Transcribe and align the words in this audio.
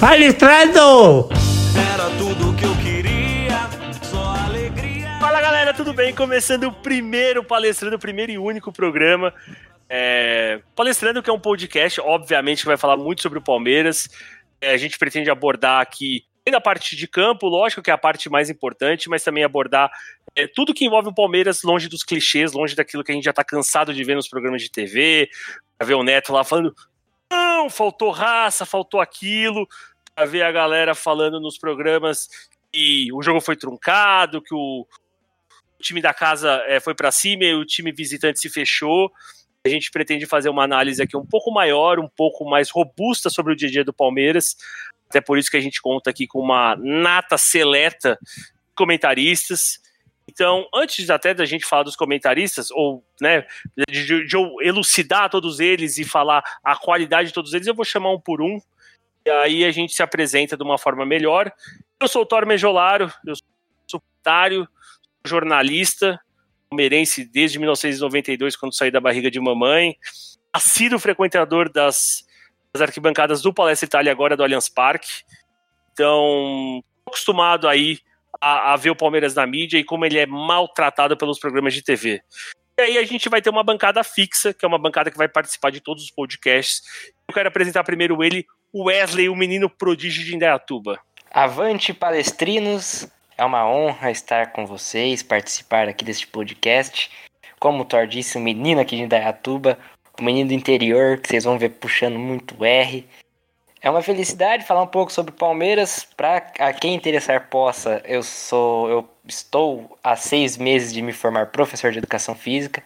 Palestrando! 0.00 1.28
Era 1.92 2.08
tudo 2.16 2.54
que 2.56 2.64
eu 2.64 2.76
queria, 2.76 3.68
só 4.04 4.32
alegria. 4.46 5.18
Fala 5.18 5.40
galera, 5.40 5.74
tudo 5.74 5.92
bem? 5.92 6.14
Começando 6.14 6.68
o 6.68 6.72
primeiro 6.72 7.42
Palestrando, 7.42 7.96
o 7.96 7.98
primeiro 7.98 8.30
e 8.30 8.38
único 8.38 8.72
programa. 8.72 9.34
É... 9.88 10.62
Palestrando, 10.76 11.20
que 11.20 11.28
é 11.28 11.32
um 11.32 11.40
podcast, 11.40 12.00
obviamente, 12.00 12.60
que 12.60 12.68
vai 12.68 12.76
falar 12.76 12.96
muito 12.96 13.22
sobre 13.22 13.40
o 13.40 13.42
Palmeiras. 13.42 14.08
É, 14.60 14.70
a 14.70 14.76
gente 14.76 14.96
pretende 14.96 15.30
abordar 15.30 15.80
aqui 15.80 16.24
a 16.46 16.60
parte 16.60 16.94
de 16.94 17.08
campo, 17.08 17.48
lógico 17.48 17.82
que 17.82 17.90
é 17.90 17.92
a 17.92 17.98
parte 17.98 18.30
mais 18.30 18.48
importante, 18.48 19.08
mas 19.08 19.24
também 19.24 19.42
abordar 19.42 19.90
é, 20.34 20.46
tudo 20.46 20.72
que 20.72 20.84
envolve 20.84 21.08
o 21.08 21.14
Palmeiras 21.14 21.64
longe 21.64 21.88
dos 21.88 22.04
clichês, 22.04 22.52
longe 22.52 22.76
daquilo 22.76 23.02
que 23.02 23.10
a 23.10 23.14
gente 23.14 23.24
já 23.24 23.32
tá 23.32 23.44
cansado 23.44 23.92
de 23.92 24.04
ver 24.04 24.14
nos 24.14 24.28
programas 24.28 24.62
de 24.62 24.70
TV, 24.70 25.28
pra 25.76 25.86
ver 25.86 25.94
o 25.94 26.02
Neto 26.02 26.32
lá 26.32 26.44
falando, 26.44 26.72
não, 27.30 27.68
faltou 27.68 28.10
raça, 28.10 28.64
faltou 28.64 29.00
aquilo, 29.00 29.68
ver 30.24 30.42
a 30.42 30.52
galera 30.52 30.94
falando 30.94 31.40
nos 31.40 31.58
programas 31.58 32.28
que 32.72 33.12
o 33.12 33.22
jogo 33.22 33.40
foi 33.40 33.56
truncado, 33.56 34.42
que 34.42 34.54
o, 34.54 34.86
time 35.80 36.00
da 36.00 36.12
casa 36.12 36.62
é, 36.66 36.80
foi 36.80 36.94
para 36.94 37.10
cima 37.10 37.44
e 37.44 37.54
o 37.54 37.64
time 37.64 37.92
visitante 37.92 38.40
se 38.40 38.48
fechou. 38.48 39.10
A 39.64 39.68
gente 39.68 39.90
pretende 39.90 40.26
fazer 40.26 40.48
uma 40.48 40.64
análise 40.64 41.02
aqui 41.02 41.16
um 41.16 41.26
pouco 41.26 41.50
maior, 41.50 41.98
um 41.98 42.08
pouco 42.08 42.44
mais 42.44 42.70
robusta 42.70 43.30
sobre 43.30 43.52
o 43.52 43.56
dia 43.56 43.68
a 43.68 43.70
dia 43.72 43.84
do 43.84 43.92
Palmeiras. 43.92 44.56
Até 45.08 45.20
por 45.20 45.38
isso 45.38 45.50
que 45.50 45.56
a 45.56 45.60
gente 45.60 45.80
conta 45.80 46.10
aqui 46.10 46.26
com 46.26 46.40
uma 46.40 46.76
nata 46.76 47.38
seleta 47.38 48.18
de 48.22 48.74
comentaristas. 48.74 49.80
Então, 50.28 50.68
antes 50.74 51.08
até 51.10 51.32
da 51.32 51.46
gente 51.46 51.64
falar 51.64 51.84
dos 51.84 51.96
comentaristas, 51.96 52.70
ou 52.70 53.02
né, 53.20 53.46
de, 53.90 54.26
de 54.26 54.36
eu 54.36 54.56
elucidar 54.60 55.30
todos 55.30 55.58
eles 55.58 55.96
e 55.98 56.04
falar 56.04 56.44
a 56.62 56.76
qualidade 56.76 57.28
de 57.28 57.34
todos 57.34 57.54
eles, 57.54 57.66
eu 57.66 57.74
vou 57.74 57.84
chamar 57.84 58.12
um 58.12 58.20
por 58.20 58.42
um. 58.42 58.60
E 59.28 59.30
aí 59.30 59.62
a 59.62 59.70
gente 59.70 59.92
se 59.92 60.02
apresenta 60.02 60.56
de 60.56 60.62
uma 60.62 60.78
forma 60.78 61.04
melhor. 61.04 61.52
Eu 62.00 62.08
sou 62.08 62.22
o 62.22 62.26
Thor 62.26 62.46
Mejolaro, 62.46 63.12
eu 63.26 63.36
sou 63.36 64.00
secretário, 64.00 64.66
jornalista, 65.22 66.18
palmeirense 66.70 67.26
desde 67.26 67.58
1992, 67.58 68.56
quando 68.56 68.74
saí 68.74 68.90
da 68.90 69.02
barriga 69.02 69.30
de 69.30 69.38
mamãe. 69.38 69.98
Assíduo 70.50 70.98
frequentador 70.98 71.70
das, 71.70 72.24
das 72.72 72.80
arquibancadas 72.80 73.42
do 73.42 73.52
Palestra 73.52 73.86
Itália, 73.86 74.10
agora 74.10 74.34
do 74.34 74.42
Allianz 74.42 74.70
Parque. 74.70 75.10
Então, 75.92 76.82
acostumado 77.06 77.68
aí 77.68 77.98
a, 78.40 78.72
a, 78.72 78.76
ver 78.76 78.88
o 78.88 78.96
Palmeiras 78.96 79.34
na 79.34 79.46
mídia 79.46 79.76
e 79.76 79.84
como 79.84 80.06
ele 80.06 80.18
é 80.18 80.24
maltratado 80.24 81.18
pelos 81.18 81.38
programas 81.38 81.74
de 81.74 81.82
TV. 81.82 82.22
E 82.78 82.80
aí 82.80 82.96
a 82.96 83.04
gente 83.04 83.28
vai 83.28 83.42
ter 83.42 83.50
uma 83.50 83.62
bancada 83.62 84.02
fixa, 84.02 84.54
que 84.54 84.64
é 84.64 84.68
uma 84.68 84.78
bancada 84.78 85.10
que 85.10 85.18
vai 85.18 85.28
participar 85.28 85.68
de 85.68 85.82
todos 85.82 86.02
os 86.02 86.10
podcasts. 86.10 86.80
Eu 87.28 87.34
quero 87.34 87.48
apresentar 87.48 87.84
primeiro 87.84 88.24
ele, 88.24 88.46
Wesley, 88.74 89.28
o 89.28 89.36
menino 89.36 89.70
prodígio 89.70 90.24
de 90.24 90.34
Indaiatuba. 90.34 90.98
Avante, 91.30 91.94
palestrinos! 91.94 93.08
É 93.36 93.44
uma 93.44 93.66
honra 93.66 94.10
estar 94.10 94.52
com 94.52 94.66
vocês, 94.66 95.22
participar 95.22 95.88
aqui 95.88 96.04
deste 96.04 96.26
podcast. 96.26 97.10
Como 97.58 97.82
o 97.82 97.84
Thor 97.84 98.06
disse, 98.06 98.36
o 98.36 98.40
menino 98.40 98.80
aqui 98.80 98.96
de 98.96 99.02
Indaiatuba, 99.02 99.78
o 100.18 100.22
menino 100.22 100.48
do 100.48 100.54
interior, 100.54 101.18
que 101.18 101.28
vocês 101.28 101.44
vão 101.44 101.58
ver 101.58 101.70
puxando 101.70 102.18
muito 102.18 102.62
R. 102.62 103.06
É 103.80 103.88
uma 103.88 104.02
felicidade 104.02 104.66
falar 104.66 104.82
um 104.82 104.88
pouco 104.88 105.12
sobre 105.12 105.32
Palmeiras. 105.32 106.06
Para 106.16 106.40
quem 106.74 106.94
interessar 106.94 107.48
possa, 107.48 108.02
eu 108.04 108.22
sou, 108.22 108.90
eu 108.90 109.08
estou 109.24 109.96
há 110.02 110.14
seis 110.16 110.56
meses 110.56 110.92
de 110.92 111.00
me 111.00 111.12
formar 111.12 111.46
professor 111.46 111.90
de 111.90 111.98
educação 111.98 112.34
física. 112.34 112.82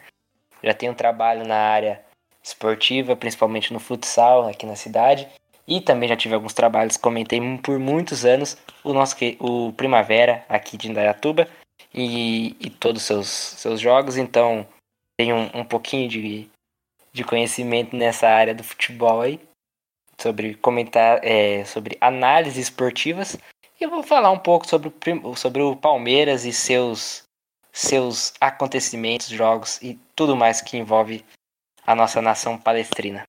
Já 0.63 0.75
tenho 0.75 0.95
trabalho 0.95 1.45
na 1.47 1.57
área 1.57 2.01
esportiva, 2.43 3.17
principalmente 3.17 3.73
no 3.73 3.81
futsal 3.81 4.49
aqui 4.49 4.67
na 4.67 4.77
cidade. 4.77 5.29
E 5.67 5.81
também 5.81 6.09
já 6.09 6.17
tive 6.17 6.35
alguns 6.35 6.53
trabalhos, 6.53 6.97
comentei 6.97 7.41
por 7.59 7.79
muitos 7.79 8.25
anos 8.25 8.57
o 8.83 8.93
nosso 8.93 9.17
o 9.39 9.73
Primavera 9.73 10.45
aqui 10.49 10.77
de 10.77 10.91
Indaiatuba 10.91 11.49
e, 11.95 12.57
e 12.61 12.71
todos 12.71 13.03
os 13.03 13.07
seus, 13.07 13.29
seus 13.29 13.81
jogos. 13.81 14.17
Então 14.17 14.67
tenho 15.17 15.37
um, 15.37 15.61
um 15.61 15.65
pouquinho 15.65 16.09
de, 16.09 16.49
de 17.13 17.25
conhecimento 17.25 17.97
nessa 17.97 18.29
área 18.29 18.55
do 18.55 18.65
futebol 18.65 19.21
aí 19.21 19.41
sobre 20.21 20.55
comentar 20.55 21.21
é, 21.23 21.65
sobre 21.65 21.97
análises 22.01 22.69
esportivas 22.69 23.37
e 23.81 23.85
eu 23.85 23.91
vou 23.91 24.03
falar 24.03 24.31
um 24.31 24.39
pouco 24.39 24.69
sobre 24.69 24.93
o, 25.25 25.37
sobre 25.37 25.63
o 25.63 25.75
Palmeiras 25.75 26.45
e 26.45 26.53
seus 26.53 27.25
seus 27.73 28.35
acontecimentos, 28.41 29.29
jogos 29.29 29.81
e 29.83 29.99
tudo 30.15 30.37
mais 30.37 30.61
que 30.61 30.77
envolve 30.77 31.25
a 31.87 31.95
nossa 31.95 32.21
nação 32.21 32.59
palestrina. 32.59 33.25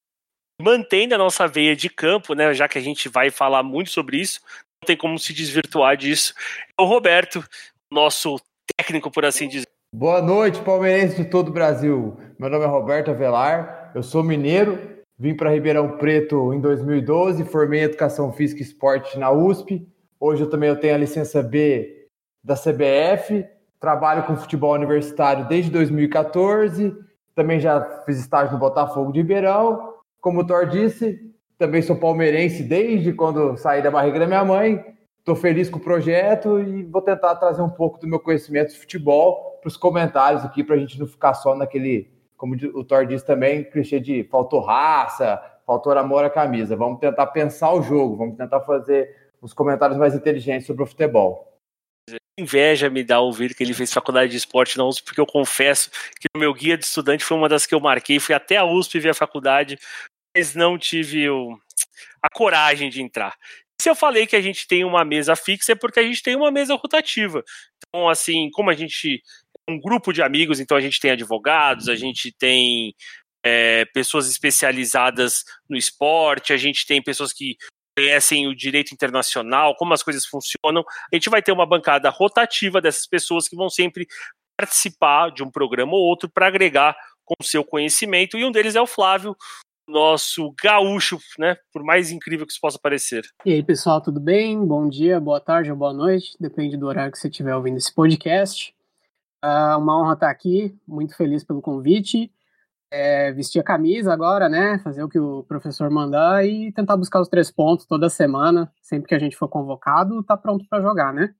Mantendo 0.63 1.13
a 1.13 1.17
nossa 1.17 1.45
veia 1.45 1.75
de 1.75 1.89
campo, 1.89 2.33
né, 2.33 2.53
já 2.53 2.69
que 2.69 2.77
a 2.77 2.81
gente 2.81 3.09
vai 3.09 3.29
falar 3.29 3.61
muito 3.63 3.89
sobre 3.89 4.15
isso, 4.15 4.39
não 4.81 4.87
tem 4.87 4.95
como 4.95 5.19
se 5.19 5.33
desvirtuar 5.33 5.97
disso. 5.97 6.33
É 6.79 6.81
o 6.81 6.85
Roberto, 6.85 7.43
nosso 7.91 8.39
técnico, 8.77 9.11
por 9.11 9.25
assim 9.25 9.49
dizer. 9.49 9.67
Boa 9.93 10.21
noite, 10.21 10.61
palmeirense 10.61 11.21
de 11.21 11.29
todo 11.29 11.49
o 11.49 11.51
Brasil. 11.51 12.17
Meu 12.39 12.49
nome 12.49 12.63
é 12.63 12.67
Roberto 12.67 13.11
Avelar, 13.11 13.91
eu 13.93 14.01
sou 14.01 14.23
mineiro, 14.23 15.03
Vim 15.19 15.35
para 15.35 15.51
Ribeirão 15.51 15.97
Preto 15.97 16.53
em 16.53 16.61
2012, 16.61 17.43
formei 17.43 17.83
Educação 17.83 18.31
Física 18.31 18.61
e 18.61 18.65
Esporte 18.65 19.19
na 19.19 19.31
USP. 19.31 19.85
Hoje 20.17 20.43
eu 20.43 20.49
também 20.49 20.69
eu 20.69 20.79
tenho 20.79 20.95
a 20.95 20.97
licença 20.97 21.43
B 21.43 22.07
da 22.41 22.55
CBF, 22.55 23.45
trabalho 23.81 24.23
com 24.23 24.37
futebol 24.37 24.73
universitário 24.73 25.45
desde 25.45 25.69
2014, 25.69 26.95
também 27.35 27.59
já 27.59 28.01
fiz 28.05 28.17
estágio 28.17 28.53
no 28.53 28.59
Botafogo 28.59 29.11
de 29.11 29.19
Ribeirão. 29.19 29.92
Como 30.23 30.39
o 30.39 30.47
Thor 30.47 30.67
disse, 30.67 31.19
também 31.57 31.81
sou 31.81 31.97
palmeirense 31.97 32.63
desde 32.63 33.11
quando 33.11 33.57
saí 33.57 33.81
da 33.81 33.91
barriga 33.91 34.19
da 34.19 34.25
minha 34.25 34.45
mãe. 34.45 34.81
Estou 35.19 35.35
feliz 35.35 35.69
com 35.69 35.79
o 35.79 35.83
projeto 35.83 36.61
e 36.61 36.83
vou 36.83 37.01
tentar 37.01 37.35
trazer 37.35 37.61
um 37.61 37.69
pouco 37.69 37.99
do 37.99 38.07
meu 38.07 38.21
conhecimento 38.21 38.71
de 38.71 38.79
futebol 38.79 39.59
para 39.59 39.67
os 39.67 39.75
comentários 39.75 40.45
aqui, 40.45 40.63
para 40.63 40.77
a 40.77 40.79
gente 40.79 40.97
não 40.97 41.05
ficar 41.05 41.33
só 41.33 41.53
naquele 41.53 42.09
como 42.37 42.55
o 42.55 42.85
Thor 42.85 43.05
disse 43.05 43.25
também, 43.25 43.65
clichê 43.65 43.99
de 43.99 44.23
faltou 44.23 44.61
raça, 44.61 45.41
faltou 45.65 45.91
amor 45.91 46.23
à 46.23 46.29
camisa. 46.29 46.73
Vamos 46.77 47.01
tentar 47.01 47.27
pensar 47.27 47.73
o 47.73 47.81
jogo, 47.81 48.15
vamos 48.15 48.37
tentar 48.37 48.61
fazer 48.61 49.13
os 49.41 49.53
comentários 49.53 49.97
mais 49.97 50.15
inteligentes 50.15 50.65
sobre 50.65 50.83
o 50.83 50.85
futebol. 50.85 51.53
Inveja 52.39 52.89
me 52.89 53.03
dá 53.03 53.19
ouvir 53.19 53.53
que 53.53 53.61
ele 53.61 53.73
fez 53.73 53.91
faculdade 53.91 54.31
de 54.31 54.37
esporte 54.37 54.77
na 54.77 54.85
USP, 54.85 55.03
porque 55.03 55.21
eu 55.21 55.25
confesso 55.25 55.91
que 56.19 56.27
o 56.35 56.39
meu 56.39 56.53
guia 56.53 56.77
de 56.77 56.85
estudante 56.85 57.25
foi 57.25 57.37
uma 57.37 57.49
das 57.49 57.65
que 57.65 57.75
eu 57.75 57.79
marquei, 57.79 58.19
fui 58.19 58.33
até 58.33 58.57
a 58.57 58.65
USP 58.65 58.99
ver 58.99 59.09
a 59.09 59.13
faculdade, 59.13 59.77
mas 60.35 60.55
não 60.55 60.77
tive 60.77 61.29
o, 61.29 61.57
a 62.21 62.29
coragem 62.29 62.89
de 62.89 63.01
entrar. 63.01 63.35
Se 63.81 63.89
eu 63.89 63.95
falei 63.95 64.25
que 64.25 64.35
a 64.35 64.41
gente 64.41 64.67
tem 64.67 64.83
uma 64.83 65.03
mesa 65.03 65.35
fixa, 65.35 65.73
é 65.73 65.75
porque 65.75 65.99
a 65.99 66.03
gente 66.03 66.23
tem 66.23 66.35
uma 66.35 66.51
mesa 66.51 66.75
rotativa. 66.75 67.43
Então, 67.87 68.07
assim, 68.07 68.49
como 68.51 68.69
a 68.69 68.73
gente 68.73 69.21
um 69.67 69.79
grupo 69.79 70.11
de 70.11 70.21
amigos, 70.21 70.59
então 70.59 70.75
a 70.75 70.81
gente 70.81 70.99
tem 70.99 71.11
advogados, 71.11 71.87
a 71.87 71.95
gente 71.95 72.31
tem 72.31 72.93
é, 73.43 73.85
pessoas 73.85 74.29
especializadas 74.29 75.43
no 75.69 75.77
esporte, 75.77 76.53
a 76.53 76.57
gente 76.57 76.85
tem 76.85 77.01
pessoas 77.01 77.31
que 77.31 77.57
conhecem 77.97 78.47
o 78.47 78.55
direito 78.55 78.93
internacional, 78.93 79.75
como 79.75 79.93
as 79.93 80.03
coisas 80.03 80.25
funcionam. 80.25 80.83
A 81.11 81.15
gente 81.15 81.29
vai 81.29 81.41
ter 81.41 81.51
uma 81.51 81.65
bancada 81.65 82.09
rotativa 82.09 82.81
dessas 82.81 83.07
pessoas 83.07 83.47
que 83.47 83.55
vão 83.55 83.69
sempre 83.69 84.07
participar 84.57 85.31
de 85.31 85.43
um 85.43 85.51
programa 85.51 85.93
ou 85.93 86.01
outro 86.01 86.29
para 86.29 86.47
agregar 86.47 86.95
com 87.25 87.35
o 87.39 87.43
seu 87.43 87.63
conhecimento, 87.63 88.37
e 88.37 88.43
um 88.43 88.51
deles 88.51 88.75
é 88.75 88.81
o 88.81 88.87
Flávio, 88.87 89.35
nosso 89.87 90.53
gaúcho, 90.61 91.17
né? 91.37 91.57
Por 91.71 91.83
mais 91.83 92.11
incrível 92.11 92.45
que 92.45 92.51
isso 92.51 92.61
possa 92.61 92.79
parecer. 92.79 93.23
E 93.45 93.51
aí, 93.51 93.63
pessoal, 93.63 94.01
tudo 94.01 94.19
bem? 94.19 94.65
Bom 94.65 94.87
dia, 94.87 95.19
boa 95.19 95.39
tarde 95.39 95.71
ou 95.71 95.77
boa 95.77 95.93
noite, 95.93 96.35
depende 96.39 96.77
do 96.77 96.87
horário 96.87 97.11
que 97.11 97.17
você 97.17 97.27
estiver 97.27 97.55
ouvindo 97.55 97.77
esse 97.77 97.93
podcast. 97.93 98.73
Uh, 99.43 99.77
uma 99.77 99.99
honra 99.99 100.13
estar 100.13 100.29
aqui, 100.29 100.73
muito 100.87 101.15
feliz 101.17 101.43
pelo 101.43 101.61
convite. 101.61 102.31
É, 102.89 103.31
vestir 103.31 103.59
a 103.59 103.63
camisa 103.63 104.13
agora, 104.13 104.47
né? 104.47 104.79
Fazer 104.83 105.03
o 105.03 105.09
que 105.09 105.19
o 105.19 105.43
professor 105.43 105.89
mandar 105.89 106.45
e 106.45 106.71
tentar 106.71 106.95
buscar 106.95 107.19
os 107.19 107.27
três 107.27 107.49
pontos 107.49 107.87
toda 107.87 108.07
semana, 108.07 108.71
sempre 108.83 109.09
que 109.09 109.15
a 109.15 109.19
gente 109.19 109.35
for 109.35 109.47
convocado, 109.47 110.23
tá 110.23 110.37
pronto 110.37 110.63
para 110.69 110.81
jogar, 110.81 111.11
né? 111.11 111.33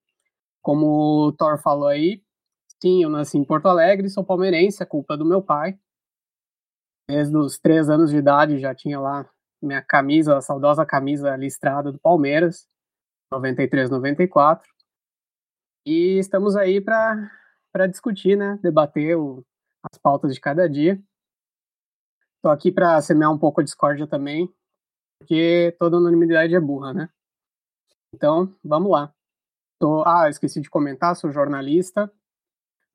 Como 0.63 1.27
o 1.27 1.31
Thor 1.31 1.61
falou 1.61 1.87
aí, 1.87 2.23
sim, 2.81 3.03
eu 3.03 3.09
nasci 3.09 3.37
em 3.37 3.43
Porto 3.43 3.67
Alegre, 3.67 4.09
sou 4.09 4.23
palmeirense, 4.23 4.81
é 4.81 4.85
culpa 4.85 5.15
do 5.15 5.23
meu 5.23 5.43
pai. 5.43 5.77
Desde 7.07 7.35
os 7.35 7.57
três 7.57 7.89
anos 7.89 8.09
de 8.09 8.17
idade 8.17 8.59
já 8.59 8.73
tinha 8.73 8.99
lá 8.99 9.29
minha 9.61 9.81
camisa, 9.81 10.37
a 10.37 10.41
saudosa 10.41 10.85
camisa 10.85 11.35
listrada 11.35 11.91
do 11.91 11.99
Palmeiras, 11.99 12.67
93, 13.31 13.89
94. 13.89 14.67
E 15.85 16.17
estamos 16.19 16.55
aí 16.55 16.79
para 16.79 17.87
discutir, 17.89 18.37
né, 18.37 18.57
debater 18.61 19.17
o, 19.17 19.43
as 19.91 19.97
pautas 19.97 20.33
de 20.33 20.39
cada 20.39 20.69
dia. 20.69 21.01
Estou 22.35 22.51
aqui 22.51 22.71
para 22.71 23.01
semear 23.01 23.31
um 23.31 23.39
pouco 23.39 23.61
a 23.61 23.63
discórdia 23.63 24.05
também, 24.05 24.53
porque 25.19 25.75
toda 25.79 25.97
unanimidade 25.97 26.53
é 26.53 26.59
burra, 26.59 26.93
né? 26.93 27.09
Então, 28.13 28.53
vamos 28.63 28.91
lá. 28.91 29.13
Tô, 29.79 30.03
ah, 30.05 30.29
esqueci 30.29 30.61
de 30.61 30.69
comentar, 30.69 31.15
sou 31.15 31.31
jornalista. 31.31 32.11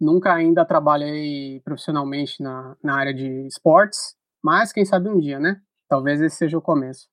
Nunca 0.01 0.33
ainda 0.33 0.65
trabalhei 0.65 1.61
profissionalmente 1.61 2.43
na, 2.43 2.77
na 2.83 2.97
área 2.97 3.13
de 3.13 3.47
esportes, 3.47 4.17
mas 4.43 4.73
quem 4.73 4.85
sabe 4.85 5.09
um 5.09 5.19
dia, 5.19 5.41
né? 5.41 5.61
Talvez 5.89 6.21
esse 6.21 6.37
seja 6.37 6.57
o 6.57 6.63
começo. 6.63 7.09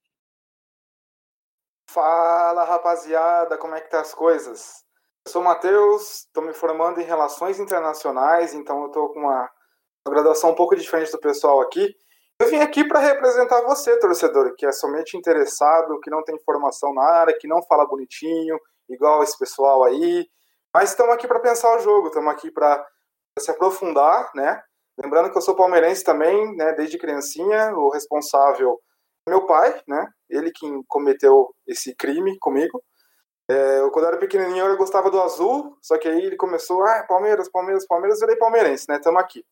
Fala 1.90 2.64
rapaziada, 2.66 3.58
como 3.58 3.76
é 3.76 3.82
que 3.82 3.90
tá 3.90 4.02
as 4.02 4.14
coisas? 4.14 4.84
Eu 5.26 5.32
sou 5.32 5.42
o 5.42 5.46
Matheus, 5.46 6.26
estou 6.26 6.44
me 6.44 6.54
formando 6.54 7.00
em 7.00 7.06
Relações 7.06 7.60
Internacionais, 7.60 8.54
então 8.54 8.82
eu 8.82 8.88
estou 8.88 9.10
com 9.10 9.20
uma, 9.22 9.50
uma 10.06 10.14
graduação 10.14 10.52
um 10.52 10.56
pouco 10.56 10.76
diferente 10.76 11.12
do 11.12 11.20
pessoal 11.20 11.62
aqui. 11.62 11.96
Eu 12.40 12.50
vim 12.50 12.58
aqui 12.58 12.86
para 12.86 13.00
representar 13.00 13.62
você, 13.62 13.98
torcedor, 13.98 14.54
que 14.58 14.66
é 14.66 14.72
somente 14.72 15.16
interessado, 15.16 16.00
que 16.02 16.10
não 16.10 16.22
tem 16.22 16.38
formação 16.44 16.94
na 16.94 17.02
área, 17.02 17.38
que 17.40 17.48
não 17.48 17.64
fala 17.64 17.88
bonitinho, 17.88 18.60
igual 18.90 19.24
esse 19.24 19.38
pessoal 19.40 19.86
aí. 19.86 20.28
Mas 20.76 20.90
estamos 20.90 21.16
aqui 21.16 21.26
para 21.26 21.40
pensar 21.40 21.74
o 21.74 21.80
jogo, 21.80 22.08
estamos 22.08 22.30
aqui 22.34 22.52
para 22.52 22.86
se 23.40 23.50
aprofundar, 23.50 24.30
né? 24.36 24.62
Lembrando 25.02 25.32
que 25.32 25.38
eu 25.38 25.42
sou 25.42 25.56
palmeirense 25.56 26.04
também, 26.04 26.54
né? 26.54 26.74
Desde 26.74 26.98
criancinha, 26.98 27.74
o 27.74 27.90
responsável 27.90 28.78
é 29.26 29.32
meu 29.32 29.46
pai, 29.46 29.82
né? 29.88 30.06
Ele 30.30 30.52
quem 30.52 30.84
cometeu 30.86 31.56
esse 31.66 31.96
crime 31.96 32.38
comigo. 32.40 32.84
É, 33.50 33.80
eu, 33.80 33.90
quando 33.90 34.04
eu 34.04 34.10
era 34.10 34.20
pequenininho, 34.20 34.66
eu 34.66 34.76
gostava 34.76 35.10
do 35.10 35.22
azul, 35.22 35.78
só 35.82 35.98
que 35.98 36.10
aí 36.10 36.22
ele 36.22 36.36
começou, 36.36 36.84
ah, 36.84 37.06
Palmeiras, 37.08 37.50
Palmeiras, 37.50 37.88
Palmeiras, 37.88 38.20
virei 38.20 38.36
palmeirense, 38.36 38.86
né? 38.90 38.98
Estamos 38.98 39.22
aqui. 39.22 39.46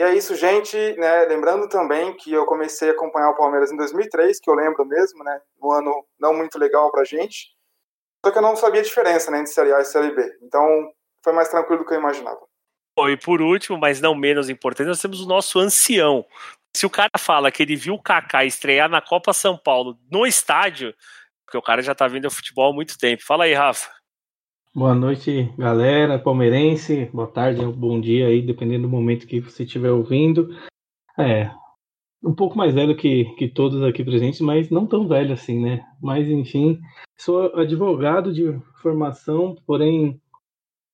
E 0.00 0.04
é 0.04 0.14
isso, 0.14 0.34
gente. 0.34 0.74
Né? 0.96 1.26
Lembrando 1.26 1.68
também 1.68 2.16
que 2.16 2.32
eu 2.32 2.46
comecei 2.46 2.88
a 2.88 2.92
acompanhar 2.92 3.28
o 3.28 3.36
Palmeiras 3.36 3.70
em 3.70 3.76
2003, 3.76 4.40
que 4.40 4.48
eu 4.48 4.54
lembro 4.54 4.86
mesmo, 4.86 5.22
né? 5.22 5.38
Um 5.62 5.70
ano 5.70 6.06
não 6.18 6.32
muito 6.32 6.58
legal 6.58 6.90
pra 6.90 7.04
gente. 7.04 7.53
Só 8.24 8.30
que 8.30 8.38
eu 8.38 8.42
não 8.42 8.56
sabia 8.56 8.80
a 8.80 8.84
diferença 8.84 9.30
né, 9.30 9.40
entre 9.40 9.52
Série 9.52 9.72
A 9.72 9.80
e 9.80 9.84
Série 9.84 10.14
B. 10.14 10.38
Então 10.42 10.66
foi 11.22 11.32
mais 11.32 11.48
tranquilo 11.48 11.82
do 11.82 11.86
que 11.86 11.92
eu 11.92 11.98
imaginava. 11.98 12.40
Bom, 12.96 13.08
e 13.08 13.16
por 13.16 13.42
último, 13.42 13.76
mas 13.76 14.00
não 14.00 14.14
menos 14.14 14.48
importante, 14.48 14.86
nós 14.86 15.00
temos 15.00 15.20
o 15.20 15.28
nosso 15.28 15.58
ancião. 15.58 16.24
Se 16.74 16.86
o 16.86 16.90
cara 16.90 17.10
fala 17.18 17.50
que 17.50 17.62
ele 17.62 17.76
viu 17.76 17.94
o 17.94 18.02
Kaká 18.02 18.44
estrear 18.44 18.88
na 18.88 19.02
Copa 19.02 19.32
São 19.32 19.58
Paulo 19.58 19.98
no 20.10 20.26
estádio, 20.26 20.94
porque 21.44 21.58
o 21.58 21.62
cara 21.62 21.82
já 21.82 21.94
tá 21.94 22.08
vindo 22.08 22.24
ao 22.24 22.30
futebol 22.30 22.70
há 22.70 22.74
muito 22.74 22.96
tempo. 22.96 23.22
Fala 23.24 23.44
aí, 23.44 23.52
Rafa. 23.52 23.90
Boa 24.74 24.94
noite, 24.94 25.52
galera, 25.56 26.18
palmeirense. 26.18 27.10
Boa 27.12 27.28
tarde, 27.28 27.64
bom 27.64 28.00
dia 28.00 28.26
aí, 28.26 28.42
dependendo 28.42 28.82
do 28.82 28.88
momento 28.88 29.26
que 29.26 29.38
você 29.38 29.64
estiver 29.64 29.90
ouvindo. 29.90 30.48
É, 31.18 31.50
um 32.24 32.34
pouco 32.34 32.56
mais 32.56 32.74
velho 32.74 32.96
que, 32.96 33.24
que 33.36 33.48
todos 33.48 33.82
aqui 33.82 34.02
presentes, 34.02 34.40
mas 34.40 34.70
não 34.70 34.86
tão 34.86 35.06
velho 35.06 35.32
assim, 35.32 35.60
né? 35.60 35.84
Mas, 36.02 36.28
enfim, 36.28 36.80
sou 37.16 37.54
advogado 37.54 38.32
de 38.32 38.58
formação, 38.80 39.56
porém 39.66 40.20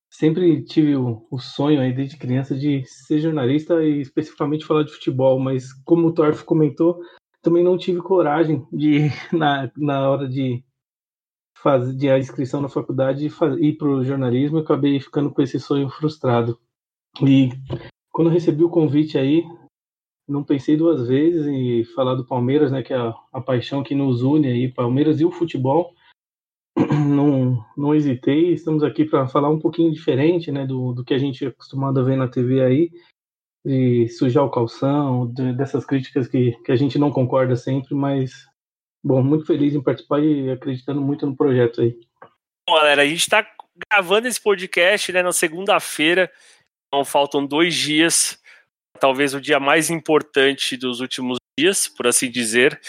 sempre 0.09 0.63
tive 0.63 0.95
o, 0.95 1.25
o, 1.31 1.39
sonho 1.39 1.79
aí 1.79 1.93
desde 1.93 2.17
criança 2.17 2.53
de 2.53 2.83
ser 2.85 3.19
jornalista 3.19 3.81
e 3.81 4.01
especificamente 4.01 4.65
falar 4.65 4.83
de 4.83 4.91
futebol, 4.91 5.39
mas 5.39 5.71
como 5.85 6.07
o 6.07 6.13
Torf 6.13 6.43
comentou, 6.43 6.99
também 7.41 7.63
não 7.63 7.77
tive 7.77 8.01
coragem 8.01 8.65
de 8.71 9.09
na, 9.31 9.71
na 9.77 10.09
hora 10.09 10.27
de 10.27 10.63
fazer 11.55 11.95
de 11.95 12.09
a 12.09 12.17
inscrição 12.17 12.59
na 12.59 12.67
faculdade 12.67 13.27
ir 13.59 13.77
para 13.77 13.87
o 13.87 14.03
jornalismo, 14.03 14.57
eu 14.57 14.63
acabei 14.63 14.99
ficando 14.99 15.31
com 15.31 15.41
esse 15.41 15.59
sonho 15.59 15.89
frustrado. 15.89 16.59
E 17.21 17.49
quando 18.11 18.29
recebi 18.29 18.63
o 18.63 18.69
convite 18.69 19.17
aí, 19.17 19.43
não 20.31 20.43
pensei 20.43 20.77
duas 20.77 21.07
vezes 21.07 21.45
em 21.45 21.83
falar 21.83 22.15
do 22.15 22.25
Palmeiras, 22.25 22.71
né, 22.71 22.81
que 22.81 22.93
é 22.93 22.97
a, 22.97 23.13
a 23.33 23.41
paixão 23.41 23.83
que 23.83 23.93
nos 23.93 24.21
une 24.21 24.47
aí, 24.47 24.71
Palmeiras 24.71 25.19
e 25.19 25.25
o 25.25 25.31
futebol. 25.31 25.93
Não, 27.11 27.65
não 27.75 27.93
hesitei, 27.93 28.53
estamos 28.53 28.81
aqui 28.81 29.03
para 29.03 29.27
falar 29.27 29.49
um 29.49 29.59
pouquinho 29.59 29.91
diferente, 29.91 30.49
né, 30.49 30.65
do, 30.65 30.93
do 30.93 31.03
que 31.03 31.13
a 31.13 31.17
gente 31.17 31.43
é 31.43 31.49
acostumado 31.49 31.99
a 31.99 32.03
ver 32.03 32.15
na 32.15 32.29
TV 32.29 32.61
aí, 32.61 32.89
de 33.65 34.07
sujar 34.07 34.45
o 34.45 34.49
calção, 34.49 35.27
de, 35.27 35.51
dessas 35.51 35.85
críticas 35.85 36.29
que, 36.29 36.53
que 36.63 36.71
a 36.71 36.75
gente 36.77 36.97
não 36.97 37.11
concorda 37.11 37.57
sempre, 37.57 37.93
mas, 37.93 38.47
bom, 39.03 39.21
muito 39.21 39.45
feliz 39.45 39.75
em 39.75 39.83
participar 39.83 40.23
e 40.23 40.49
acreditando 40.49 41.01
muito 41.01 41.25
no 41.25 41.35
projeto 41.35 41.81
aí. 41.81 41.99
Bom, 42.65 42.75
galera, 42.75 43.01
a 43.01 43.05
gente 43.05 43.19
está 43.19 43.45
gravando 43.91 44.29
esse 44.29 44.41
podcast, 44.41 45.11
né, 45.11 45.21
na 45.21 45.33
segunda-feira, 45.33 46.31
então 46.87 47.03
faltam 47.03 47.45
dois 47.45 47.75
dias 47.75 48.40
talvez 49.01 49.33
o 49.33 49.41
dia 49.41 49.59
mais 49.59 49.89
importante 49.89 50.77
dos 50.77 50.99
últimos 50.99 51.39
dias, 51.59 51.87
por 51.87 52.05
assim 52.05 52.29
dizer. 52.29 52.79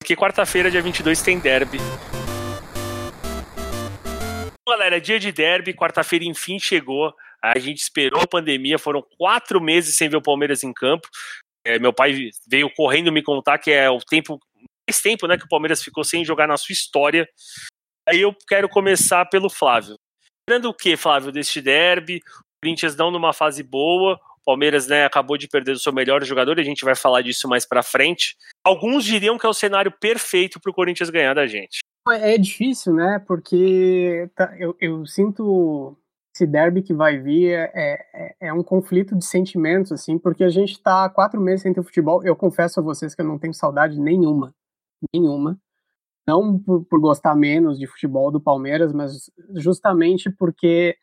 Porque 0.00 0.16
quarta-feira, 0.16 0.70
dia 0.70 0.80
22, 0.80 1.20
tem 1.20 1.38
derby. 1.38 1.76
Galera, 4.66 4.98
dia 4.98 5.20
de 5.20 5.30
derby, 5.30 5.74
quarta-feira 5.74 6.24
enfim 6.24 6.58
chegou. 6.58 7.14
A 7.42 7.58
gente 7.58 7.78
esperou 7.78 8.22
a 8.22 8.26
pandemia, 8.26 8.78
foram 8.78 9.02
quatro 9.18 9.60
meses 9.60 9.94
sem 9.94 10.08
ver 10.08 10.16
o 10.16 10.22
Palmeiras 10.22 10.64
em 10.64 10.72
campo. 10.72 11.06
É, 11.66 11.78
meu 11.78 11.92
pai 11.92 12.30
veio 12.48 12.72
correndo 12.74 13.12
me 13.12 13.22
contar 13.22 13.58
que 13.58 13.70
é 13.70 13.90
o 13.90 13.98
tempo 13.98 14.38
mais 14.88 15.02
tempo 15.02 15.26
né, 15.26 15.36
que 15.36 15.44
o 15.44 15.48
Palmeiras 15.48 15.82
ficou 15.82 16.02
sem 16.02 16.24
jogar 16.24 16.46
na 16.48 16.56
sua 16.56 16.72
história. 16.72 17.28
Aí 18.08 18.22
eu 18.22 18.34
quero 18.48 18.68
começar 18.68 19.26
pelo 19.26 19.50
Flávio. 19.50 19.96
Lembrando 20.48 20.70
o 20.70 20.74
que, 20.74 20.96
Flávio, 20.96 21.30
deste 21.30 21.60
derby? 21.60 22.16
O 22.16 22.64
Corinthians 22.64 22.96
não 22.96 23.10
numa 23.10 23.32
fase 23.32 23.62
boa, 23.62 24.18
Palmeiras 24.44 24.86
né, 24.86 25.04
acabou 25.04 25.36
de 25.36 25.48
perder 25.48 25.72
o 25.72 25.78
seu 25.78 25.92
melhor 25.92 26.24
jogador, 26.24 26.58
e 26.58 26.60
a 26.60 26.64
gente 26.64 26.84
vai 26.84 26.94
falar 26.94 27.22
disso 27.22 27.48
mais 27.48 27.66
para 27.66 27.82
frente. 27.82 28.36
Alguns 28.64 29.04
diriam 29.04 29.38
que 29.38 29.46
é 29.46 29.48
o 29.48 29.54
cenário 29.54 29.92
perfeito 29.92 30.60
para 30.60 30.70
o 30.70 30.74
Corinthians 30.74 31.10
ganhar 31.10 31.34
da 31.34 31.46
gente. 31.46 31.80
É 32.08 32.38
difícil, 32.38 32.94
né? 32.94 33.22
Porque 33.26 34.28
tá, 34.34 34.54
eu, 34.58 34.74
eu, 34.80 35.06
sinto 35.06 35.96
esse 36.34 36.46
derby 36.46 36.82
que 36.82 36.94
vai 36.94 37.18
vir 37.18 37.52
é, 37.52 37.70
é, 38.14 38.36
é, 38.40 38.52
um 38.52 38.62
conflito 38.62 39.16
de 39.16 39.24
sentimentos, 39.24 39.92
assim, 39.92 40.18
porque 40.18 40.42
a 40.42 40.48
gente 40.48 40.72
está 40.72 41.08
quatro 41.10 41.40
meses 41.40 41.62
sem 41.62 41.72
ter 41.72 41.82
futebol. 41.82 42.24
Eu 42.24 42.34
confesso 42.34 42.80
a 42.80 42.82
vocês 42.82 43.14
que 43.14 43.20
eu 43.20 43.26
não 43.26 43.38
tenho 43.38 43.52
saudade 43.52 44.00
nenhuma, 44.00 44.54
nenhuma. 45.12 45.58
Não 46.26 46.58
por, 46.58 46.84
por 46.84 47.00
gostar 47.00 47.34
menos 47.34 47.78
de 47.78 47.86
futebol 47.86 48.30
do 48.30 48.40
Palmeiras, 48.40 48.92
mas 48.92 49.30
justamente 49.56 50.30
porque 50.30 50.96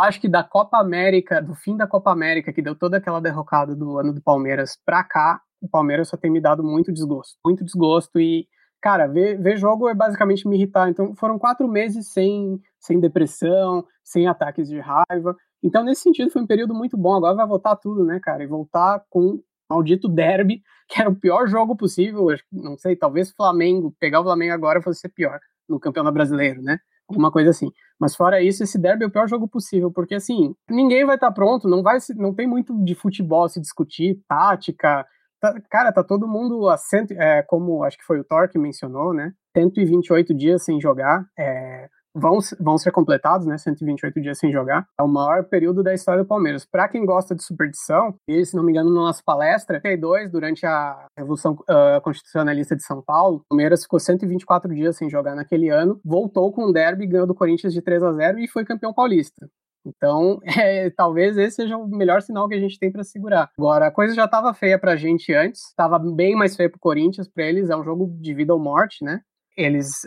acho 0.00 0.20
que 0.20 0.28
da 0.28 0.42
Copa 0.42 0.78
América, 0.78 1.40
do 1.40 1.54
fim 1.54 1.76
da 1.76 1.86
Copa 1.86 2.10
América, 2.10 2.52
que 2.52 2.62
deu 2.62 2.74
toda 2.74 2.96
aquela 2.96 3.20
derrocada 3.20 3.74
do 3.74 3.98
ano 3.98 4.12
do 4.12 4.22
Palmeiras 4.22 4.78
pra 4.84 5.04
cá, 5.04 5.40
o 5.60 5.68
Palmeiras 5.68 6.08
só 6.08 6.16
tem 6.16 6.30
me 6.30 6.40
dado 6.40 6.64
muito 6.64 6.92
desgosto. 6.92 7.38
Muito 7.44 7.64
desgosto 7.64 8.18
e, 8.18 8.46
cara, 8.80 9.06
ver, 9.06 9.40
ver 9.40 9.56
jogo 9.56 9.88
é 9.88 9.94
basicamente 9.94 10.48
me 10.48 10.56
irritar. 10.56 10.88
Então 10.88 11.14
foram 11.14 11.38
quatro 11.38 11.68
meses 11.68 12.12
sem, 12.12 12.60
sem 12.78 12.98
depressão, 12.98 13.84
sem 14.02 14.26
ataques 14.26 14.68
de 14.68 14.80
raiva. 14.80 15.36
Então, 15.62 15.84
nesse 15.84 16.02
sentido, 16.02 16.30
foi 16.30 16.42
um 16.42 16.46
período 16.46 16.74
muito 16.74 16.96
bom. 16.96 17.14
Agora 17.14 17.34
vai 17.34 17.46
voltar 17.46 17.76
tudo, 17.76 18.04
né, 18.04 18.18
cara? 18.22 18.42
E 18.42 18.46
voltar 18.46 19.04
com 19.10 19.42
maldito 19.70 20.08
derby, 20.08 20.62
que 20.88 21.00
era 21.00 21.10
o 21.10 21.14
pior 21.14 21.46
jogo 21.46 21.76
possível. 21.76 22.26
Não 22.50 22.76
sei, 22.78 22.96
talvez 22.96 23.30
Flamengo, 23.30 23.94
pegar 24.00 24.20
o 24.20 24.24
Flamengo 24.24 24.54
agora 24.54 24.82
fosse 24.82 25.00
ser 25.00 25.10
pior 25.10 25.38
no 25.68 25.78
Campeonato 25.78 26.14
Brasileiro, 26.14 26.62
né? 26.62 26.80
Alguma 27.10 27.30
coisa 27.30 27.50
assim. 27.50 27.70
Mas 27.98 28.16
fora 28.16 28.42
isso, 28.42 28.62
esse 28.62 28.78
derby 28.78 29.04
é 29.04 29.06
o 29.06 29.10
pior 29.10 29.28
jogo 29.28 29.46
possível, 29.46 29.90
porque 29.90 30.14
assim, 30.14 30.54
ninguém 30.68 31.04
vai 31.04 31.16
estar 31.16 31.28
tá 31.28 31.32
pronto, 31.32 31.68
não 31.68 31.82
vai 31.82 32.00
se, 32.00 32.14
não 32.14 32.34
tem 32.34 32.46
muito 32.46 32.74
de 32.82 32.94
futebol 32.94 33.48
se 33.48 33.60
discutir, 33.60 34.20
tática. 34.28 35.06
Tá, 35.40 35.54
cara, 35.70 35.92
tá 35.92 36.04
todo 36.04 36.28
mundo 36.28 36.68
a 36.68 36.76
cento, 36.76 37.12
é, 37.12 37.42
como 37.42 37.82
acho 37.84 37.98
que 37.98 38.04
foi 38.04 38.20
o 38.20 38.24
Thor 38.24 38.48
que 38.48 38.58
mencionou, 38.58 39.12
né? 39.12 39.32
128 39.56 40.34
dias 40.34 40.64
sem 40.64 40.80
jogar. 40.80 41.24
É, 41.38 41.88
vão, 42.14 42.38
vão 42.58 42.78
ser 42.78 42.90
completados, 42.90 43.46
né? 43.46 43.56
128 43.58 44.20
dias 44.20 44.38
sem 44.38 44.52
jogar. 44.52 44.86
É 44.98 45.02
o 45.02 45.08
maior 45.08 45.44
período 45.44 45.82
da 45.82 45.94
história 45.94 46.22
do 46.22 46.28
Palmeiras. 46.28 46.64
Para 46.64 46.88
quem 46.88 47.04
gosta 47.04 47.34
de 47.34 47.44
superstição, 47.44 48.14
e 48.28 48.44
se 48.44 48.56
não 48.56 48.62
me 48.62 48.72
engano, 48.72 48.92
na 48.92 49.02
nossa 49.02 49.22
palestra, 49.24 49.80
32, 49.80 50.30
durante 50.30 50.66
a 50.66 51.06
Revolução 51.16 51.52
uh, 51.52 52.00
Constitucionalista 52.02 52.76
de 52.76 52.82
São 52.82 53.02
Paulo, 53.02 53.38
o 53.38 53.44
Palmeiras 53.48 53.82
ficou 53.82 53.98
124 54.00 54.74
dias 54.74 54.96
sem 54.96 55.08
jogar 55.08 55.34
naquele 55.34 55.68
ano, 55.68 56.00
voltou 56.04 56.52
com 56.52 56.64
o 56.64 56.72
derby, 56.72 57.06
ganhou 57.06 57.26
do 57.26 57.34
Corinthians 57.34 57.72
de 57.72 57.82
3 57.82 58.02
a 58.02 58.12
0 58.12 58.38
e 58.38 58.48
foi 58.48 58.64
campeão 58.64 58.92
paulista. 58.92 59.48
Então, 59.84 60.38
é, 60.44 60.90
talvez 60.90 61.36
esse 61.36 61.56
seja 61.56 61.76
o 61.76 61.88
melhor 61.88 62.22
sinal 62.22 62.48
que 62.48 62.54
a 62.54 62.60
gente 62.60 62.78
tem 62.78 62.90
para 62.90 63.04
segurar. 63.04 63.50
Agora, 63.58 63.86
a 63.86 63.90
coisa 63.90 64.14
já 64.14 64.24
estava 64.24 64.52
feia 64.52 64.78
para 64.78 64.92
a 64.92 64.96
gente 64.96 65.32
antes, 65.32 65.68
estava 65.68 65.98
bem 65.98 66.34
mais 66.34 66.56
feia 66.56 66.68
para 66.68 66.76
o 66.76 66.80
Corinthians, 66.80 67.28
para 67.28 67.44
eles 67.44 67.70
é 67.70 67.76
um 67.76 67.84
jogo 67.84 68.06
de 68.20 68.34
vida 68.34 68.52
ou 68.52 68.60
morte, 68.60 69.04
né? 69.04 69.20
Eles 69.60 70.06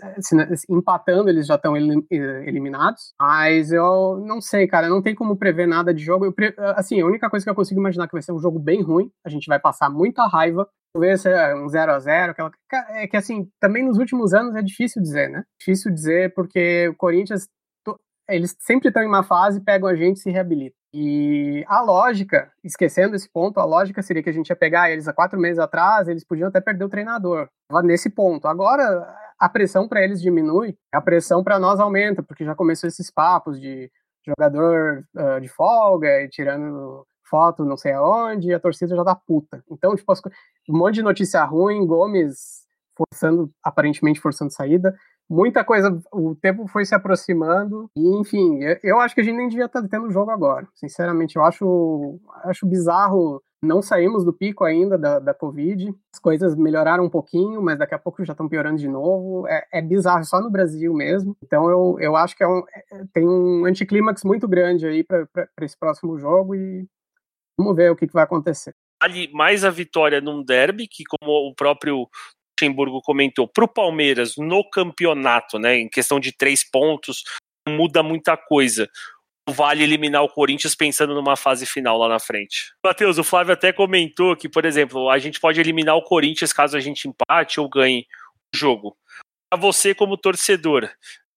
empatando, 0.70 1.30
eles 1.30 1.48
já 1.48 1.56
estão 1.56 1.76
eliminados. 1.76 3.14
Mas 3.20 3.72
eu 3.72 4.24
não 4.26 4.42
sei, 4.42 4.68
cara, 4.68 4.90
não 4.90 5.02
tem 5.02 5.16
como 5.16 5.38
prever 5.38 5.68
nada 5.68 5.94
de 5.94 6.04
jogo. 6.04 6.32
Pre... 6.32 6.54
assim, 6.76 7.02
a 7.02 7.06
única 7.06 7.30
coisa 7.30 7.46
que 7.46 7.50
eu 7.50 7.56
consigo 7.56 7.80
imaginar 7.80 8.08
que 8.08 8.14
vai 8.14 8.22
ser 8.22 8.34
um 8.34 8.40
jogo 8.40 8.60
bem 8.60 8.82
ruim, 8.82 9.12
a 9.26 9.30
gente 9.30 9.48
vai 9.48 9.60
passar 9.60 9.90
muita 9.90 10.26
raiva. 10.28 10.68
Talvez 10.94 11.24
um 11.58 11.68
0 11.68 11.92
a 11.92 12.00
0 12.00 12.32
aquela... 12.32 12.52
É 12.90 13.08
que 13.08 13.18
assim, 13.18 13.50
também 13.60 13.86
nos 13.86 13.98
últimos 13.98 14.34
anos 14.34 14.56
é 14.56 14.62
difícil 14.62 15.02
dizer, 15.02 15.30
né? 15.30 15.44
Difícil 15.60 15.92
dizer 15.92 16.34
porque 16.34 16.88
o 16.90 16.96
Corinthians 16.96 17.48
eles 18.30 18.56
sempre 18.60 18.88
estão 18.88 19.04
em 19.04 19.08
uma 19.08 19.24
fase, 19.24 19.60
pegam 19.60 19.90
a 19.90 19.96
gente 19.96 20.18
e 20.18 20.20
se 20.22 20.32
reabilitam. 20.32 20.78
E 20.94 21.66
a 21.68 21.82
lógica, 21.82 22.52
esquecendo 22.64 23.16
esse 23.16 23.28
ponto, 23.28 23.60
a 23.60 23.66
lógica 23.66 24.02
seria 24.04 24.22
que 24.22 24.30
a 24.30 24.34
gente 24.34 24.50
ia 24.50 24.56
pegar 24.56 24.92
eles 24.92 25.08
há 25.08 25.14
quatro 25.14 25.40
meses 25.40 25.58
atrás, 25.58 26.08
eles 26.08 26.24
podiam 26.24 26.48
até 26.48 26.62
perder 26.62 26.86
o 26.86 26.90
treinador. 26.90 27.50
Nesse 27.84 28.12
ponto. 28.12 28.48
Agora, 28.48 29.12
a 29.40 29.50
pressão 29.50 29.88
para 29.88 30.04
eles 30.04 30.22
diminui, 30.22 30.78
a 30.94 31.02
pressão 31.02 31.44
para 31.44 31.58
nós 31.58 31.80
aumenta, 31.80 32.22
porque 32.22 32.46
já 32.46 32.54
começou 32.54 32.88
esses 32.88 33.10
papos 33.10 33.60
de 33.60 33.92
jogador 34.26 35.04
uh, 35.16 35.42
de 35.42 35.48
folga 35.48 36.22
e 36.22 36.30
tirando 36.30 37.06
foto 37.24 37.66
não 37.66 37.76
sei 37.76 37.94
aonde, 37.94 38.50
e 38.50 38.54
a 38.54 38.60
torcida 38.60 38.96
já 38.96 39.04
tá 39.04 39.16
puta. 39.16 39.64
Então, 39.72 39.96
tipo, 39.96 40.14
um 40.70 40.78
monte 40.78 40.96
de 40.96 41.02
notícia 41.02 41.44
ruim, 41.44 41.88
Gomes 41.88 42.64
forçando, 42.96 43.52
aparentemente 43.64 44.20
forçando 44.20 44.54
saída. 44.54 44.96
Muita 45.30 45.64
coisa, 45.64 46.00
o 46.12 46.36
tempo 46.36 46.68
foi 46.68 46.86
se 46.86 46.94
aproximando, 46.94 47.90
e 47.96 48.20
enfim, 48.20 48.62
eu, 48.62 48.78
eu 48.84 49.00
acho 49.00 49.16
que 49.16 49.22
a 49.22 49.24
gente 49.24 49.38
nem 49.38 49.48
devia 49.48 49.66
estar 49.66 49.82
tá 49.82 49.88
tendo 49.88 50.12
jogo 50.12 50.32
agora. 50.32 50.68
Sinceramente, 50.76 51.36
eu 51.36 51.44
acho, 51.44 52.20
acho 52.44 52.66
bizarro 52.66 53.42
não 53.64 53.82
saímos 53.82 54.26
do 54.26 54.34
pico 54.34 54.64
ainda 54.64 54.98
da, 54.98 55.20
da 55.20 55.34
Covid. 55.34 55.96
As 56.14 56.20
coisas 56.20 56.56
melhoraram 56.56 57.06
um 57.06 57.10
pouquinho, 57.10 57.62
mas 57.62 57.80
daqui 57.80 57.96
a 57.96 58.00
pouco 58.00 58.24
já 58.26 58.34
estão 58.34 58.50
piorando 58.50 58.78
de 58.78 58.90
novo. 58.90 59.48
É, 59.48 59.66
é 59.72 59.82
bizarro, 59.82 60.24
só 60.26 60.42
no 60.42 60.52
Brasil 60.52 60.94
mesmo. 60.94 61.36
Então 61.42 61.70
eu, 61.70 61.98
eu 62.00 62.16
acho 62.16 62.36
que 62.36 62.44
é 62.44 62.48
um, 62.48 62.60
é, 62.60 63.06
tem 63.14 63.28
um 63.28 63.66
anticlímax 63.66 64.24
muito 64.24 64.48
grande 64.48 64.86
aí 64.86 65.04
para 65.04 65.48
esse 65.62 65.78
próximo 65.78 66.20
jogo 66.20 66.54
e 66.54 66.86
vamos 67.58 67.76
ver 67.76 67.90
o 67.90 67.96
que, 67.96 68.06
que 68.06 68.14
vai 68.14 68.24
acontecer. 68.24 68.76
Ali, 69.02 69.32
mais 69.34 69.64
a 69.64 69.70
vitória 69.70 70.22
num 70.22 70.44
derby, 70.44 70.88
que 70.88 71.04
como 71.06 71.50
o 71.50 71.56
próprio 71.56 72.08
Luxemburgo 72.54 73.02
comentou, 73.02 73.48
para 73.48 73.66
o 73.66 73.68
Palmeiras 73.68 74.36
no 74.38 74.68
campeonato, 74.70 75.60
né, 75.60 75.78
em 75.78 75.90
questão 75.90 76.20
de 76.20 76.32
três 76.32 76.64
pontos, 76.64 77.24
muda 77.68 78.04
muita 78.04 78.38
coisa 78.38 78.90
vale 79.50 79.84
eliminar 79.84 80.24
o 80.24 80.30
Corinthians 80.30 80.76
pensando 80.76 81.14
numa 81.14 81.36
fase 81.36 81.66
final 81.66 81.98
lá 81.98 82.08
na 82.08 82.20
frente. 82.20 82.74
Matheus, 82.84 83.18
o 83.18 83.24
Flávio 83.24 83.54
até 83.54 83.74
comentou 83.74 84.36
que, 84.36 84.48
por 84.48 84.66
exemplo, 84.66 85.10
a 85.10 85.20
gente 85.20 85.40
pode 85.40 85.60
eliminar 85.60 85.96
o 85.96 86.04
Corinthians 86.04 86.54
caso 86.54 86.78
a 86.78 86.80
gente 86.80 87.08
empate 87.08 87.60
ou 87.60 87.70
ganhe 87.70 88.08
o 88.54 88.58
jogo. 88.58 88.96
A 89.54 89.58
você 89.58 89.94
como 89.94 90.18
torcedor. 90.18 90.90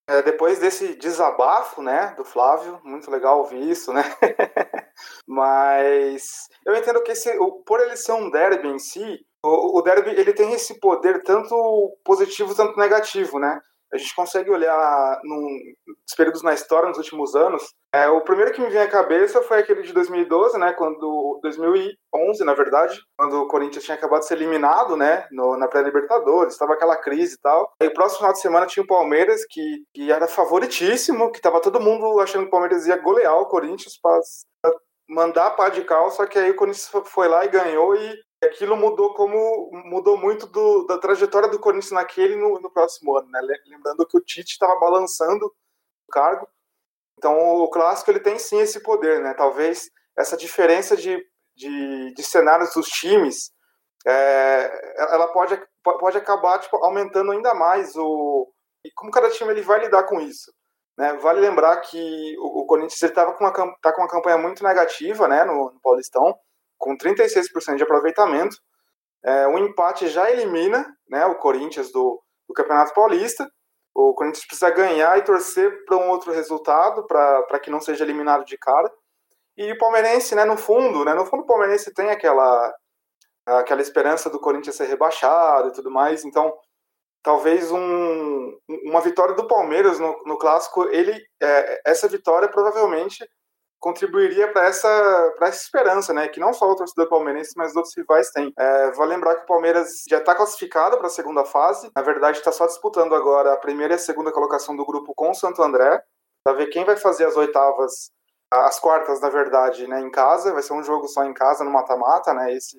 É, 0.08 0.23
depois 0.23 0.61
desse 0.61 0.94
desabafo, 0.96 1.82
né, 1.82 2.14
do 2.16 2.25
Flávio, 2.25 2.80
muito 2.85 3.11
legal 3.11 3.38
ouvir 3.38 3.68
isso, 3.68 3.92
né? 3.92 4.02
Mas 5.26 6.46
eu 6.64 6.76
entendo 6.76 7.02
que 7.02 7.11
esse, 7.11 7.37
por 7.66 7.80
ele 7.80 7.96
ser 7.96 8.12
um 8.12 8.30
derby 8.30 8.68
em 8.68 8.78
si, 8.78 9.26
o, 9.46 9.78
o 9.78 9.82
derby 9.82 10.10
ele 10.10 10.32
tem 10.32 10.52
esse 10.52 10.78
poder 10.80 11.22
tanto 11.22 11.96
positivo 12.04 12.54
quanto 12.54 12.78
negativo, 12.78 13.38
né? 13.38 13.60
a 13.92 13.96
gente 13.96 14.14
consegue 14.14 14.50
olhar 14.50 15.20
nos 15.24 16.14
períodos 16.16 16.42
na 16.42 16.52
história 16.52 16.88
nos 16.88 16.98
últimos 16.98 17.34
anos. 17.34 17.62
É, 17.92 18.08
o 18.08 18.20
primeiro 18.20 18.52
que 18.52 18.60
me 18.60 18.68
vem 18.68 18.82
à 18.82 18.88
cabeça 18.88 19.42
foi 19.42 19.60
aquele 19.60 19.82
de 19.82 19.92
2012, 19.92 20.58
né, 20.58 20.72
quando 20.72 21.38
2011, 21.42 22.44
na 22.44 22.54
verdade, 22.54 23.00
quando 23.16 23.40
o 23.40 23.48
Corinthians 23.48 23.84
tinha 23.84 23.96
acabado 23.96 24.20
de 24.20 24.26
ser 24.26 24.34
eliminado, 24.34 24.96
né, 24.96 25.26
no, 25.30 25.56
na 25.56 25.68
pré-Libertadores, 25.68 26.52
estava 26.52 26.74
aquela 26.74 26.96
crise 26.96 27.34
e 27.34 27.40
tal. 27.40 27.72
Aí 27.80 27.88
o 27.88 27.94
próximo 27.94 28.18
final 28.18 28.32
de 28.32 28.40
semana 28.40 28.66
tinha 28.66 28.82
o 28.82 28.88
Palmeiras 28.88 29.44
que, 29.48 29.84
que 29.94 30.10
era 30.10 30.28
favoritíssimo, 30.28 31.30
que 31.30 31.38
estava 31.38 31.60
todo 31.60 31.80
mundo 31.80 32.20
achando 32.20 32.42
que 32.42 32.48
o 32.48 32.52
Palmeiras 32.52 32.86
ia 32.86 32.96
golear 32.96 33.36
o 33.36 33.46
Corinthians 33.46 33.98
para 34.00 34.20
mandar 35.08 35.46
a 35.46 35.50
pá 35.50 35.68
de 35.68 35.84
cal, 35.84 36.10
só 36.10 36.26
que 36.26 36.38
aí 36.38 36.50
o 36.50 36.56
Corinthians 36.56 36.90
foi 37.06 37.28
lá 37.28 37.44
e 37.44 37.48
ganhou 37.48 37.94
e 37.94 38.25
aquilo 38.46 38.76
mudou 38.76 39.14
como 39.14 39.70
mudou 39.84 40.16
muito 40.16 40.46
do, 40.46 40.84
da 40.86 40.98
trajetória 40.98 41.48
do 41.48 41.58
Corinthians 41.58 41.92
naquele 41.92 42.36
no, 42.36 42.60
no 42.60 42.70
próximo 42.70 43.16
ano, 43.16 43.28
né? 43.30 43.40
Lembrando 43.66 44.06
que 44.06 44.16
o 44.16 44.20
Tite 44.20 44.52
estava 44.52 44.78
balançando 44.78 45.46
o 45.46 46.12
cargo. 46.12 46.48
Então 47.18 47.38
o 47.62 47.68
clássico 47.68 48.10
ele 48.10 48.20
tem 48.20 48.38
sim 48.38 48.58
esse 48.60 48.80
poder, 48.80 49.22
né? 49.22 49.34
Talvez 49.34 49.90
essa 50.16 50.36
diferença 50.36 50.96
de, 50.96 51.22
de, 51.54 52.14
de 52.14 52.22
cenários 52.22 52.74
dos 52.74 52.88
times 52.88 53.50
é, 54.06 54.94
ela 55.12 55.28
pode, 55.28 55.60
pode 55.82 56.16
acabar 56.16 56.58
tipo, 56.60 56.76
aumentando 56.84 57.32
ainda 57.32 57.54
mais 57.54 57.94
o 57.96 58.52
como 58.94 59.10
cada 59.10 59.28
time 59.30 59.50
ele 59.50 59.62
vai 59.62 59.80
lidar 59.80 60.04
com 60.04 60.20
isso. 60.20 60.52
Né? 60.96 61.12
Vale 61.14 61.40
lembrar 61.40 61.76
que 61.80 62.36
o, 62.38 62.60
o 62.60 62.66
Corinthians 62.66 63.02
estava 63.02 63.32
com, 63.32 63.44
uma, 63.44 63.52
tá 63.82 63.92
com 63.92 64.00
uma 64.00 64.08
campanha 64.08 64.38
muito 64.38 64.62
negativa 64.62 65.26
né, 65.26 65.44
no, 65.44 65.72
no 65.72 65.80
Paulistão 65.80 66.38
com 66.78 66.97
36% 66.97 67.76
de 67.76 67.83
aproveitamento. 67.83 68.56
É, 69.25 69.49
empate 69.59 70.09
já 70.09 70.30
elimina 70.30 70.87
né, 71.09 71.26
o 71.26 71.37
Corinthians 71.37 71.90
do, 71.90 72.23
do 72.49 72.54
Campeonato 72.54 72.95
Paulista. 72.95 73.49
O 73.95 74.14
Corinthians 74.14 74.47
precisa 74.47 74.71
ganhar 74.71 75.18
e 75.18 75.23
torcer 75.23 75.85
para 75.85 75.97
um 75.97 76.11
outro 76.11 76.33
resultado, 76.33 77.06
para 77.06 77.59
que 77.59 77.71
não 77.71 77.80
seja 77.80 78.04
eliminado 78.04 78.45
de 78.45 78.59
cara. 78.59 78.90
E 79.56 79.73
o 79.73 79.78
Palmeirense, 79.78 80.35
né, 80.35 80.45
no 80.45 80.56
fundo, 80.56 81.04
né, 81.04 81.14
no 81.14 81.25
fundo 81.25 81.42
o 81.42 81.47
Palmeirense 81.47 81.92
tem 81.95 82.11
aquela, 82.11 82.75
aquela 83.47 83.80
esperança 83.80 84.28
do 84.28 84.38
Corinthians 84.38 84.76
ser 84.76 84.87
rebaixado 84.87 85.68
e 85.68 85.73
tudo 85.73 85.90
mais. 85.90 86.25
Então, 86.25 86.52
talvez 87.23 87.73
um, 87.73 88.56
uma 88.85 89.00
vitória 89.00 89.35
do 89.35 89.49
Palmeiras 89.49 89.99
no, 89.99 90.23
no 90.26 90.38
clássico, 90.38 90.85
ele, 90.90 91.18
é, 91.42 91.80
essa 91.87 92.06
vitória 92.06 92.49
provavelmente 92.49 93.26
contribuiria 93.78 94.50
para 94.52 94.66
essa, 94.66 95.35
essa 95.40 95.62
esperança, 95.62 96.12
né? 96.12 96.28
Que 96.28 96.40
não 96.40 96.52
só 96.52 96.71
o 96.71 96.76
torcedor 96.76 97.09
palmeirense, 97.09 97.52
mas 97.56 97.71
os 97.71 97.76
outros 97.76 97.97
rivais 97.97 98.30
têm. 98.30 98.52
É, 98.59 98.90
vale 98.92 99.14
lembrar 99.14 99.37
que 99.37 99.42
o 99.42 99.47
Palmeiras 99.47 100.04
já 100.09 100.18
está 100.18 100.35
classificado 100.35 100.97
para 100.99 101.06
a 101.06 101.11
segunda 101.11 101.45
fase. 101.45 101.90
Na 101.95 102.02
verdade, 102.02 102.38
está 102.38 102.52
só 102.52 102.66
disputando 102.66 103.14
agora 103.14 103.52
a 103.52 103.56
primeira 103.56 103.95
e 103.95 103.97
a 103.97 103.99
segunda 103.99 104.33
colocação 104.33 104.76
do 104.76 104.85
grupo 104.85 105.12
com 105.14 105.30
o 105.30 105.35
Santo 105.35 105.62
André, 105.62 106.02
para 106.45 106.56
ver 106.56 106.66
quem 106.66 106.85
vai 106.85 106.97
fazer 106.97 107.26
as 107.26 107.37
oitavas, 107.37 108.11
as 108.52 108.78
quartas, 108.78 109.21
na 109.21 109.28
verdade, 109.28 109.87
né? 109.87 110.00
Em 110.00 110.11
casa. 110.11 110.52
Vai 110.52 110.62
ser 110.62 110.73
um 110.73 110.83
jogo 110.83 111.06
só 111.09 111.25
em 111.25 111.35
casa, 111.35 111.64
no 111.64 111.71
mata-mata, 111.71 112.33
né? 112.35 112.52
Esse 112.52 112.78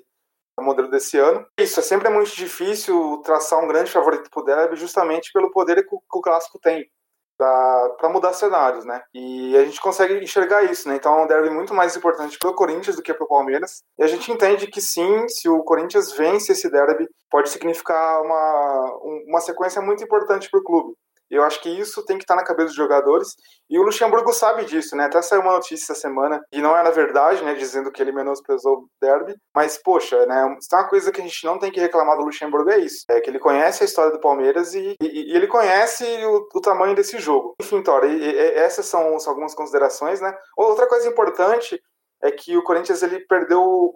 é 0.57 0.61
o 0.61 0.65
modelo 0.65 0.89
desse 0.89 1.17
ano. 1.17 1.45
Isso, 1.59 1.79
é 1.79 1.83
sempre 1.83 2.09
muito 2.09 2.35
difícil 2.35 3.21
traçar 3.23 3.63
um 3.63 3.67
grande 3.67 3.91
favorito 3.91 4.29
para 4.29 4.41
o 4.41 4.45
derby, 4.45 4.75
justamente 4.75 5.31
pelo 5.31 5.51
poder 5.51 5.87
que 5.87 5.95
o, 5.95 5.99
que 5.99 6.17
o 6.17 6.21
clássico 6.21 6.59
tem 6.59 6.89
para 7.37 8.09
mudar 8.09 8.33
cenários, 8.33 8.83
né? 8.85 9.01
E 9.13 9.55
a 9.55 9.63
gente 9.63 9.79
consegue 9.79 10.15
enxergar 10.23 10.63
isso, 10.63 10.87
né? 10.89 10.95
Então 10.95 11.19
é 11.19 11.23
um 11.23 11.27
derby 11.27 11.49
muito 11.49 11.73
mais 11.73 11.95
importante 11.95 12.37
para 12.39 12.49
o 12.49 12.55
Corinthians 12.55 12.95
do 12.95 13.01
que 13.01 13.13
para 13.13 13.23
o 13.23 13.27
Palmeiras. 13.27 13.83
E 13.97 14.03
a 14.03 14.07
gente 14.07 14.31
entende 14.31 14.67
que 14.67 14.81
sim, 14.81 15.27
se 15.27 15.47
o 15.47 15.63
Corinthians 15.63 16.11
vence 16.11 16.51
esse 16.51 16.69
derby, 16.69 17.07
pode 17.29 17.49
significar 17.49 18.21
uma, 18.21 18.99
uma 19.27 19.41
sequência 19.41 19.81
muito 19.81 20.03
importante 20.03 20.49
para 20.49 20.59
o 20.59 20.63
clube. 20.63 20.93
Eu 21.29 21.43
acho 21.43 21.61
que 21.61 21.69
isso 21.69 22.03
tem 22.05 22.17
que 22.17 22.23
estar 22.23 22.35
na 22.35 22.43
cabeça 22.43 22.67
dos 22.67 22.75
jogadores. 22.75 23.35
E 23.69 23.77
o 23.77 23.83
Luxemburgo 23.83 24.31
sabe 24.33 24.65
disso, 24.65 24.95
né? 24.95 25.05
Até 25.05 25.21
saiu 25.21 25.41
uma 25.41 25.53
notícia 25.53 25.91
essa 25.91 26.01
semana, 26.01 26.41
e 26.51 26.61
não 26.61 26.75
era 26.75 26.89
verdade, 26.89 27.43
né? 27.43 27.53
Dizendo 27.53 27.91
que 27.91 28.01
ele 28.01 28.11
menosprezou 28.11 28.77
o 28.77 28.89
derby. 29.01 29.35
Mas, 29.53 29.77
poxa, 29.81 30.25
né? 30.25 30.55
Se 30.59 30.69
tem 30.69 30.79
uma 30.79 30.87
coisa 30.87 31.11
que 31.11 31.21
a 31.21 31.23
gente 31.23 31.45
não 31.45 31.59
tem 31.59 31.71
que 31.71 31.79
reclamar 31.79 32.17
do 32.17 32.23
Luxemburgo 32.23 32.69
é 32.69 32.79
isso. 32.79 33.03
É 33.09 33.19
que 33.19 33.29
ele 33.29 33.39
conhece 33.39 33.83
a 33.83 33.85
história 33.85 34.11
do 34.11 34.21
Palmeiras 34.21 34.73
e, 34.73 34.95
e, 35.01 35.31
e 35.31 35.35
ele 35.35 35.47
conhece 35.47 36.05
o, 36.25 36.47
o, 36.55 36.61
tamanho 36.61 36.95
desse 36.95 37.19
jogo. 37.19 37.55
Enfim, 37.61 37.81
Tora, 37.81 38.07
essas 38.55 38.85
são, 38.85 39.19
são 39.19 39.31
algumas 39.31 39.53
considerações, 39.53 40.21
né? 40.21 40.33
Outra 40.55 40.87
coisa 40.87 41.07
importante 41.07 41.81
é 42.23 42.31
que 42.31 42.57
o 42.57 42.63
Corinthians 42.63 43.03
ele 43.03 43.19
perdeu 43.27 43.93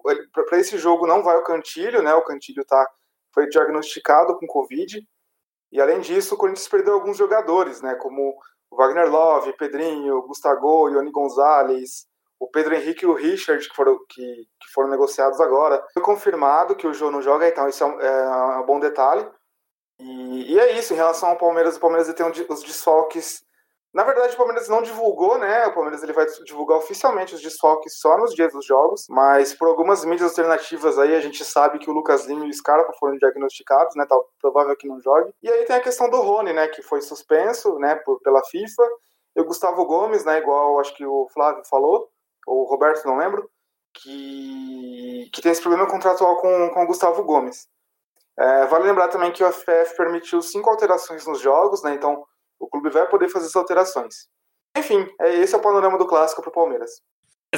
para 0.47 0.59
esse 0.59 0.77
jogo 0.77 1.07
não 1.07 1.23
vai 1.23 1.37
o 1.37 1.43
Cantilho, 1.43 2.01
né? 2.01 2.13
O 2.13 2.23
Cantilho 2.23 2.63
tá 2.65 2.85
foi 3.33 3.47
diagnosticado 3.47 4.37
com 4.37 4.45
Covid. 4.45 5.01
E 5.71 5.79
além 5.79 5.99
disso, 5.99 6.35
o 6.35 6.37
Corinthians 6.37 6.67
perdeu 6.67 6.93
alguns 6.93 7.17
jogadores, 7.17 7.81
né, 7.81 7.95
como 7.95 8.35
o 8.69 8.75
Wagner 8.75 9.09
Love, 9.09 9.55
Pedrinho, 9.57 10.21
Gustavo, 10.23 10.89
Ioni 10.89 11.11
Gonzalez, 11.11 12.05
o 12.39 12.47
Pedro 12.47 12.73
Henrique 12.73 13.05
e 13.05 13.07
o 13.07 13.13
Richard, 13.13 13.67
que 13.67 13.75
foram, 13.75 13.99
que, 14.09 14.23
que 14.23 14.73
foram 14.73 14.89
negociados 14.89 15.39
agora. 15.39 15.85
Foi 15.93 16.01
confirmado 16.01 16.75
que 16.75 16.87
o 16.87 16.93
João 16.93 17.11
não 17.11 17.21
joga, 17.21 17.47
então 17.47 17.67
isso 17.67 17.83
é 17.83 17.87
um, 17.87 17.99
é 17.99 18.59
um 18.59 18.65
bom 18.65 18.79
detalhe. 18.79 19.27
E, 19.99 20.53
e, 20.53 20.59
é 20.59 20.77
isso, 20.79 20.93
em 20.93 20.95
relação 20.95 21.29
ao 21.29 21.37
Palmeiras, 21.37 21.77
o 21.77 21.79
Palmeiras 21.79 22.11
tem 22.13 22.25
os 22.25 22.63
desfalques 22.63 23.43
na 23.93 24.03
verdade, 24.03 24.33
o 24.33 24.37
Palmeiras 24.37 24.69
não 24.69 24.81
divulgou, 24.81 25.37
né? 25.37 25.67
O 25.67 25.73
Palmeiras 25.73 26.01
ele 26.01 26.13
vai 26.13 26.25
divulgar 26.45 26.77
oficialmente 26.77 27.35
os 27.35 27.41
desfalques 27.41 27.99
só 27.99 28.17
nos 28.17 28.33
dias 28.33 28.53
dos 28.53 28.65
jogos, 28.65 29.05
mas 29.09 29.53
por 29.53 29.67
algumas 29.67 30.05
mídias 30.05 30.29
alternativas 30.29 30.97
aí 30.97 31.13
a 31.13 31.19
gente 31.19 31.43
sabe 31.43 31.77
que 31.77 31.89
o 31.89 31.93
Lucas 31.93 32.25
Lima 32.25 32.45
e 32.45 32.49
o 32.49 32.53
Scarpa 32.53 32.93
foram 32.97 33.17
diagnosticados, 33.17 33.93
né? 33.97 34.05
Tá 34.05 34.17
provável 34.39 34.77
que 34.77 34.87
não 34.87 35.01
jogue. 35.01 35.33
E 35.43 35.49
aí 35.49 35.65
tem 35.65 35.75
a 35.75 35.81
questão 35.81 36.09
do 36.09 36.21
Rony, 36.21 36.53
né? 36.53 36.69
Que 36.69 36.81
foi 36.81 37.01
suspenso, 37.01 37.77
né? 37.79 37.95
Por, 37.95 38.21
pela 38.21 38.41
FIFA. 38.45 38.83
E 39.35 39.41
o 39.41 39.45
Gustavo 39.45 39.85
Gomes, 39.85 40.23
né? 40.23 40.37
Igual 40.37 40.79
acho 40.79 40.95
que 40.95 41.05
o 41.05 41.27
Flávio 41.33 41.63
falou, 41.65 42.09
ou 42.47 42.61
o 42.61 42.69
Roberto, 42.69 43.05
não 43.05 43.17
lembro, 43.17 43.49
que, 43.93 45.29
que 45.33 45.41
tem 45.41 45.51
esse 45.51 45.61
problema 45.61 45.85
contratual 45.89 46.37
com, 46.37 46.69
com 46.69 46.83
o 46.83 46.87
Gustavo 46.87 47.23
Gomes. 47.25 47.67
É, 48.39 48.65
vale 48.67 48.85
lembrar 48.85 49.09
também 49.09 49.33
que 49.33 49.43
o 49.43 49.51
FF 49.51 49.97
permitiu 49.97 50.41
cinco 50.41 50.69
alterações 50.69 51.25
nos 51.27 51.41
jogos, 51.41 51.83
né? 51.83 51.93
Então 51.93 52.25
o 52.61 52.67
clube 52.67 52.89
vai 52.89 53.07
poder 53.09 53.27
fazer 53.29 53.45
essas 53.45 53.55
alterações. 53.55 54.27
Enfim, 54.77 55.07
é 55.19 55.35
esse 55.35 55.53
é 55.53 55.57
o 55.57 55.61
panorama 55.61 55.97
do 55.97 56.07
clássico 56.07 56.41
para 56.41 56.49
o 56.49 56.53
Palmeiras. 56.53 57.01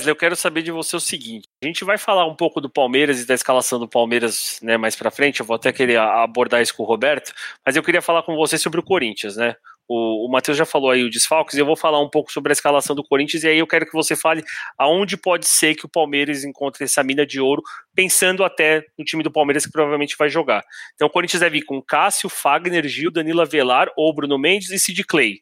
Eu 0.07 0.15
quero 0.15 0.36
saber 0.36 0.63
de 0.63 0.72
você 0.72 0.95
o 0.95 1.00
seguinte: 1.00 1.48
a 1.62 1.67
gente 1.67 1.86
vai 1.86 2.00
falar 2.00 2.25
um 2.25 2.36
pouco 2.36 2.60
do 2.60 2.69
Palmeiras 2.69 3.22
e 3.22 3.27
da 3.27 3.36
escalação 3.36 3.79
do 3.79 3.88
Palmeiras 3.88 4.60
né, 4.63 4.75
mais 4.75 4.95
para 4.95 5.12
frente. 5.12 5.39
Eu 5.39 5.45
vou 5.45 5.55
até 5.55 5.72
querer 5.72 6.00
abordar 6.00 6.63
isso 6.63 6.75
com 6.75 6.81
o 6.81 6.86
Roberto, 6.86 7.31
mas 7.63 7.75
eu 7.75 7.83
queria 7.83 8.01
falar 8.01 8.24
com 8.24 8.36
você 8.36 8.57
sobre 8.57 8.79
o 8.79 8.83
Corinthians, 8.83 9.36
né? 9.36 9.55
O, 9.88 10.25
o 10.25 10.32
Matheus 10.32 10.58
já 10.58 10.66
falou 10.66 10.90
aí 10.90 11.04
o 11.04 11.10
desfalques, 11.10 11.58
eu 11.58 11.66
vou 11.66 11.75
falar 11.75 12.02
um 12.02 12.10
pouco 12.10 12.32
sobre 12.32 12.52
a 12.52 12.54
escalação 12.54 12.96
do 12.96 13.04
Corinthians, 13.04 13.44
e 13.44 13.48
aí 13.48 13.60
eu 13.60 13.68
quero 13.68 13.86
que 13.86 13.94
você 13.94 14.16
fale 14.16 14.44
aonde 14.78 15.18
pode 15.18 15.46
ser 15.48 15.75
que 15.75 15.86
o 15.86 15.90
Palmeiras 15.90 16.44
encontre 16.44 16.86
essa 16.86 17.04
mina 17.04 17.25
de 17.25 17.40
ouro, 17.40 17.62
pensando 17.94 18.44
até 18.44 18.86
no 18.98 19.04
time 19.04 19.24
do 19.24 19.32
Palmeiras 19.32 19.66
que 19.66 19.72
provavelmente 19.72 20.16
vai 20.18 20.30
jogar. 20.30 20.63
Então 20.96 21.08
o 21.08 21.12
Corinthians 21.12 21.42
deve 21.42 21.58
ir 21.58 21.63
com 21.63 21.82
Cássio, 21.82 22.30
Fagner, 22.30 22.88
Gil, 22.88 23.12
Danilo 23.12 23.42
Avelar 23.42 23.90
ou 23.98 24.13
Bruno 24.13 24.38
Mendes 24.38 24.70
e 24.70 24.80
Sid 24.80 25.04
Clay. 25.04 25.40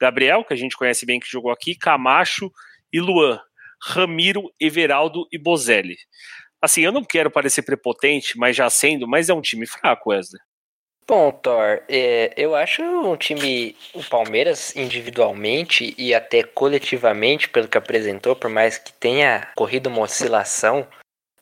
Gabriel, 0.00 0.44
que 0.44 0.54
a 0.54 0.56
gente 0.56 0.76
conhece 0.76 1.04
bem 1.04 1.20
que 1.20 1.30
jogou 1.30 1.50
aqui, 1.50 1.74
Camacho 1.74 2.50
e 2.92 3.00
Luan. 3.00 3.40
Ramiro, 3.82 4.52
Everaldo 4.60 5.26
e 5.32 5.38
Bozelli. 5.38 5.96
Assim, 6.60 6.82
eu 6.82 6.92
não 6.92 7.02
quero 7.02 7.30
parecer 7.30 7.62
prepotente, 7.62 8.36
mas 8.36 8.54
já 8.54 8.68
sendo, 8.68 9.08
mas 9.08 9.30
é 9.30 9.34
um 9.34 9.40
time 9.40 9.66
fraco, 9.66 10.10
Wesley. 10.10 10.40
Bom, 11.10 11.32
Thor, 11.32 11.80
é, 11.88 12.32
eu 12.36 12.54
acho 12.54 12.84
um 12.84 13.16
time, 13.16 13.74
o 13.92 14.04
Palmeiras 14.04 14.76
individualmente 14.76 15.92
e 15.98 16.14
até 16.14 16.44
coletivamente, 16.44 17.48
pelo 17.48 17.66
que 17.66 17.76
apresentou, 17.76 18.36
por 18.36 18.48
mais 18.48 18.78
que 18.78 18.92
tenha 18.92 19.48
corrido 19.56 19.88
uma 19.88 20.02
oscilação 20.02 20.86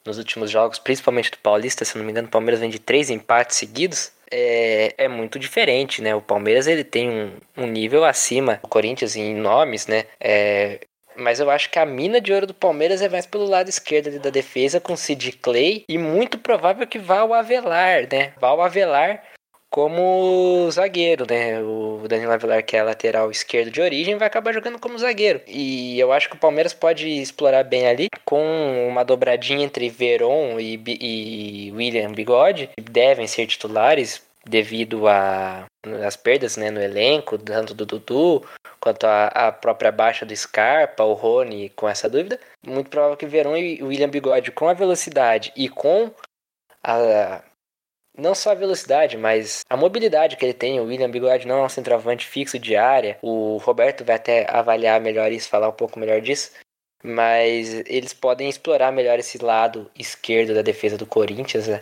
nos 0.06 0.16
últimos 0.16 0.50
jogos, 0.50 0.78
principalmente 0.78 1.30
do 1.30 1.36
Paulista, 1.36 1.84
se 1.84 1.98
não 1.98 2.04
me 2.06 2.10
engano, 2.10 2.28
o 2.28 2.30
Palmeiras 2.30 2.60
vem 2.60 2.70
de 2.70 2.78
três 2.78 3.10
empates 3.10 3.58
seguidos, 3.58 4.10
é, 4.30 4.94
é 4.96 5.06
muito 5.06 5.38
diferente, 5.38 6.00
né? 6.00 6.14
O 6.14 6.22
Palmeiras 6.22 6.66
ele 6.66 6.82
tem 6.82 7.10
um, 7.10 7.32
um 7.54 7.66
nível 7.66 8.06
acima 8.06 8.58
do 8.62 8.68
Corinthians 8.68 9.16
em 9.16 9.34
nomes, 9.34 9.86
né? 9.86 10.06
É, 10.18 10.80
mas 11.14 11.40
eu 11.40 11.50
acho 11.50 11.68
que 11.68 11.78
a 11.78 11.84
mina 11.84 12.22
de 12.22 12.32
ouro 12.32 12.46
do 12.46 12.54
Palmeiras 12.54 13.02
é 13.02 13.08
mais 13.10 13.26
pelo 13.26 13.44
lado 13.44 13.68
esquerdo 13.68 14.18
da 14.18 14.30
defesa 14.30 14.80
com 14.80 14.96
Sid 14.96 15.32
Clay 15.42 15.84
e 15.86 15.98
muito 15.98 16.38
provável 16.38 16.86
que 16.86 16.98
vá 16.98 17.22
o 17.22 17.34
Avelar, 17.34 18.08
né? 18.10 18.32
Vá 18.40 18.54
o 18.54 18.62
Avelar 18.62 19.22
como 19.70 20.70
zagueiro, 20.70 21.26
né? 21.28 21.60
O 21.62 22.06
Danilo 22.08 22.32
Avelar, 22.32 22.64
que 22.64 22.76
é 22.76 22.82
lateral 22.82 23.30
esquerdo 23.30 23.70
de 23.70 23.80
origem, 23.80 24.16
vai 24.16 24.26
acabar 24.26 24.52
jogando 24.52 24.78
como 24.78 24.98
zagueiro. 24.98 25.40
E 25.46 25.98
eu 25.98 26.12
acho 26.12 26.28
que 26.28 26.36
o 26.36 26.40
Palmeiras 26.40 26.72
pode 26.72 27.08
explorar 27.08 27.64
bem 27.64 27.86
ali 27.86 28.08
com 28.24 28.88
uma 28.88 29.04
dobradinha 29.04 29.64
entre 29.64 29.88
Veron 29.88 30.58
e, 30.58 30.80
e 31.00 31.72
William 31.72 32.12
Bigode, 32.12 32.70
que 32.76 32.82
devem 32.82 33.26
ser 33.26 33.46
titulares 33.46 34.22
devido 34.46 35.06
as 35.06 36.16
perdas 36.16 36.56
né, 36.56 36.70
no 36.70 36.80
elenco, 36.80 37.36
tanto 37.36 37.74
do 37.74 37.84
Dudu 37.84 38.42
quanto 38.80 39.04
a 39.04 39.52
própria 39.52 39.92
baixa 39.92 40.24
do 40.24 40.34
Scarpa, 40.34 41.04
o 41.04 41.12
Rony 41.12 41.68
com 41.70 41.88
essa 41.88 42.08
dúvida. 42.08 42.40
Muito 42.66 42.88
provável 42.88 43.16
que 43.16 43.26
Verón 43.26 43.56
e 43.56 43.82
William 43.82 44.08
Bigode 44.08 44.50
com 44.52 44.68
a 44.68 44.72
velocidade 44.72 45.52
e 45.54 45.68
com 45.68 46.10
a, 46.82 47.42
não 48.18 48.34
só 48.34 48.50
a 48.50 48.54
velocidade, 48.54 49.16
mas 49.16 49.60
a 49.70 49.76
mobilidade 49.76 50.36
que 50.36 50.44
ele 50.44 50.52
tem. 50.52 50.80
O 50.80 50.84
William 50.84 51.10
Bigode 51.10 51.46
não 51.46 51.60
é 51.60 51.64
um 51.64 51.68
centroavante 51.68 52.26
fixo 52.26 52.58
de 52.58 52.76
área. 52.76 53.18
O 53.22 53.56
Roberto 53.58 54.04
vai 54.04 54.16
até 54.16 54.46
avaliar 54.50 55.00
melhor 55.00 55.30
isso, 55.30 55.48
falar 55.48 55.68
um 55.68 55.72
pouco 55.72 55.98
melhor 55.98 56.20
disso. 56.20 56.50
Mas 57.02 57.74
eles 57.86 58.12
podem 58.12 58.48
explorar 58.48 58.90
melhor 58.90 59.18
esse 59.18 59.38
lado 59.38 59.88
esquerdo 59.96 60.52
da 60.52 60.62
defesa 60.62 60.98
do 60.98 61.06
Corinthians, 61.06 61.68
né? 61.68 61.80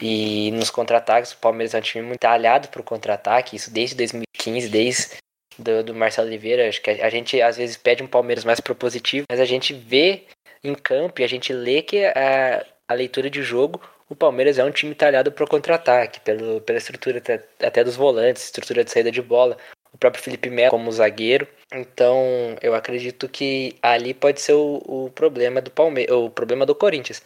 E 0.00 0.50
nos 0.52 0.70
contra-ataques, 0.70 1.32
o 1.32 1.38
Palmeiras 1.38 1.74
é 1.74 1.78
um 1.78 1.82
time 1.82 2.06
muito 2.06 2.20
talhado 2.20 2.68
para 2.68 2.80
o 2.80 2.84
contra-ataque, 2.84 3.56
isso 3.56 3.72
desde 3.72 3.96
2015, 3.96 4.68
desde 4.68 5.16
do, 5.58 5.84
do 5.84 5.94
Marcelo 5.94 6.28
Oliveira. 6.28 6.68
Acho 6.68 6.80
que 6.80 6.90
a, 6.90 7.06
a, 7.06 7.10
gente 7.10 7.40
às 7.40 7.56
vezes 7.56 7.76
pede 7.76 8.02
um 8.02 8.06
Palmeiras 8.06 8.44
mais 8.44 8.60
propositivo, 8.60 9.26
mas 9.28 9.40
a 9.40 9.44
gente 9.44 9.72
vê 9.72 10.24
em 10.62 10.74
campo 10.74 11.20
e 11.20 11.24
a 11.24 11.28
gente 11.28 11.52
lê 11.52 11.82
que 11.82 12.04
a, 12.04 12.64
a 12.88 12.94
leitura 12.94 13.28
de 13.28 13.42
jogo 13.42 13.80
o 14.08 14.14
Palmeiras 14.14 14.58
é 14.58 14.64
um 14.64 14.70
time 14.70 14.94
talhado 14.94 15.32
para 15.32 15.44
o 15.44 15.48
contra-ataque, 15.48 16.20
pela 16.20 16.78
estrutura 16.78 17.18
até, 17.18 17.42
até, 17.62 17.82
dos 17.82 17.96
volantes, 17.96 18.44
estrutura 18.44 18.84
de 18.84 18.90
saída 18.90 19.10
de 19.10 19.22
bola, 19.22 19.56
o 19.92 19.98
próprio 19.98 20.22
Felipe 20.22 20.50
Melo 20.50 20.70
como 20.70 20.92
zagueiro. 20.92 21.48
Então, 21.72 22.56
eu 22.60 22.74
acredito 22.74 23.28
que 23.28 23.76
ali 23.82 24.12
pode 24.12 24.40
ser 24.40 24.52
o, 24.52 24.82
o 24.86 25.10
problema 25.14 25.60
do 25.60 25.70
Palmeiras, 25.70 26.14
o 26.14 26.30
problema 26.30 26.66
do 26.66 26.74
Corinthians. 26.74 27.22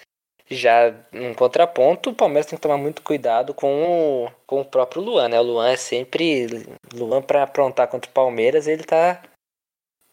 Já 0.50 0.94
um 1.12 1.34
contraponto, 1.34 2.10
o 2.10 2.14
Palmeiras 2.14 2.46
tem 2.46 2.56
que 2.56 2.62
tomar 2.62 2.78
muito 2.78 3.02
cuidado 3.02 3.52
com 3.52 3.84
o, 3.84 4.30
com 4.46 4.60
o 4.62 4.64
próprio 4.64 5.02
Luan, 5.02 5.28
né? 5.28 5.38
O 5.38 5.42
Luan 5.42 5.70
é 5.70 5.76
sempre. 5.76 6.46
Luan, 6.94 7.20
para 7.20 7.42
aprontar 7.42 7.88
contra 7.88 8.10
o 8.10 8.14
Palmeiras, 8.14 8.66
ele 8.66 8.82
tá, 8.82 9.20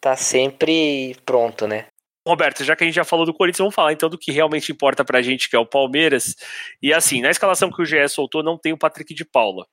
tá 0.02 0.16
sempre 0.18 1.16
pronto, 1.26 1.68
né? 1.68 1.86
Roberto, 2.28 2.64
já 2.64 2.76
que 2.76 2.84
a 2.84 2.88
gente 2.88 2.96
já 2.96 3.04
falou 3.04 3.26
do 3.26 3.34
Corinthians, 3.34 3.60
vamos 3.60 3.76
falar 3.76 3.94
então 3.94 4.10
do 4.10 4.18
que 4.18 4.32
realmente 4.32 4.72
importa 4.72 5.06
pra 5.06 5.22
gente, 5.22 5.50
que 5.50 5.56
é 5.56 5.60
o 5.60 5.66
Palmeiras. 5.66 6.36
E 6.82 6.94
assim, 6.94 7.22
na 7.22 7.30
escalação 7.30 7.72
que 7.72 7.82
o 7.82 7.86
GE 7.86 8.08
soltou, 8.10 8.42
não 8.42 8.58
tem 8.58 8.74
o 8.74 8.78
Patrick 8.78 9.14
de 9.14 9.24
Paula. 9.24 9.66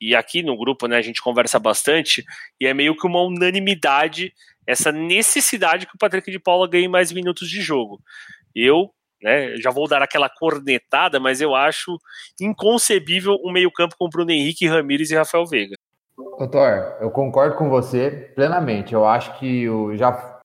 E 0.00 0.14
aqui 0.14 0.42
no 0.42 0.56
grupo, 0.56 0.86
né, 0.86 0.96
a 0.96 1.02
gente 1.02 1.20
conversa 1.20 1.58
bastante, 1.58 2.24
e 2.60 2.66
é 2.66 2.72
meio 2.72 2.96
que 2.96 3.06
uma 3.06 3.20
unanimidade 3.20 4.32
essa 4.68 4.92
necessidade 4.92 5.86
que 5.86 5.94
o 5.96 5.98
Patrick 5.98 6.30
de 6.30 6.38
Paula 6.38 6.68
ganhe 6.68 6.86
mais 6.86 7.10
minutos 7.10 7.48
de 7.48 7.58
jogo. 7.62 7.98
Eu, 8.54 8.90
né, 9.22 9.56
já 9.56 9.70
vou 9.70 9.88
dar 9.88 10.02
aquela 10.02 10.28
cornetada, 10.28 11.18
mas 11.18 11.40
eu 11.40 11.54
acho 11.54 11.96
inconcebível 12.38 13.38
um 13.42 13.50
meio-campo 13.50 13.96
com 13.98 14.10
Bruno 14.10 14.30
Henrique, 14.30 14.66
Ramires 14.66 15.10
e 15.10 15.16
Rafael 15.16 15.46
Veiga. 15.46 15.74
Doutor, 16.38 16.98
eu 17.00 17.10
concordo 17.10 17.56
com 17.56 17.70
você 17.70 18.30
plenamente. 18.34 18.92
Eu 18.92 19.06
acho 19.06 19.38
que 19.38 19.66
o, 19.70 19.96
já 19.96 20.37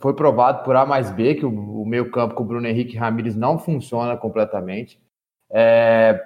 foi 0.00 0.14
provado 0.14 0.64
por 0.64 0.74
A 0.76 0.86
mais 0.86 1.10
B 1.10 1.34
que 1.34 1.44
o, 1.44 1.82
o 1.82 1.86
meio-campo 1.86 2.34
com 2.34 2.42
o 2.42 2.46
Bruno 2.46 2.66
Henrique 2.66 2.96
Ramires 2.96 3.36
não 3.36 3.58
funciona 3.58 4.16
completamente. 4.16 4.98
É, 5.50 6.20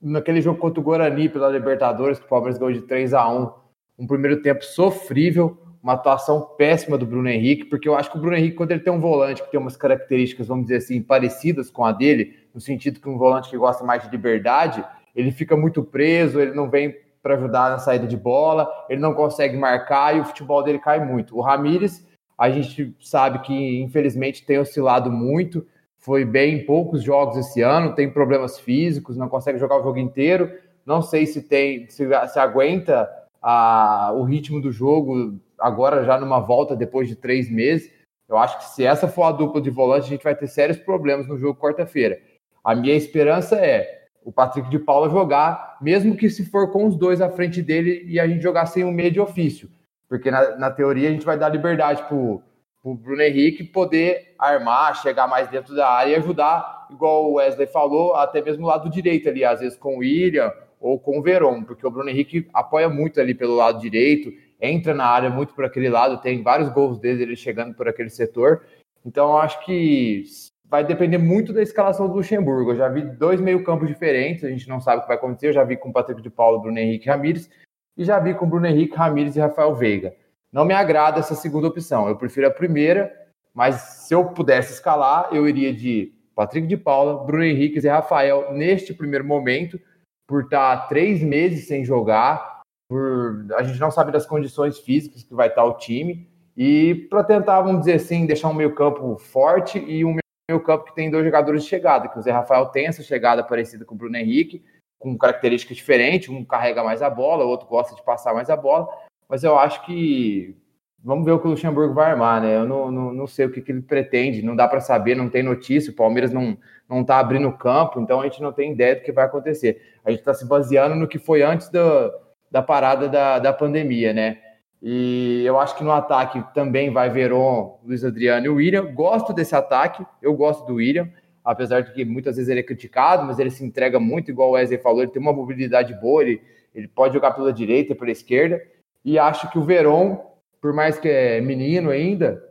naquele 0.00 0.40
jogo 0.40 0.58
contra 0.58 0.80
o 0.80 0.82
Guarani 0.82 1.28
pela 1.28 1.48
Libertadores, 1.48 2.18
que 2.18 2.26
o 2.26 2.28
Palmeiras 2.28 2.58
ganhou 2.58 2.72
de 2.72 2.82
3 2.82 3.14
a 3.14 3.28
1 3.28 3.50
um 3.98 4.06
primeiro 4.06 4.40
tempo 4.40 4.64
sofrível, 4.64 5.58
uma 5.82 5.94
atuação 5.94 6.40
péssima 6.56 6.96
do 6.96 7.06
Bruno 7.06 7.28
Henrique, 7.28 7.64
porque 7.64 7.88
eu 7.88 7.96
acho 7.96 8.10
que 8.10 8.16
o 8.16 8.20
Bruno 8.20 8.36
Henrique, 8.36 8.56
quando 8.56 8.70
ele 8.70 8.80
tem 8.80 8.92
um 8.92 9.00
volante 9.00 9.42
que 9.42 9.50
tem 9.50 9.58
umas 9.58 9.76
características, 9.76 10.46
vamos 10.46 10.66
dizer 10.66 10.76
assim, 10.76 11.02
parecidas 11.02 11.70
com 11.70 11.84
a 11.84 11.92
dele, 11.92 12.36
no 12.54 12.60
sentido 12.60 13.00
que 13.00 13.08
um 13.08 13.18
volante 13.18 13.50
que 13.50 13.56
gosta 13.56 13.84
mais 13.84 14.02
de 14.02 14.10
liberdade, 14.10 14.84
ele 15.16 15.32
fica 15.32 15.56
muito 15.56 15.82
preso, 15.82 16.40
ele 16.40 16.54
não 16.54 16.70
vem 16.70 16.94
para 17.22 17.34
ajudar 17.34 17.70
na 17.70 17.78
saída 17.78 18.06
de 18.06 18.16
bola, 18.16 18.68
ele 18.88 19.00
não 19.00 19.14
consegue 19.14 19.56
marcar 19.56 20.16
e 20.16 20.20
o 20.20 20.24
futebol 20.24 20.62
dele 20.62 20.78
cai 20.78 21.04
muito. 21.04 21.36
O 21.36 21.40
Ramires 21.40 22.06
a 22.38 22.48
gente 22.50 22.94
sabe 23.00 23.40
que, 23.40 23.80
infelizmente, 23.82 24.46
tem 24.46 24.58
oscilado 24.58 25.10
muito. 25.10 25.66
Foi 25.98 26.24
bem 26.24 26.54
em 26.54 26.64
poucos 26.64 27.02
jogos 27.02 27.36
esse 27.36 27.60
ano, 27.60 27.94
tem 27.94 28.08
problemas 28.08 28.58
físicos, 28.60 29.16
não 29.16 29.28
consegue 29.28 29.58
jogar 29.58 29.80
o 29.80 29.82
jogo 29.82 29.98
inteiro. 29.98 30.50
Não 30.86 31.02
sei 31.02 31.26
se 31.26 31.42
tem, 31.42 31.88
se, 31.90 32.06
se 32.28 32.38
aguenta 32.38 33.10
a, 33.42 34.12
o 34.14 34.22
ritmo 34.22 34.60
do 34.60 34.70
jogo 34.70 35.38
agora 35.58 36.04
já 36.04 36.18
numa 36.18 36.38
volta 36.38 36.76
depois 36.76 37.08
de 37.08 37.16
três 37.16 37.50
meses. 37.50 37.90
Eu 38.28 38.38
acho 38.38 38.58
que 38.58 38.64
se 38.64 38.84
essa 38.84 39.08
for 39.08 39.24
a 39.24 39.32
dupla 39.32 39.60
de 39.60 39.70
volante, 39.70 40.06
a 40.06 40.10
gente 40.10 40.22
vai 40.22 40.36
ter 40.36 40.46
sérios 40.46 40.78
problemas 40.78 41.26
no 41.26 41.36
jogo 41.36 41.58
quarta-feira. 41.58 42.20
A 42.62 42.74
minha 42.74 42.94
esperança 42.94 43.56
é 43.56 44.06
o 44.22 44.30
Patrick 44.30 44.68
de 44.70 44.78
Paula 44.78 45.08
jogar, 45.08 45.78
mesmo 45.80 46.14
que 46.14 46.28
se 46.28 46.44
for 46.44 46.70
com 46.70 46.86
os 46.86 46.96
dois 46.96 47.20
à 47.20 47.30
frente 47.30 47.62
dele 47.62 48.04
e 48.06 48.20
a 48.20 48.28
gente 48.28 48.42
jogar 48.42 48.66
sem 48.66 48.84
um 48.84 48.92
meio 48.92 49.10
de 49.10 49.18
ofício. 49.18 49.68
Porque 50.08 50.30
na, 50.30 50.56
na 50.56 50.70
teoria 50.70 51.08
a 51.08 51.12
gente 51.12 51.26
vai 51.26 51.38
dar 51.38 51.48
liberdade 51.48 52.02
pro, 52.04 52.42
pro 52.82 52.94
Bruno 52.94 53.22
Henrique 53.22 53.64
poder 53.64 54.34
armar, 54.38 55.00
chegar 55.02 55.28
mais 55.28 55.48
dentro 55.48 55.74
da 55.74 55.88
área 55.88 56.12
e 56.12 56.16
ajudar, 56.16 56.86
igual 56.90 57.30
o 57.30 57.34
Wesley 57.34 57.66
falou, 57.66 58.14
até 58.14 58.40
mesmo 58.40 58.64
o 58.64 58.68
lado 58.68 58.88
direito 58.88 59.28
ali, 59.28 59.44
às 59.44 59.60
vezes 59.60 59.76
com 59.76 59.96
o 59.96 59.98
William 59.98 60.52
ou 60.80 60.98
com 60.98 61.18
o 61.18 61.22
Verón, 61.22 61.64
porque 61.64 61.86
o 61.86 61.90
Bruno 61.90 62.08
Henrique 62.08 62.48
apoia 62.54 62.88
muito 62.88 63.20
ali 63.20 63.34
pelo 63.34 63.56
lado 63.56 63.80
direito, 63.80 64.32
entra 64.60 64.94
na 64.94 65.06
área 65.06 65.28
muito 65.28 65.54
por 65.54 65.64
aquele 65.64 65.88
lado, 65.88 66.20
tem 66.20 66.42
vários 66.42 66.68
gols 66.70 66.98
dele 66.98 67.22
ele 67.24 67.36
chegando 67.36 67.74
por 67.74 67.88
aquele 67.88 68.10
setor. 68.10 68.62
Então 69.04 69.30
eu 69.30 69.38
acho 69.38 69.64
que 69.64 70.24
vai 70.68 70.84
depender 70.84 71.18
muito 71.18 71.52
da 71.52 71.62
escalação 71.62 72.08
do 72.08 72.14
Luxemburgo. 72.14 72.72
Eu 72.72 72.76
já 72.76 72.88
vi 72.88 73.02
dois 73.02 73.40
meio-campos 73.40 73.88
diferentes, 73.88 74.44
a 74.44 74.50
gente 74.50 74.68
não 74.68 74.80
sabe 74.80 74.98
o 74.98 75.00
que 75.02 75.08
vai 75.08 75.16
acontecer. 75.16 75.48
Eu 75.48 75.52
já 75.52 75.64
vi 75.64 75.76
com 75.76 75.88
o 75.88 75.92
Patrick 75.92 76.20
de 76.20 76.30
Paulo, 76.30 76.60
Bruno 76.60 76.78
Henrique 76.78 77.08
Ramires, 77.08 77.50
e 77.98 78.04
já 78.04 78.20
vi 78.20 78.32
com 78.32 78.48
Bruno 78.48 78.66
Henrique, 78.66 78.96
Ramires 78.96 79.34
e 79.34 79.40
Rafael 79.40 79.74
Veiga. 79.74 80.14
Não 80.52 80.64
me 80.64 80.72
agrada 80.72 81.18
essa 81.18 81.34
segunda 81.34 81.66
opção. 81.66 82.08
Eu 82.08 82.16
prefiro 82.16 82.46
a 82.46 82.50
primeira, 82.50 83.12
mas 83.52 83.74
se 83.74 84.14
eu 84.14 84.24
pudesse 84.26 84.72
escalar, 84.72 85.28
eu 85.32 85.48
iria 85.48 85.74
de 85.74 86.14
Patrick 86.34 86.68
de 86.68 86.76
Paula, 86.76 87.24
Bruno 87.26 87.42
Henrique 87.42 87.84
e 87.84 87.88
Rafael 87.88 88.52
neste 88.52 88.94
primeiro 88.94 89.24
momento, 89.24 89.80
por 90.28 90.44
estar 90.44 90.88
três 90.88 91.20
meses 91.20 91.66
sem 91.66 91.84
jogar, 91.84 92.62
por 92.88 93.44
a 93.56 93.64
gente 93.64 93.80
não 93.80 93.90
sabe 93.90 94.12
das 94.12 94.24
condições 94.24 94.78
físicas 94.78 95.24
que 95.24 95.34
vai 95.34 95.48
estar 95.48 95.64
o 95.64 95.76
time, 95.76 96.28
e 96.56 96.94
para 97.10 97.24
tentar, 97.24 97.60
vamos 97.60 97.80
dizer 97.80 97.94
assim, 97.94 98.26
deixar 98.26 98.48
um 98.48 98.54
meio-campo 98.54 99.16
forte 99.16 99.78
e 99.78 100.04
um 100.04 100.16
meio-campo 100.48 100.84
que 100.84 100.94
tem 100.94 101.10
dois 101.10 101.24
jogadores 101.24 101.64
de 101.64 101.68
chegada, 101.68 102.08
que 102.08 102.18
o 102.18 102.22
Zé 102.22 102.30
Rafael 102.30 102.66
tem 102.66 102.86
essa 102.86 103.02
chegada 103.02 103.42
parecida 103.42 103.84
com 103.84 103.94
o 103.94 103.98
Bruno 103.98 104.16
Henrique, 104.16 104.62
com 104.98 105.16
características 105.16 105.76
diferentes, 105.76 106.28
um 106.28 106.44
carrega 106.44 106.82
mais 106.82 107.02
a 107.02 107.10
bola, 107.10 107.44
o 107.44 107.48
outro 107.48 107.68
gosta 107.68 107.94
de 107.94 108.02
passar 108.02 108.34
mais 108.34 108.50
a 108.50 108.56
bola, 108.56 108.88
mas 109.28 109.44
eu 109.44 109.58
acho 109.58 109.84
que 109.84 110.56
vamos 111.02 111.24
ver 111.24 111.32
o 111.32 111.38
que 111.38 111.46
o 111.46 111.50
Luxemburgo 111.50 111.94
vai 111.94 112.10
armar, 112.10 112.42
né? 112.42 112.56
Eu 112.56 112.66
não, 112.66 112.90
não, 112.90 113.12
não 113.12 113.26
sei 113.26 113.46
o 113.46 113.50
que, 113.50 113.62
que 113.62 113.70
ele 113.70 113.82
pretende, 113.82 114.42
não 114.42 114.56
dá 114.56 114.66
para 114.66 114.80
saber, 114.80 115.14
não 115.14 115.28
tem 115.28 115.42
notícia, 115.42 115.92
o 115.92 115.96
Palmeiras 115.96 116.32
não 116.32 116.56
não 116.88 117.02
está 117.02 117.18
abrindo 117.18 117.52
campo, 117.52 118.00
então 118.00 118.20
a 118.20 118.24
gente 118.24 118.40
não 118.40 118.52
tem 118.52 118.72
ideia 118.72 118.96
do 118.96 119.02
que 119.02 119.12
vai 119.12 119.26
acontecer. 119.26 119.98
A 120.04 120.10
gente 120.10 120.20
está 120.20 120.32
se 120.32 120.46
baseando 120.46 120.96
no 120.96 121.06
que 121.06 121.18
foi 121.18 121.42
antes 121.42 121.68
do, 121.68 122.10
da 122.50 122.62
parada 122.62 123.08
da, 123.08 123.38
da 123.38 123.52
pandemia, 123.52 124.12
né? 124.12 124.38
E 124.80 125.42
eu 125.44 125.58
acho 125.58 125.76
que 125.76 125.84
no 125.84 125.92
ataque 125.92 126.42
também 126.54 126.90
vai 126.90 127.10
Veron, 127.10 127.78
Luiz 127.84 128.04
Adriano 128.04 128.46
e 128.46 128.48
o 128.48 128.54
William. 128.54 128.86
Gosto 128.94 129.32
desse 129.34 129.54
ataque, 129.54 130.06
eu 130.22 130.34
gosto 130.34 130.66
do 130.66 130.76
William 130.76 131.10
apesar 131.48 131.80
de 131.80 131.92
que 131.94 132.04
muitas 132.04 132.36
vezes 132.36 132.50
ele 132.50 132.60
é 132.60 132.62
criticado, 132.62 133.24
mas 133.24 133.38
ele 133.38 133.50
se 133.50 133.64
entrega 133.64 133.98
muito, 133.98 134.30
igual 134.30 134.50
o 134.50 134.52
Wesley 134.52 134.78
falou, 134.78 135.00
ele 135.00 135.10
tem 135.10 135.20
uma 135.20 135.32
mobilidade 135.32 135.94
boa, 135.94 136.20
ele, 136.20 136.42
ele 136.74 136.86
pode 136.86 137.14
jogar 137.14 137.30
pela 137.30 137.50
direita 137.50 137.94
pela 137.94 138.10
esquerda, 138.10 138.62
e 139.02 139.18
acho 139.18 139.50
que 139.50 139.58
o 139.58 139.62
Verón, 139.62 140.18
por 140.60 140.74
mais 140.74 140.98
que 140.98 141.08
é 141.08 141.40
menino 141.40 141.88
ainda, 141.88 142.44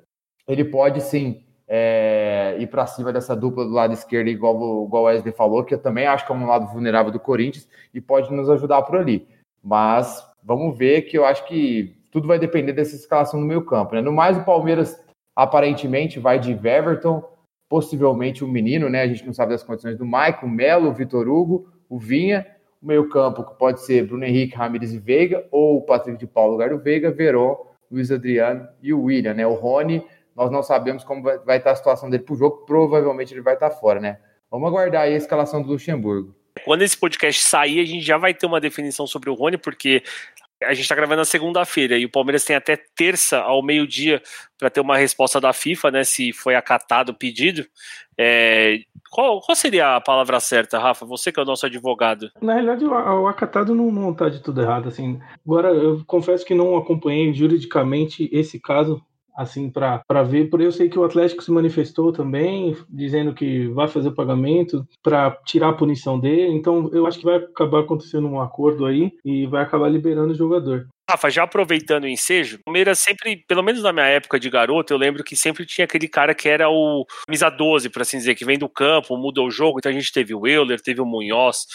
ele 0.48 0.66
pode 0.66 1.00
sim 1.02 1.44
é, 1.68 2.56
ir 2.60 2.66
para 2.66 2.88
cima 2.88 3.14
dessa 3.14 3.36
dupla 3.36 3.66
do 3.66 3.72
lado 3.72 3.94
esquerdo, 3.94 4.30
igual, 4.30 4.56
igual 4.86 5.04
o 5.04 5.06
Wesley 5.06 5.32
falou, 5.32 5.64
que 5.64 5.76
eu 5.76 5.80
também 5.80 6.08
acho 6.08 6.26
que 6.26 6.32
é 6.32 6.36
um 6.36 6.48
lado 6.48 6.66
vulnerável 6.66 7.12
do 7.12 7.20
Corinthians, 7.20 7.70
e 7.94 8.02
pode 8.02 8.34
nos 8.34 8.50
ajudar 8.50 8.82
por 8.82 8.96
ali. 8.96 9.28
Mas 9.64 10.28
vamos 10.44 10.76
ver 10.76 11.04
que 11.04 11.16
eu 11.16 11.24
acho 11.24 11.46
que 11.46 11.96
tudo 12.12 12.28
vai 12.28 12.40
depender 12.40 12.74
dessa 12.74 12.96
escalação 12.96 13.40
no 13.40 13.46
meio 13.46 13.64
campo. 13.64 13.94
Né? 13.94 14.02
No 14.02 14.12
mais, 14.12 14.36
o 14.36 14.44
Palmeiras 14.44 15.00
aparentemente 15.36 16.18
vai 16.18 16.40
de 16.40 16.54
Everton, 16.54 17.24
possivelmente 17.70 18.44
o 18.44 18.48
menino, 18.48 18.90
né? 18.90 19.02
A 19.02 19.08
gente 19.08 19.26
não 19.26 19.34
sabe 19.34 19.52
das 19.52 19.64
condições 19.64 19.98
do 19.98 20.06
Maicon, 20.06 20.48
Melo, 20.48 20.94
Vitor 20.94 21.28
Hugo, 21.28 21.72
o 21.90 21.98
Vinha, 22.00 22.46
o 22.82 22.88
meio-campo 22.88 23.44
que 23.44 23.58
pode 23.58 23.82
ser 23.82 24.06
Bruno 24.06 24.24
Henrique, 24.24 24.56
Ramires 24.56 24.94
e 24.94 25.00
Veiga, 25.00 25.46
ou 25.52 25.78
o 25.78 25.82
Patrick 25.82 26.18
de 26.18 26.28
Paulo 26.28 26.54
lugar 26.54 26.70
do 26.70 26.80
Veiga, 26.80 27.12
Verón, 27.12 27.56
Luiz 27.92 28.12
Adriano 28.12 28.68
e 28.82 28.94
o 28.94 29.04
William, 29.04 29.34
né? 29.34 29.46
O 29.46 29.54
Rony, 29.54 30.06
nós 30.36 30.52
não 30.52 30.62
sabemos 30.62 31.04
como 31.04 31.24
vai, 31.24 31.40
vai 31.40 31.58
estar 31.58 31.72
a 31.72 31.76
situação 31.76 32.10
dele 32.10 32.24
para 32.24 32.34
o 32.34 32.38
jogo, 32.38 32.66
provavelmente 32.66 33.34
ele 33.34 33.42
vai 33.42 33.56
estar 33.56 33.72
fora, 33.72 34.00
né? 34.00 34.20
Vamos 34.50 34.68
aguardar 34.68 35.04
aí 35.04 35.14
a 35.14 35.18
escalação 35.18 35.62
do 35.62 35.70
Luxemburgo. 35.70 36.36
Quando 36.64 36.82
esse 36.82 36.98
podcast 36.98 37.44
sair, 37.44 37.80
a 37.80 37.86
gente 37.86 38.04
já 38.04 38.18
vai 38.18 38.34
ter 38.34 38.46
uma 38.46 38.60
definição 38.60 39.06
sobre 39.06 39.30
o 39.30 39.34
Rony, 39.34 39.58
porque 39.58 40.04
a 40.64 40.74
gente 40.74 40.84
está 40.84 40.96
gravando 40.96 41.20
na 41.20 41.26
segunda-feira 41.26 41.98
e 41.98 42.06
o 42.06 42.12
Palmeiras 42.12 42.44
tem 42.44 42.56
até 42.56 42.76
terça 42.76 43.40
ao 43.40 43.62
meio-dia 43.62 44.22
para 44.58 44.70
ter 44.70 44.82
uma 44.82 44.98
resposta 44.98 45.40
da 45.40 45.54
FIFA, 45.54 45.92
né? 45.92 46.04
Se 46.04 46.34
foi 46.34 46.56
acatado 46.56 47.10
o 47.10 47.14
pedido. 47.14 47.66
É, 48.18 48.80
qual, 49.12 49.40
qual, 49.42 49.56
seria 49.56 49.96
a 49.96 50.02
palavra 50.02 50.40
certa, 50.40 50.80
Rafa? 50.80 51.06
Você 51.06 51.32
que 51.32 51.40
é 51.40 51.44
o 51.44 51.46
nosso 51.46 51.66
advogado. 51.66 52.32
Na 52.42 52.54
realidade, 52.54 52.84
o, 52.84 52.90
o 52.90 53.28
acatado 53.28 53.76
não, 53.76 53.92
não 53.92 54.14
tá 54.14 54.30
de 54.30 54.42
tudo 54.42 54.62
errado, 54.62 54.90
assim. 54.90 55.20
Agora, 55.46 55.70
eu 55.70 56.04
confesso 56.06 56.46
que 56.46 56.56
não 56.56 56.76
acompanhei 56.76 57.32
juridicamente 57.34 58.28
esse 58.32 58.60
caso 58.60 59.02
assim, 59.38 59.70
para 59.70 60.24
ver. 60.24 60.50
Por 60.50 60.60
eu 60.60 60.72
sei 60.72 60.90
que 60.90 60.98
o 60.98 61.04
Atlético 61.04 61.44
se 61.44 61.52
manifestou 61.52 62.12
também, 62.12 62.76
dizendo 62.90 63.36
que 63.36 63.68
vai 63.68 63.88
fazer 63.88 64.10
o 64.10 64.16
pagamento 64.16 64.84
para 65.04 65.38
tirar 65.46 65.70
a 65.70 65.74
punição 65.74 66.20
dele. 66.20 66.54
Então, 66.54 66.90
eu 66.92 67.06
acho 67.06 67.20
que 67.20 67.26
vai 67.26 67.36
acabar 67.36 67.82
acontecendo 67.82 68.28
um 68.28 68.42
acordo 68.42 68.86
aí 68.88 69.12
e 69.24 69.46
vai 69.46 69.62
acabar 69.62 69.88
liberando 69.90 70.34
o 70.34 70.36
jogador. 70.36 70.88
Rafa, 71.10 71.30
já 71.30 71.44
aproveitando 71.44 72.04
o 72.04 72.08
ensejo, 72.08 72.58
o 72.58 72.64
Palmeiras 72.66 73.00
sempre, 73.00 73.42
pelo 73.48 73.64
menos 73.64 73.82
na 73.82 73.94
minha 73.94 74.08
época 74.08 74.38
de 74.38 74.50
garoto, 74.50 74.92
eu 74.92 74.98
lembro 74.98 75.24
que 75.24 75.38
sempre 75.38 75.66
tinha 75.66 75.86
aquele 75.86 76.06
cara 76.06 76.36
que 76.36 76.50
era 76.50 76.70
o 76.70 77.06
camisa 77.26 77.50
12, 77.50 77.90
por 77.90 78.02
assim 78.02 78.18
dizer, 78.18 78.36
que 78.36 78.44
vem 78.44 78.60
do 78.60 78.68
campo, 78.68 79.16
muda 79.16 79.42
o 79.42 79.50
jogo. 79.50 79.80
Então 79.80 79.90
a 79.90 79.96
gente 79.96 80.12
teve 80.12 80.36
o 80.36 80.46
Euler, 80.46 80.82
teve 80.82 81.00
o 81.00 81.06
Munhoz, 81.06 81.66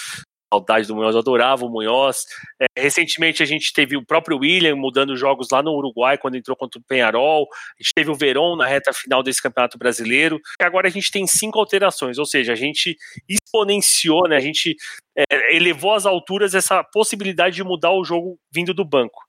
saudade 0.52 0.86
do 0.86 0.94
Munhoz, 0.94 1.14
eu 1.14 1.20
adorava 1.20 1.64
o 1.64 1.70
Munhoz. 1.70 2.24
É, 2.60 2.66
recentemente 2.80 3.42
a 3.42 3.46
gente 3.46 3.72
teve 3.72 3.96
o 3.96 4.04
próprio 4.04 4.38
William 4.38 4.76
mudando 4.76 5.16
jogos 5.16 5.48
lá 5.50 5.62
no 5.62 5.72
Uruguai 5.72 6.18
quando 6.18 6.36
entrou 6.36 6.56
contra 6.56 6.78
o 6.78 6.84
Penharol. 6.84 7.46
A 7.78 7.82
gente 7.82 7.92
teve 7.94 8.10
o 8.10 8.14
Verón 8.14 8.56
na 8.56 8.66
reta 8.66 8.92
final 8.92 9.22
desse 9.22 9.42
Campeonato 9.42 9.78
Brasileiro. 9.78 10.38
E 10.60 10.64
agora 10.64 10.88
a 10.88 10.90
gente 10.90 11.10
tem 11.10 11.26
cinco 11.26 11.58
alterações, 11.58 12.18
ou 12.18 12.26
seja, 12.26 12.52
a 12.52 12.56
gente 12.56 12.96
exponenciou, 13.28 14.28
né, 14.28 14.36
a 14.36 14.40
gente 14.40 14.76
é, 15.16 15.56
elevou 15.56 15.94
às 15.94 16.06
alturas 16.06 16.54
essa 16.54 16.84
possibilidade 16.84 17.56
de 17.56 17.64
mudar 17.64 17.92
o 17.92 18.04
jogo 18.04 18.38
vindo 18.52 18.74
do 18.74 18.84
banco. 18.84 19.22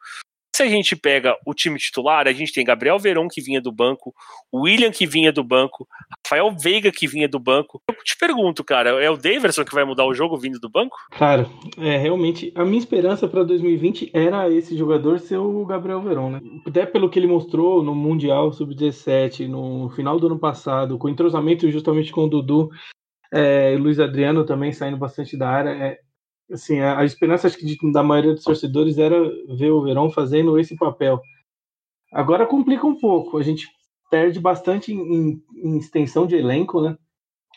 Se 0.56 0.62
a 0.62 0.68
gente 0.68 0.96
pega 0.96 1.36
o 1.48 1.54
time 1.54 1.80
titular, 1.80 2.28
a 2.28 2.32
gente 2.32 2.54
tem 2.54 2.64
Gabriel 2.64 3.00
Verón 3.00 3.28
que 3.28 3.42
vinha 3.42 3.60
do 3.60 3.72
banco, 3.72 4.14
William 4.54 4.92
que 4.92 5.08
vinha 5.08 5.32
do 5.32 5.44
banco, 5.44 5.88
Rafael 6.24 6.56
Veiga 6.56 6.92
que 6.92 7.08
vinha 7.08 7.28
do 7.28 7.40
banco. 7.40 7.82
Eu 7.90 7.96
te 8.04 8.16
pergunto, 8.16 8.64
cara, 8.64 9.04
é 9.04 9.10
o 9.10 9.18
Daverson 9.18 9.66
que 9.66 9.74
vai 9.74 9.84
mudar 9.84 10.06
o 10.06 10.14
jogo 10.14 10.38
vindo 10.38 10.60
do 10.60 10.70
banco? 10.70 10.96
Cara, 11.12 11.48
é 11.80 11.98
realmente 11.98 12.52
a 12.54 12.64
minha 12.64 12.78
esperança 12.78 13.28
para 13.28 13.44
2020 13.44 14.12
era 14.14 14.48
esse 14.48 14.78
jogador 14.78 15.20
ser 15.20 15.38
o 15.38 15.66
Gabriel 15.66 16.02
Verón, 16.02 16.30
né? 16.30 16.42
Até 16.68 16.86
pelo 16.86 17.10
que 17.10 17.18
ele 17.18 17.28
mostrou 17.28 17.82
no 17.82 17.96
Mundial 17.96 18.54
Sub-17, 18.54 19.48
no 19.48 19.90
final 19.96 20.20
do 20.20 20.28
ano 20.28 20.38
passado, 20.38 21.00
com 21.00 21.10
entrosamento 21.10 21.70
justamente 21.72 22.12
com 22.12 22.26
o 22.26 22.30
Dudu, 22.30 22.70
é, 23.34 23.76
Luiz 23.80 24.00
Adriano 24.00 24.46
também 24.46 24.72
saindo 24.72 24.98
bastante 24.98 25.36
da 25.36 25.50
área. 25.50 25.72
É, 25.72 25.98
assim, 26.52 26.80
a, 26.80 27.00
a 27.00 27.06
esperança 27.06 27.48
acho 27.48 27.58
que 27.58 27.66
de, 27.66 27.92
da 27.92 28.04
maioria 28.04 28.34
dos 28.34 28.44
torcedores 28.44 28.98
era 28.98 29.18
ver 29.56 29.72
o 29.72 29.84
Verão 29.84 30.10
fazendo 30.10 30.60
esse 30.60 30.76
papel. 30.76 31.22
Agora 32.12 32.46
complica 32.46 32.86
um 32.86 32.98
pouco, 32.98 33.38
a 33.38 33.44
gente 33.44 33.68
perde 34.10 34.40
bastante 34.40 34.94
em, 34.94 35.42
em 35.56 35.78
extensão 35.78 36.28
de 36.28 36.36
elenco, 36.36 36.82
né? 36.82 36.96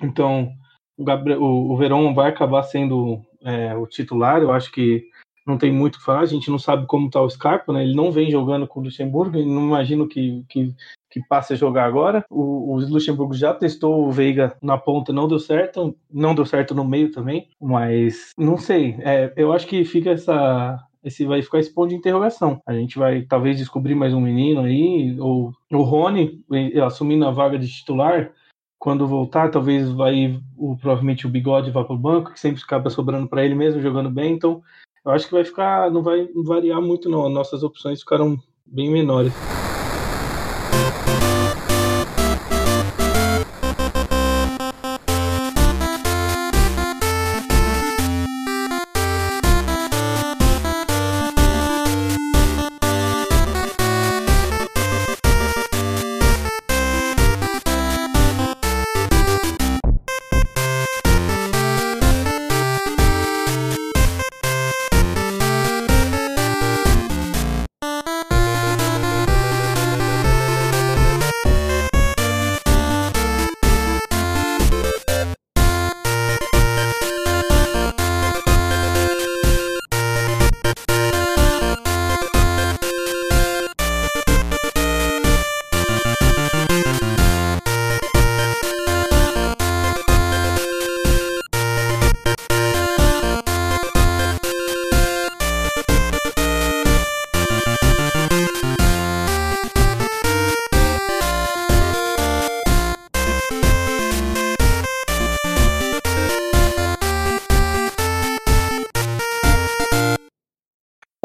Então, 0.03 0.51
o, 0.97 1.05
Gabriel, 1.05 1.43
o, 1.43 1.73
o 1.73 1.77
Verão 1.77 2.15
vai 2.15 2.31
acabar 2.31 2.63
sendo 2.63 3.23
é, 3.43 3.77
o 3.77 3.87
titular, 3.87 4.41
eu 4.41 4.51
acho 4.51 4.73
que 4.73 5.05
não 5.47 5.57
tem 5.57 5.73
muito 5.73 5.97
o 5.97 5.99
que 5.99 6.05
falar, 6.05 6.21
a 6.21 6.27
gente 6.27 6.51
não 6.51 6.59
sabe 6.59 6.87
como 6.87 7.07
está 7.07 7.21
o 7.21 7.31
Scarpa, 7.31 7.73
né? 7.73 7.85
Ele 7.85 7.95
não 7.95 8.11
vem 8.11 8.31
jogando 8.31 8.67
com 8.67 8.81
o 8.81 8.83
Luxemburgo, 8.83 9.39
não 9.39 9.67
imagino 9.67 10.09
que, 10.09 10.45
que, 10.49 10.75
que 11.17 11.27
passe 11.27 11.55
a 11.55 11.57
jogar 11.57 11.87
agora. 11.87 12.25
O, 12.29 12.75
o 12.75 12.81
Luxemburgo 12.81 13.33
já 13.33 13.55
testou 13.55 14.07
o 14.07 14.13
Veiga 14.13 14.55
na 14.61 14.77
ponta, 14.77 15.15
não 15.15 15.27
deu 15.27 15.39
certo, 15.39 15.97
não 16.13 16.35
deu 16.35 16.45
certo 16.45 16.75
no 16.75 16.85
meio 16.85 17.11
também, 17.11 17.49
mas 17.59 18.33
não 18.37 18.59
sei. 18.59 18.97
É, 19.01 19.33
eu 19.35 19.51
acho 19.51 19.67
que 19.67 19.83
fica 19.87 20.11
essa, 20.11 20.79
esse 21.03 21.25
vai 21.25 21.41
ficar 21.41 21.59
esse 21.59 21.73
ponto 21.73 21.89
de 21.89 21.95
interrogação. 21.95 22.61
A 22.67 22.75
gente 22.75 22.99
vai 22.99 23.23
talvez 23.23 23.57
descobrir 23.57 23.95
mais 23.95 24.13
um 24.13 24.21
menino 24.21 24.61
aí, 24.61 25.17
ou 25.19 25.53
o 25.73 25.83
Rony 25.83 26.45
assumindo 26.85 27.27
a 27.27 27.31
vaga 27.31 27.59
de 27.59 27.67
titular. 27.67 28.31
Quando 28.79 29.09
voltar, 29.09 29.51
talvez 29.51 29.91
vai 29.91 30.39
o, 30.55 30.77
provavelmente 30.77 31.27
o 31.27 31.31
bigode 31.31 31.71
vá 31.71 31.83
para 31.83 31.95
o 31.95 31.99
banco, 31.99 32.35
que 32.35 32.39
sempre 32.39 32.63
acaba 32.63 32.91
sobrando 32.91 33.27
para 33.27 33.43
ele 33.43 33.55
mesmo, 33.55 33.81
jogando 33.81 34.11
bem. 34.11 34.35
Então, 34.35 34.61
eu 35.03 35.13
acho 35.13 35.27
que 35.27 35.33
vai 35.33 35.45
ficar, 35.45 35.91
não 35.91 36.03
vai 36.03 36.29
variar 36.45 36.83
muito, 36.83 37.09
não. 37.09 37.27
Nossas 37.31 37.63
opções 37.63 38.01
ficaram 38.01 38.37
bem 38.67 38.91
menores. 38.91 39.33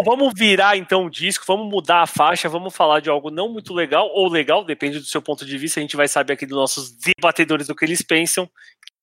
Vamos 0.03 0.33
virar 0.35 0.77
então 0.77 1.05
o 1.05 1.09
disco, 1.09 1.45
vamos 1.45 1.69
mudar 1.69 2.01
a 2.01 2.07
faixa, 2.07 2.49
vamos 2.49 2.75
falar 2.75 2.99
de 2.99 3.09
algo 3.09 3.29
não 3.29 3.49
muito 3.49 3.73
legal 3.73 4.09
ou 4.13 4.29
legal, 4.29 4.63
depende 4.63 4.99
do 4.99 5.05
seu 5.05 5.21
ponto 5.21 5.45
de 5.45 5.57
vista. 5.57 5.79
A 5.79 5.83
gente 5.83 5.95
vai 5.95 6.07
saber 6.07 6.33
aqui 6.33 6.45
dos 6.45 6.57
nossos 6.57 6.91
debatedores 6.91 7.67
do 7.67 7.75
que 7.75 7.85
eles 7.85 8.01
pensam. 8.01 8.49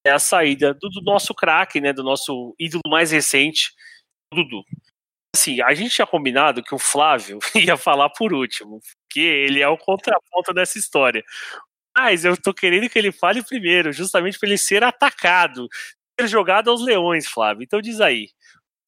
É 0.05 0.11
a 0.11 0.19
saída 0.19 0.75
do, 0.75 0.89
do 0.89 1.03
nosso 1.03 1.35
craque, 1.35 1.81
né, 1.81 1.93
do 1.93 2.03
nosso 2.03 2.55
ídolo 2.59 2.83
mais 2.89 3.11
recente, 3.11 3.73
Dudu. 4.33 4.65
Assim, 5.35 5.61
a 5.61 5.75
gente 5.75 5.95
tinha 5.95 6.07
combinado 6.07 6.63
que 6.63 6.75
o 6.75 6.79
Flávio 6.79 7.39
ia 7.55 7.77
falar 7.77 8.11
por 8.11 8.33
último, 8.33 8.81
porque 9.03 9.21
ele 9.21 9.61
é 9.61 9.69
o 9.69 9.79
contraponto 9.79 10.53
dessa 10.53 10.79
história. 10.79 11.23
Mas 11.97 12.25
eu 12.25 12.37
tô 12.37 12.55
querendo 12.55 12.89
que 12.89 12.99
ele 12.99 13.13
fale 13.13 13.43
primeiro, 13.43 13.93
justamente 13.93 14.39
para 14.39 14.49
ele 14.49 14.59
ser 14.59 14.85
atacado, 14.85 15.69
ser 16.19 16.29
jogado 16.29 16.71
aos 16.71 16.81
leões, 16.81 17.27
Flávio. 17.27 17.63
Então 17.65 17.81
diz 17.81 18.01
aí, 18.01 18.29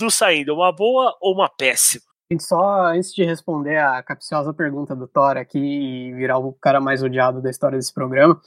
do 0.01 0.11
saindo, 0.11 0.55
uma 0.55 0.73
boa 0.73 1.15
ou 1.21 1.35
uma 1.35 1.49
péssima? 1.49 2.03
Só 2.41 2.87
antes 2.87 3.13
de 3.13 3.25
responder 3.25 3.77
a 3.77 4.03
capciosa 4.03 4.55
pergunta 4.55 4.95
do 4.95 5.07
Thor 5.07 5.37
aqui 5.37 5.59
e 5.59 6.15
virar 6.15 6.39
o 6.39 6.53
cara 6.53 6.81
mais 6.81 7.03
odiado 7.03 7.43
da 7.43 7.51
história 7.51 7.77
desse 7.77 7.93
programa, 7.93 8.41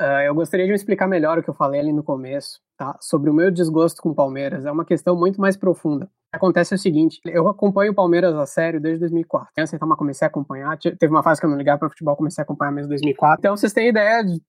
uh, 0.00 0.20
eu 0.24 0.34
gostaria 0.34 0.66
de 0.66 0.72
explicar 0.72 1.06
melhor 1.06 1.38
o 1.38 1.42
que 1.42 1.50
eu 1.50 1.54
falei 1.54 1.80
ali 1.80 1.92
no 1.92 2.02
começo, 2.02 2.60
tá? 2.78 2.96
Sobre 3.00 3.30
o 3.30 3.34
meu 3.34 3.50
desgosto 3.50 4.02
com 4.02 4.08
o 4.08 4.14
Palmeiras. 4.14 4.64
É 4.64 4.72
uma 4.72 4.86
questão 4.86 5.14
muito 5.14 5.40
mais 5.40 5.56
profunda. 5.56 6.10
Acontece 6.32 6.74
o 6.74 6.78
seguinte: 6.78 7.20
eu 7.26 7.46
acompanho 7.46 7.92
o 7.92 7.94
Palmeiras 7.94 8.34
a 8.34 8.46
sério 8.46 8.80
desde 8.80 9.00
2004. 9.00 9.48
Antes 9.58 9.72
então, 9.74 9.88
comecei 9.90 10.26
a 10.26 10.28
acompanhar. 10.28 10.78
Teve 10.78 11.08
uma 11.08 11.22
fase 11.22 11.40
que 11.40 11.46
eu 11.46 11.50
não 11.50 11.58
ligava 11.58 11.80
para 11.80 11.90
futebol, 11.90 12.16
comecei 12.16 12.40
a 12.40 12.44
acompanhar 12.44 12.72
mesmo 12.72 12.86
em 12.86 12.96
2004. 12.96 13.38
Então 13.38 13.56
vocês 13.56 13.72
têm 13.72 13.88
ideia 13.88 14.24
de 14.24 14.40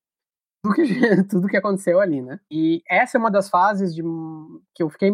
tudo 0.61 0.75
que, 0.75 0.83
tudo 1.29 1.47
que 1.47 1.57
aconteceu 1.57 1.99
ali, 1.99 2.21
né? 2.21 2.39
E 2.49 2.81
essa 2.89 3.17
é 3.17 3.19
uma 3.19 3.31
das 3.31 3.49
fases 3.49 3.93
de 3.93 4.03
que 4.75 4.83
eu 4.83 4.89
fiquei 4.89 5.11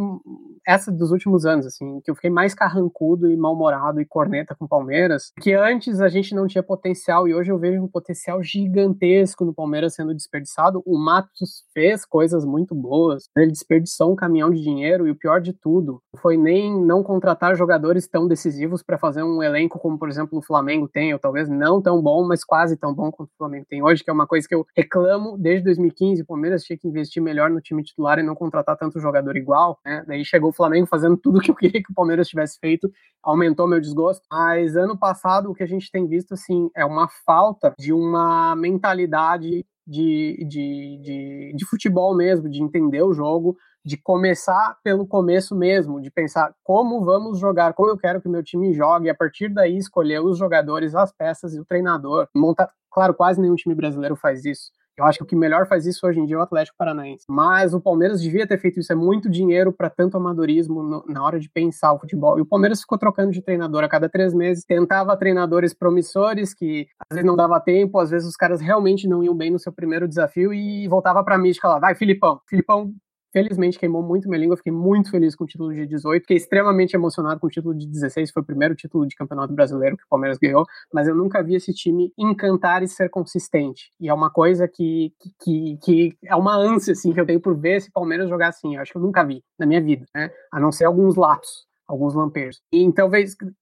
essa 0.65 0.91
dos 0.91 1.11
últimos 1.11 1.45
anos, 1.45 1.65
assim, 1.65 2.01
que 2.01 2.11
eu 2.11 2.15
fiquei 2.15 2.29
mais 2.29 2.53
carrancudo 2.53 3.31
e 3.31 3.37
mal-humorado 3.37 4.01
e 4.01 4.05
corneta 4.05 4.55
com 4.55 4.65
o 4.65 4.67
Palmeiras, 4.67 5.31
que 5.41 5.53
antes 5.53 6.01
a 6.01 6.09
gente 6.09 6.35
não 6.35 6.47
tinha 6.47 6.61
potencial 6.61 7.27
e 7.27 7.33
hoje 7.33 7.51
eu 7.51 7.57
vejo 7.57 7.81
um 7.81 7.87
potencial 7.87 8.43
gigantesco 8.43 9.45
no 9.45 9.53
Palmeiras 9.53 9.95
sendo 9.95 10.13
desperdiçado. 10.13 10.83
O 10.85 10.97
Matos 10.97 11.63
fez 11.73 12.05
coisas 12.05 12.43
muito 12.43 12.75
boas, 12.75 13.29
ele 13.37 13.51
desperdiçou 13.51 14.11
um 14.11 14.15
caminhão 14.15 14.51
de 14.51 14.61
dinheiro 14.61 15.07
e 15.07 15.11
o 15.11 15.15
pior 15.15 15.39
de 15.39 15.53
tudo 15.53 16.01
foi 16.17 16.37
nem 16.37 16.79
não 16.79 17.01
contratar 17.03 17.55
jogadores 17.55 18.07
tão 18.07 18.27
decisivos 18.27 18.83
para 18.83 18.97
fazer 18.97 19.23
um 19.23 19.41
elenco 19.41 19.79
como, 19.79 19.97
por 19.97 20.09
exemplo, 20.09 20.39
o 20.39 20.41
Flamengo 20.41 20.87
tem, 20.87 21.13
ou 21.13 21.19
talvez 21.19 21.47
não 21.47 21.81
tão 21.81 22.01
bom, 22.01 22.27
mas 22.27 22.43
quase 22.43 22.75
tão 22.75 22.93
bom 22.93 23.11
quanto 23.11 23.29
o 23.29 23.37
Flamengo 23.37 23.65
tem 23.69 23.81
hoje, 23.81 24.03
que 24.03 24.09
é 24.09 24.13
uma 24.13 24.27
coisa 24.27 24.47
que 24.47 24.55
eu 24.55 24.65
reclamo 24.75 25.36
desde 25.37 25.63
2015. 25.65 26.21
O 26.21 26.25
Palmeiras 26.25 26.63
tinha 26.63 26.77
que 26.77 26.87
investir 26.87 27.21
melhor 27.21 27.49
no 27.49 27.61
time 27.61 27.83
titular 27.83 28.19
e 28.19 28.23
não 28.23 28.35
contratar 28.35 28.77
tanto 28.77 28.99
jogador 28.99 29.35
igual, 29.37 29.79
né? 29.85 30.03
Daí 30.07 30.25
chegou 30.25 30.49
o 30.49 30.53
Flamengo 30.53 30.87
fazendo 30.87 31.15
tudo 31.21 31.39
que 31.39 31.51
eu 31.51 31.55
queria 31.55 31.81
que 31.81 31.91
o 31.91 31.95
Palmeiras 31.95 32.27
tivesse 32.27 32.59
feito, 32.59 32.91
aumentou 33.23 33.67
meu 33.67 33.79
desgosto. 33.79 34.25
Mas 34.31 34.75
ano 34.75 34.97
passado 34.97 35.51
o 35.51 35.53
que 35.53 35.63
a 35.63 35.67
gente 35.67 35.91
tem 35.91 36.07
visto 36.07 36.33
assim 36.33 36.69
é 36.75 36.85
uma 36.85 37.07
falta 37.25 37.73
de 37.77 37.93
uma 37.93 38.55
mentalidade 38.55 39.65
de, 39.87 40.45
de, 40.45 40.99
de, 41.01 41.53
de, 41.55 41.65
futebol 41.65 42.13
mesmo, 42.13 42.49
de 42.49 42.61
entender 42.61 43.01
o 43.01 43.13
jogo, 43.13 43.55
de 43.85 43.95
começar 43.95 44.77
pelo 44.83 45.07
começo 45.07 45.55
mesmo, 45.55 46.01
de 46.01 46.11
pensar 46.11 46.53
como 46.61 47.05
vamos 47.05 47.39
jogar, 47.39 47.73
como 47.73 47.89
eu 47.89 47.97
quero 47.97 48.21
que 48.21 48.27
meu 48.27 48.43
time 48.43 48.73
jogue, 48.73 49.07
e 49.07 49.09
a 49.09 49.15
partir 49.15 49.47
daí 49.47 49.77
escolher 49.77 50.19
os 50.19 50.37
jogadores, 50.37 50.93
as 50.93 51.13
peças 51.13 51.55
e 51.55 51.59
o 51.59 51.65
treinador. 51.65 52.27
Montar, 52.35 52.69
claro, 52.91 53.13
quase 53.13 53.39
nenhum 53.39 53.55
time 53.55 53.73
brasileiro 53.73 54.17
faz 54.17 54.43
isso. 54.43 54.71
Eu 54.97 55.05
acho 55.05 55.19
que 55.19 55.23
o 55.23 55.27
que 55.27 55.35
melhor 55.35 55.67
faz 55.67 55.85
isso 55.85 56.05
hoje 56.07 56.19
em 56.19 56.25
dia 56.25 56.35
é 56.35 56.39
o 56.39 56.41
Atlético 56.41 56.77
Paranaense. 56.77 57.25
Mas 57.29 57.73
o 57.73 57.79
Palmeiras 57.79 58.21
devia 58.21 58.47
ter 58.47 58.57
feito 58.57 58.79
isso. 58.79 58.91
É 58.91 58.95
muito 58.95 59.29
dinheiro 59.29 59.71
para 59.71 59.89
tanto 59.89 60.17
amadorismo 60.17 60.81
no, 60.81 61.05
na 61.07 61.23
hora 61.23 61.39
de 61.39 61.49
pensar 61.49 61.93
o 61.93 61.99
futebol. 61.99 62.39
E 62.39 62.41
o 62.41 62.45
Palmeiras 62.45 62.81
ficou 62.81 62.97
trocando 62.97 63.31
de 63.31 63.41
treinador 63.41 63.83
a 63.83 63.89
cada 63.89 64.09
três 64.09 64.33
meses. 64.33 64.65
Tentava 64.65 65.15
treinadores 65.15 65.73
promissores 65.73 66.53
que 66.53 66.87
às 67.09 67.15
vezes 67.15 67.27
não 67.27 67.35
dava 67.35 67.59
tempo, 67.59 67.99
às 67.99 68.09
vezes 68.09 68.27
os 68.27 68.35
caras 68.35 68.59
realmente 68.59 69.07
não 69.07 69.23
iam 69.23 69.35
bem 69.35 69.51
no 69.51 69.59
seu 69.59 69.71
primeiro 69.71 70.07
desafio 70.07 70.53
e 70.53 70.87
voltava 70.87 71.23
para 71.23 71.35
a 71.35 71.37
mística 71.37 71.67
lá. 71.67 71.79
Vai, 71.79 71.93
Filipão. 71.93 72.41
Filipão 72.47 72.91
Felizmente 73.37 73.77
queimou 73.77 74.01
muito 74.01 74.27
minha 74.27 74.39
língua, 74.39 74.57
fiquei 74.57 74.71
muito 74.71 75.11
feliz 75.11 75.35
com 75.35 75.43
o 75.43 75.47
título 75.47 75.71
de 75.71 75.85
18, 75.85 76.23
fiquei 76.23 76.37
extremamente 76.37 76.95
emocionado 76.95 77.39
com 77.39 77.45
o 77.45 77.49
título 77.51 77.75
de 77.75 77.85
16, 77.85 78.31
foi 78.31 78.41
o 78.41 78.45
primeiro 78.45 78.73
título 78.73 79.05
de 79.05 79.15
campeonato 79.15 79.53
brasileiro 79.53 79.95
que 79.95 80.03
o 80.03 80.07
Palmeiras 80.09 80.39
ganhou, 80.39 80.65
mas 80.91 81.07
eu 81.07 81.13
nunca 81.13 81.43
vi 81.43 81.53
esse 81.53 81.71
time 81.71 82.11
encantar 82.17 82.81
e 82.81 82.87
ser 82.87 83.11
consistente. 83.11 83.91
E 83.99 84.09
é 84.09 84.13
uma 84.13 84.31
coisa 84.31 84.67
que, 84.67 85.13
que, 85.39 85.77
que 85.83 86.17
é 86.25 86.35
uma 86.35 86.55
ânsia 86.55 86.93
assim, 86.93 87.13
que 87.13 87.21
eu 87.21 87.27
tenho 87.27 87.39
por 87.39 87.55
ver 87.55 87.75
esse 87.75 87.91
Palmeiras 87.91 88.27
jogar 88.27 88.47
assim. 88.47 88.75
Eu 88.75 88.81
acho 88.81 88.91
que 88.91 88.97
eu 88.97 89.03
nunca 89.03 89.23
vi 89.23 89.43
na 89.59 89.67
minha 89.67 89.83
vida, 89.83 90.07
né? 90.15 90.31
A 90.51 90.59
não 90.59 90.71
ser 90.71 90.85
alguns 90.85 91.15
lapsos 91.15 91.67
alguns 91.87 92.13
lampejos. 92.13 92.59
E 92.73 92.83
então, 92.83 93.09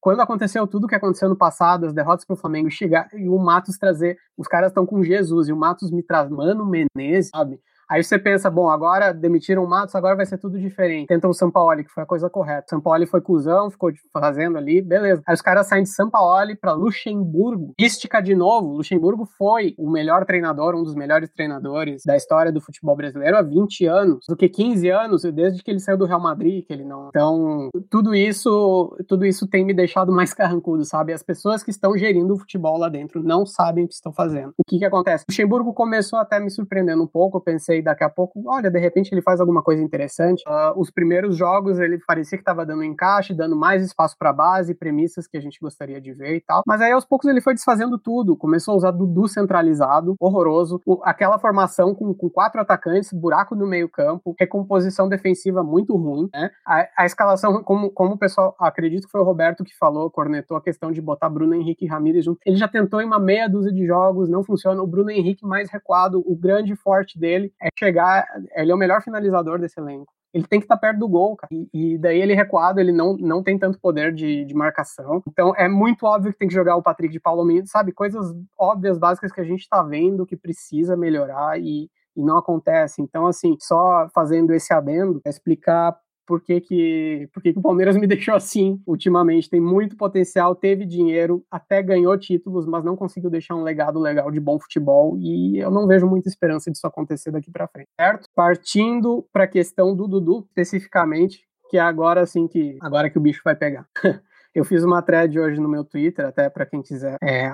quando 0.02 0.20
aconteceu 0.20 0.66
tudo 0.66 0.88
que 0.88 0.96
aconteceu 0.96 1.30
no 1.30 1.36
passado, 1.36 1.86
as 1.86 1.94
derrotas 1.94 2.26
para 2.26 2.34
o 2.34 2.38
Flamengo 2.38 2.72
chegar 2.72 3.08
e 3.14 3.30
o 3.30 3.38
Matos 3.38 3.78
trazer, 3.78 4.18
os 4.36 4.48
caras 4.48 4.72
estão 4.72 4.84
com 4.84 5.04
Jesus 5.04 5.48
e 5.48 5.54
o 5.54 5.56
Matos 5.56 5.92
me 5.92 6.02
traz 6.02 6.28
Mano 6.28 6.66
Menezes, 6.66 7.30
sabe? 7.30 7.60
Aí 7.89 8.04
você 8.04 8.17
pensa, 8.17 8.50
bom, 8.50 8.69
agora 8.69 9.13
demitiram 9.13 9.63
o 9.63 9.69
Matos, 9.69 9.95
agora 9.95 10.15
vai 10.15 10.26
ser 10.26 10.38
tudo 10.38 10.60
diferente. 10.60 11.08
Tenta 11.08 11.28
o 11.28 11.34
Sampaoli, 11.34 11.84
que 11.84 11.91
foi 11.91 12.04
a 12.04 12.06
coisa 12.06 12.30
correta. 12.30 12.65
Sampaoli 12.69 13.06
foi 13.06 13.21
cuzão, 13.21 13.69
ficou 13.69 13.91
fazendo 14.12 14.58
ali, 14.58 14.82
beleza. 14.82 15.21
Aí 15.28 15.34
os 15.34 15.41
caras 15.41 15.67
saem 15.67 15.84
de 15.84 15.89
Sampaoli 15.89 16.56
para 16.56 16.74
Luxemburgo. 16.74 17.74
Estica 17.80 18.21
de 18.21 18.36
novo, 18.36 18.74
Luxemburgo 18.74 19.26
foi 19.26 19.76
o 19.78 19.89
melhor 19.89 20.26
treinador, 20.26 20.76
um 20.76 20.84
dos 20.84 20.95
melhores 20.95 21.30
treinadores 21.30 22.02
da 22.06 22.15
história 22.15 22.52
do 22.52 22.60
futebol 22.60 22.95
brasileiro 22.95 23.38
há 23.38 23.41
20 23.41 23.86
anos, 23.86 24.26
do 24.28 24.36
que 24.36 24.50
15 24.50 24.89
anos, 24.89 25.24
desde 25.24 25.63
que 25.63 25.69
ele 25.69 25.80
saiu 25.80 25.98
do 25.98 26.06
Real 26.06 26.21
Madrid, 26.21 26.65
que 26.65 26.74
ele 26.74 26.84
não. 26.84 27.10
Então, 27.10 27.69
tudo 27.89 28.15
isso, 28.15 28.95
tudo 29.08 29.26
isso 29.26 29.48
tem 29.48 29.63
me 29.63 29.74
deixado 29.74 30.12
mais 30.12 30.34
carrancudo, 30.36 30.84
sabe? 30.86 31.13
As 31.13 31.24
pessoas 31.24 31.63
que 31.63 31.69
estão 31.69 31.95
gerindo 31.98 32.34
o 32.34 32.38
futebol 32.38 32.78
lá 32.78 32.89
dentro 32.89 33.21
não 33.24 33.45
sabem 33.45 33.86
o 33.86 33.88
que 33.88 33.93
estão 33.93 34.12
fazendo. 34.12 34.54
O 34.58 34.63
que 34.67 34.80
que 34.80 34.86
acontece? 34.86 35.26
Luxemburgo 35.30 35.74
começou 35.74 36.17
até 36.19 36.39
me 36.39 36.50
surpreendendo 36.50 37.04
um 37.04 37.08
pouco, 37.08 37.38
eu 37.38 37.41
pensei 37.41 37.75
sei, 37.76 37.82
daqui 37.82 38.04
a 38.04 38.10
pouco, 38.10 38.42
olha, 38.48 38.72
de 38.72 38.80
repente 38.80 39.12
ele 39.12 39.22
faz 39.22 39.40
alguma 39.40 39.62
coisa 39.62 39.82
interessante. 39.84 40.44
Uh, 40.48 40.80
os 40.80 40.90
primeiros 40.90 41.36
jogos 41.36 41.80
ele 41.80 42.00
parecia 42.06 42.38
que 42.38 42.42
estava 42.42 42.66
dando 42.66 42.84
encaixe, 42.84 43.34
dando 43.34 43.56
mais 43.56 43.84
espaço 43.84 44.16
para 44.18 44.32
base, 44.32 44.74
premissas 44.74 45.28
que 45.28 45.38
a 45.38 45.42
gente 45.42 45.60
gostaria 45.60 46.00
de 46.00 46.14
ver 46.14 46.36
e 46.36 46.42
tal. 46.42 46.62
Mas 46.66 46.82
aí 46.82 46.92
aos 46.92 47.06
poucos 47.06 47.30
ele 47.30 47.42
foi 47.42 47.54
desfazendo 47.54 47.98
tudo, 47.98 48.38
começou 48.38 48.74
a 48.74 48.78
usar 48.78 48.92
Dudu 48.92 49.28
centralizado, 49.28 50.16
horroroso, 50.20 50.82
o, 50.86 51.02
aquela 51.04 51.38
formação 51.40 51.94
com, 51.94 52.14
com, 52.14 52.30
quatro 52.30 52.62
atacantes, 52.62 53.12
buraco 53.12 53.56
no 53.56 53.68
meio-campo, 53.68 54.36
recomposição 54.40 55.10
defensiva 55.10 55.64
muito 55.64 55.96
ruim, 55.96 56.30
né? 56.34 56.50
A, 56.66 56.88
a, 56.98 57.06
escalação, 57.06 57.64
como, 57.64 57.90
como 57.92 58.14
o 58.16 58.18
pessoal, 58.18 58.56
acredito 58.60 59.06
que 59.06 59.12
foi 59.12 59.22
o 59.22 59.24
Roberto 59.24 59.64
que 59.64 59.76
falou, 59.78 60.10
cornetou 60.10 60.58
a 60.58 60.62
questão 60.62 60.92
de 60.92 61.02
botar 61.02 61.30
Bruno 61.30 61.56
Henrique 61.56 61.86
e 61.86 61.88
Ramírez 61.88 62.26
junto. 62.26 62.40
Ele 62.46 62.58
já 62.58 62.68
tentou 62.68 63.02
em 63.02 63.06
uma 63.06 63.20
meia 63.20 63.48
dúzia 63.48 63.72
de 63.72 63.86
jogos, 63.86 64.30
não 64.30 64.44
funciona. 64.44 64.82
O 64.82 64.88
Bruno 64.88 65.12
Henrique 65.12 65.46
mais 65.46 65.70
recuado, 65.70 66.24
o 66.26 66.36
grande 66.36 66.76
forte 66.76 67.18
dele 67.18 67.54
é 67.62 67.70
chegar. 67.78 68.26
Ele 68.56 68.72
é 68.72 68.76
o 68.76 68.78
melhor 68.78 69.02
finalizador 69.02 69.60
desse 69.60 69.80
elenco. 69.80 70.12
Ele 70.34 70.46
tem 70.46 70.60
que 70.60 70.66
estar 70.66 70.76
perto 70.78 71.00
do 71.00 71.08
gol, 71.08 71.36
cara. 71.38 71.48
E, 71.52 71.70
e 71.74 71.98
daí 71.98 72.22
ele 72.22 72.34
recuado, 72.34 72.80
ele 72.80 72.92
não, 72.92 73.16
não 73.16 73.42
tem 73.42 73.58
tanto 73.58 73.80
poder 73.80 74.14
de, 74.14 74.44
de 74.44 74.54
marcação. 74.54 75.24
Então 75.28 75.54
é 75.56 75.70
muito 75.70 76.06
óbvio 76.06 76.34
que 76.34 76.40
tem 76.40 76.48
que 76.48 76.54
jogar 76.54 76.76
o 76.76 76.84
Patrick 76.84 77.14
de 77.14 77.22
Paulo 77.22 77.46
Menino, 77.46 77.68
sabe? 77.68 77.94
Coisas 77.94 78.36
óbvias, 78.58 78.98
básicas 78.98 79.32
que 79.32 79.40
a 79.40 79.46
gente 79.46 79.68
tá 79.70 79.82
vendo 79.82 80.26
que 80.26 80.36
precisa 80.36 80.98
melhorar 80.98 81.58
e, 81.60 81.90
e 82.16 82.24
não 82.24 82.38
acontece. 82.38 83.02
Então, 83.02 83.28
assim, 83.28 83.56
só 83.62 84.10
fazendo 84.14 84.54
esse 84.54 84.74
adendo, 84.74 85.22
é 85.26 85.30
explicar 85.30 85.98
por 86.26 86.42
que, 86.42 86.60
que, 86.62 87.30
por 87.34 87.42
que, 87.42 87.54
que 87.54 87.60
o 87.60 87.62
Palmeiras 87.62 87.96
me 87.98 88.08
deixou 88.08 88.36
assim 88.36 88.82
ultimamente. 88.86 89.50
Tem 89.50 89.60
muito 89.60 89.96
potencial, 89.96 90.56
teve 90.56 90.86
dinheiro, 90.86 91.44
até 91.50 91.82
ganhou 91.82 92.18
títulos, 92.18 92.66
mas 92.66 92.84
não 92.84 92.96
conseguiu 92.96 93.30
deixar 93.30 93.56
um 93.56 93.64
legado 93.64 94.00
legal 94.00 94.32
de 94.32 94.40
bom 94.40 94.60
futebol 94.60 95.18
e 95.18 95.58
eu 95.58 95.72
não 95.72 95.88
vejo 95.88 96.08
muita 96.08 96.30
esperança 96.30 96.72
disso 96.72 96.88
acontecer 96.88 97.32
daqui 97.32 97.52
para 97.52 97.68
frente, 97.68 97.90
certo? 98.00 98.28
Partindo 98.36 99.26
para 99.32 99.46
a 99.46 99.48
questão 99.48 99.96
do 99.96 100.08
Dudu, 100.08 100.46
especificamente, 100.50 101.46
que 101.70 101.78
é 101.78 101.82
agora 101.82 102.22
assim 102.22 102.48
que 102.48 102.78
agora 102.82 103.10
que 103.10 103.18
o 103.18 103.22
bicho 103.22 103.42
vai 103.44 103.56
pegar. 103.56 103.88
Eu 104.56 104.63
fiz 104.63 104.86
uma 104.86 105.02
thread 105.02 105.38
hoje 105.38 105.60
no 105.60 105.68
meu 105.68 105.84
Twitter, 105.84 106.26
até 106.26 106.50
para 106.50 106.65
quem 106.65 106.82
quiser, 106.82 107.18
é 107.22 107.46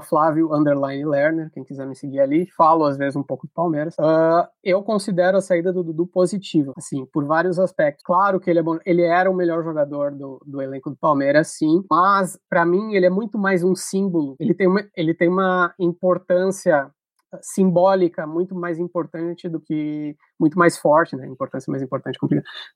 Flávio 0.00 0.54
Lerner, 1.04 1.50
quem 1.52 1.62
quiser 1.62 1.86
me 1.86 1.94
seguir 1.94 2.18
ali. 2.18 2.46
Falo 2.56 2.86
às 2.86 2.96
vezes 2.96 3.14
um 3.14 3.22
pouco 3.22 3.46
do 3.46 3.52
Palmeiras. 3.52 3.94
Uh, 4.00 4.48
eu 4.64 4.82
considero 4.82 5.36
a 5.36 5.42
saída 5.42 5.70
do 5.70 5.84
Dudu 5.84 6.06
positiva, 6.06 6.72
assim, 6.74 7.04
por 7.12 7.26
vários 7.26 7.58
aspectos. 7.58 8.02
Claro 8.02 8.40
que 8.40 8.48
ele 8.48 8.60
é 8.60 8.62
bom, 8.62 8.78
ele 8.86 9.02
era 9.02 9.30
o 9.30 9.36
melhor 9.36 9.62
jogador 9.62 10.12
do, 10.12 10.40
do 10.46 10.62
elenco 10.62 10.88
do 10.88 10.96
Palmeiras, 10.96 11.48
sim, 11.48 11.84
mas 11.90 12.38
para 12.48 12.64
mim 12.64 12.94
ele 12.94 13.04
é 13.04 13.10
muito 13.10 13.38
mais 13.38 13.62
um 13.62 13.74
símbolo. 13.74 14.34
Ele 14.40 14.54
tem 14.54 14.66
uma, 14.66 14.82
ele 14.96 15.12
tem 15.12 15.28
uma 15.28 15.74
importância 15.78 16.90
simbólica 17.42 18.26
muito 18.26 18.54
mais 18.54 18.78
importante 18.78 19.48
do 19.48 19.60
que 19.60 20.16
muito 20.38 20.58
mais 20.58 20.78
forte, 20.78 21.16
né? 21.16 21.26
Importância 21.26 21.70
mais 21.70 21.82
importante. 21.82 22.18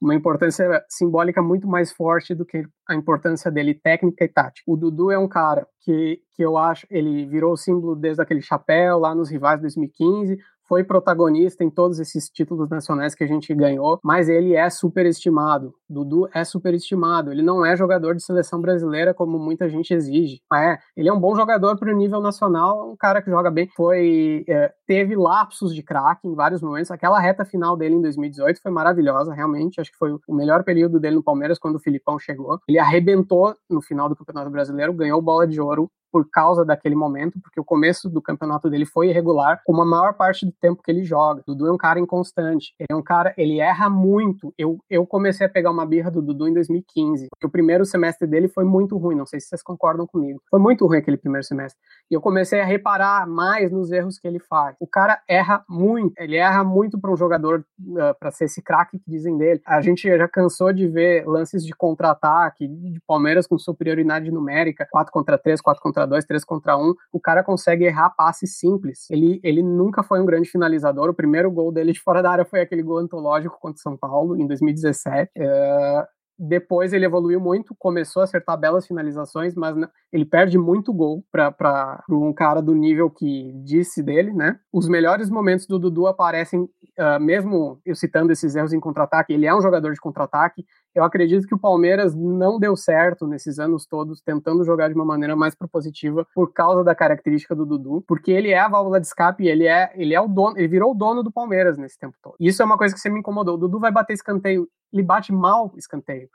Uma 0.00 0.14
importância 0.14 0.84
simbólica 0.88 1.42
muito 1.42 1.68
mais 1.68 1.92
forte 1.92 2.34
do 2.34 2.44
que 2.44 2.64
a 2.88 2.94
importância 2.94 3.50
dele 3.50 3.74
técnica 3.74 4.24
e 4.24 4.28
tática. 4.28 4.70
O 4.70 4.76
Dudu 4.76 5.10
é 5.10 5.18
um 5.18 5.28
cara 5.28 5.66
que, 5.80 6.20
que 6.34 6.42
eu 6.42 6.56
acho, 6.56 6.86
ele 6.90 7.26
virou 7.26 7.56
símbolo 7.56 7.94
desde 7.94 8.22
aquele 8.22 8.42
chapéu 8.42 8.98
lá 8.98 9.14
nos 9.14 9.30
rivais 9.30 9.56
de 9.56 9.62
2015, 9.62 10.38
foi 10.70 10.84
protagonista 10.84 11.64
em 11.64 11.68
todos 11.68 11.98
esses 11.98 12.30
títulos 12.30 12.70
nacionais 12.70 13.12
que 13.12 13.24
a 13.24 13.26
gente 13.26 13.52
ganhou, 13.52 13.98
mas 14.04 14.28
ele 14.28 14.54
é 14.54 14.70
superestimado. 14.70 15.74
Dudu 15.88 16.28
é 16.32 16.44
superestimado. 16.44 17.32
Ele 17.32 17.42
não 17.42 17.66
é 17.66 17.76
jogador 17.76 18.14
de 18.14 18.22
seleção 18.22 18.60
brasileira 18.60 19.12
como 19.12 19.36
muita 19.36 19.68
gente 19.68 19.92
exige. 19.92 20.40
É, 20.54 20.78
ele 20.96 21.08
é 21.08 21.12
um 21.12 21.18
bom 21.18 21.34
jogador 21.34 21.76
para 21.76 21.92
o 21.92 21.96
nível 21.96 22.20
nacional, 22.20 22.88
um 22.92 22.96
cara 22.96 23.20
que 23.20 23.28
joga 23.28 23.50
bem. 23.50 23.68
Foi 23.74 24.44
é, 24.48 24.72
teve 24.86 25.16
lapsos 25.16 25.74
de 25.74 25.82
craque 25.82 26.28
em 26.28 26.36
vários 26.36 26.62
momentos. 26.62 26.92
Aquela 26.92 27.18
reta 27.18 27.44
final 27.44 27.76
dele 27.76 27.96
em 27.96 28.00
2018 28.02 28.62
foi 28.62 28.70
maravilhosa, 28.70 29.34
realmente. 29.34 29.80
Acho 29.80 29.90
que 29.90 29.98
foi 29.98 30.12
o 30.12 30.34
melhor 30.34 30.62
período 30.62 31.00
dele 31.00 31.16
no 31.16 31.22
Palmeiras 31.24 31.58
quando 31.58 31.74
o 31.74 31.80
Filipão 31.80 32.16
chegou. 32.16 32.60
Ele 32.68 32.78
arrebentou 32.78 33.56
no 33.68 33.82
final 33.82 34.08
do 34.08 34.14
Campeonato 34.14 34.50
Brasileiro, 34.50 34.94
ganhou 34.94 35.20
bola 35.20 35.48
de 35.48 35.60
ouro 35.60 35.90
por 36.10 36.28
causa 36.28 36.64
daquele 36.64 36.94
momento, 36.94 37.40
porque 37.40 37.60
o 37.60 37.64
começo 37.64 38.08
do 38.08 38.20
campeonato 38.20 38.68
dele 38.68 38.86
foi 38.86 39.08
irregular, 39.08 39.60
como 39.64 39.82
a 39.82 39.86
maior 39.86 40.14
parte 40.14 40.44
do 40.44 40.52
tempo 40.52 40.82
que 40.82 40.90
ele 40.90 41.04
joga. 41.04 41.42
Dudu 41.46 41.66
é 41.66 41.72
um 41.72 41.78
cara 41.78 42.00
inconstante. 42.00 42.74
Ele 42.78 42.88
é 42.90 42.96
um 42.96 43.02
cara, 43.02 43.34
ele 43.36 43.60
erra 43.60 43.88
muito. 43.88 44.52
Eu, 44.58 44.78
eu 44.88 45.06
comecei 45.06 45.46
a 45.46 45.50
pegar 45.50 45.70
uma 45.70 45.86
birra 45.86 46.10
do 46.10 46.22
Dudu 46.22 46.48
em 46.48 46.54
2015, 46.54 47.28
porque 47.30 47.46
o 47.46 47.50
primeiro 47.50 47.84
semestre 47.84 48.26
dele 48.26 48.48
foi 48.48 48.64
muito 48.64 48.96
ruim, 48.96 49.16
não 49.16 49.26
sei 49.26 49.40
se 49.40 49.48
vocês 49.48 49.62
concordam 49.62 50.06
comigo. 50.06 50.40
Foi 50.50 50.60
muito 50.60 50.86
ruim 50.86 50.98
aquele 50.98 51.16
primeiro 51.16 51.44
semestre. 51.44 51.80
E 52.10 52.14
eu 52.14 52.20
comecei 52.20 52.60
a 52.60 52.64
reparar 52.64 53.26
mais 53.26 53.70
nos 53.70 53.90
erros 53.90 54.18
que 54.18 54.26
ele 54.26 54.38
faz. 54.38 54.76
O 54.80 54.86
cara 54.86 55.20
erra 55.28 55.64
muito, 55.68 56.14
ele 56.18 56.36
erra 56.36 56.64
muito 56.64 57.00
para 57.00 57.10
um 57.10 57.16
jogador 57.16 57.64
uh, 57.80 58.00
ah, 58.00 58.14
para 58.14 58.30
ser 58.30 58.44
esse 58.44 58.62
craque 58.62 58.98
que 58.98 59.10
dizem 59.10 59.36
dele. 59.36 59.60
A 59.66 59.80
gente 59.80 60.08
já 60.08 60.28
cansou 60.28 60.72
de 60.72 60.86
ver 60.88 61.26
lances 61.26 61.64
de 61.64 61.72
contra-ataque 61.72 62.66
de 62.66 63.00
Palmeiras 63.06 63.46
com 63.46 63.58
superioridade 63.58 64.30
numérica, 64.30 64.86
4 64.90 65.12
contra 65.12 65.38
3, 65.38 65.60
4 65.60 65.82
contra 65.82 65.99
contra 66.00 66.06
dois, 66.06 66.24
três 66.24 66.44
contra 66.44 66.76
um, 66.76 66.94
o 67.12 67.20
cara 67.20 67.42
consegue 67.42 67.84
errar 67.84 68.10
passes 68.10 68.58
simples. 68.58 69.10
Ele, 69.10 69.40
ele 69.42 69.62
nunca 69.62 70.02
foi 70.02 70.20
um 70.20 70.26
grande 70.26 70.48
finalizador. 70.48 71.10
O 71.10 71.14
primeiro 71.14 71.50
gol 71.50 71.72
dele 71.72 71.92
de 71.92 72.00
fora 72.00 72.22
da 72.22 72.30
área 72.30 72.44
foi 72.44 72.60
aquele 72.60 72.82
gol 72.82 72.98
antológico 72.98 73.58
contra 73.60 73.78
o 73.78 73.82
São 73.82 73.96
Paulo, 73.96 74.36
em 74.36 74.46
2017. 74.46 75.30
É, 75.36 76.06
depois 76.42 76.94
ele 76.94 77.04
evoluiu 77.04 77.38
muito, 77.38 77.74
começou 77.78 78.22
a 78.22 78.24
acertar 78.24 78.58
belas 78.58 78.86
finalizações, 78.86 79.54
mas 79.54 79.76
ele 80.10 80.24
perde 80.24 80.56
muito 80.56 80.90
gol 80.90 81.22
para 81.30 82.02
um 82.08 82.32
cara 82.32 82.62
do 82.62 82.74
nível 82.74 83.10
que 83.10 83.52
disse 83.62 84.02
dele, 84.02 84.32
né? 84.32 84.58
Os 84.72 84.88
melhores 84.88 85.28
momentos 85.28 85.66
do 85.66 85.78
Dudu 85.78 86.06
aparecem, 86.06 86.62
uh, 86.62 87.20
mesmo 87.20 87.78
eu 87.84 87.94
citando 87.94 88.32
esses 88.32 88.56
erros 88.56 88.72
em 88.72 88.80
contra-ataque, 88.80 89.34
ele 89.34 89.44
é 89.44 89.54
um 89.54 89.60
jogador 89.60 89.92
de 89.92 90.00
contra-ataque. 90.00 90.64
Eu 90.94 91.04
acredito 91.04 91.46
que 91.46 91.54
o 91.54 91.58
Palmeiras 91.58 92.14
não 92.14 92.58
deu 92.58 92.76
certo 92.76 93.26
nesses 93.26 93.58
anos 93.58 93.86
todos, 93.86 94.20
tentando 94.20 94.64
jogar 94.64 94.88
de 94.88 94.94
uma 94.94 95.04
maneira 95.04 95.36
mais 95.36 95.54
propositiva 95.54 96.26
por 96.34 96.52
causa 96.52 96.82
da 96.82 96.94
característica 96.94 97.54
do 97.54 97.64
Dudu, 97.64 98.04
porque 98.06 98.30
ele 98.30 98.50
é 98.50 98.58
a 98.58 98.68
válvula 98.68 99.00
de 99.00 99.06
escape, 99.06 99.46
ele 99.46 99.66
é, 99.66 99.92
ele 99.94 100.14
é 100.14 100.20
o 100.20 100.26
dono, 100.26 100.58
ele 100.58 100.68
virou 100.68 100.92
o 100.92 100.94
dono 100.94 101.22
do 101.22 101.30
Palmeiras 101.30 101.78
nesse 101.78 101.98
tempo 101.98 102.16
todo. 102.22 102.34
Isso 102.40 102.60
é 102.60 102.64
uma 102.64 102.76
coisa 102.76 102.94
que 102.94 103.00
você 103.00 103.08
me 103.08 103.20
incomodou. 103.20 103.54
O 103.54 103.58
Dudu 103.58 103.78
vai 103.78 103.92
bater 103.92 104.14
escanteio 104.14 104.68
ele 104.92 105.02
bate 105.02 105.32
mal 105.32 105.72
escanteio. 105.76 106.28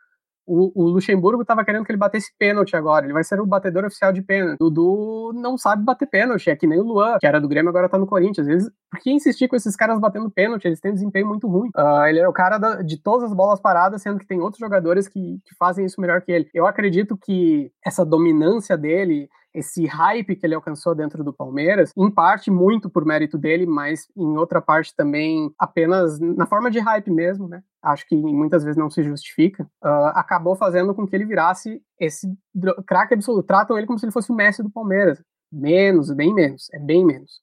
O, 0.46 0.72
o 0.76 0.90
Luxemburgo 0.90 1.42
estava 1.42 1.66
querendo 1.66 1.84
que 1.84 1.92
ele 1.92 1.98
batesse 1.98 2.32
pênalti 2.38 2.76
agora. 2.76 3.06
Ele 3.06 3.14
vai 3.14 3.24
ser 3.24 3.40
o 3.40 3.46
batedor 3.46 3.86
oficial 3.86 4.14
de 4.14 4.22
pênalti. 4.22 4.58
Dudu 4.60 5.32
não 5.34 5.58
sabe 5.58 5.84
bater 5.84 6.08
pênalti. 6.08 6.50
É 6.50 6.56
que 6.56 6.68
nem 6.68 6.80
o 6.80 6.84
Luan, 6.84 7.18
que 7.20 7.26
era 7.26 7.42
do 7.42 7.48
Grêmio, 7.48 7.70
agora 7.70 7.90
tá 7.90 7.98
no 7.98 8.06
Corinthians. 8.06 8.48
Eles, 8.48 8.70
por 8.92 9.00
que 9.00 9.12
insistir 9.12 9.48
com 9.48 9.56
esses 9.56 9.76
caras 9.76 10.00
batendo 10.00 10.30
pênalti? 10.30 10.66
Eles 10.66 10.80
têm 10.80 10.92
um 10.92 10.96
desempenho 10.96 11.28
muito 11.28 11.48
ruim. 11.48 11.70
Uh, 11.76 12.06
ele 12.08 12.20
é 12.20 12.28
o 12.28 12.34
cara 12.34 12.58
da, 12.58 12.82
de 12.82 13.02
todas 13.02 13.32
as 13.32 13.36
bolas 13.36 13.60
paradas, 13.60 14.02
sendo 14.02 14.20
que 14.20 14.28
tem 14.28 14.40
outros 14.40 14.60
jogadores 14.60 15.08
que, 15.08 15.40
que 15.44 15.56
fazem 15.58 15.86
isso 15.86 16.00
melhor 16.00 16.22
que 16.22 16.32
ele. 16.32 16.50
Eu 16.54 16.68
acredito 16.68 17.18
que 17.18 17.72
essa 17.84 18.06
dominância 18.06 18.78
dele 18.78 19.28
esse 19.56 19.86
hype 19.86 20.36
que 20.36 20.46
ele 20.46 20.54
alcançou 20.54 20.94
dentro 20.94 21.24
do 21.24 21.34
Palmeiras, 21.34 21.92
em 21.96 22.12
parte 22.12 22.52
muito 22.52 22.90
por 22.90 23.06
mérito 23.06 23.38
dele, 23.38 23.66
mas 23.66 24.08
em 24.16 24.38
outra 24.38 24.62
parte 24.62 24.94
também 24.96 25.50
apenas 25.58 26.20
na 26.20 26.46
forma 26.46 26.70
de 26.70 26.80
hype 26.80 27.10
mesmo, 27.10 27.48
né? 27.48 27.64
Acho 27.82 28.06
que 28.08 28.16
muitas 28.16 28.64
vezes 28.64 28.78
não 28.78 28.90
se 28.90 29.04
justifica, 29.04 29.64
uh, 29.84 30.12
acabou 30.16 30.56
fazendo 30.56 30.94
com 30.94 31.08
que 31.08 31.16
ele 31.16 31.26
virasse 31.26 31.82
esse 32.00 32.28
craque 32.86 33.14
absoluto. 33.14 33.46
Tratam 33.46 33.78
ele 33.78 33.88
como 33.88 33.98
se 33.98 34.06
ele 34.06 34.12
fosse 34.12 34.32
o 34.32 34.36
Messi 34.36 34.62
do 34.62 34.70
Palmeiras. 34.70 35.24
Menos, 35.52 36.12
bem 36.12 36.34
menos, 36.34 36.68
é 36.74 36.80
bem 36.80 37.06
menos. 37.06 37.40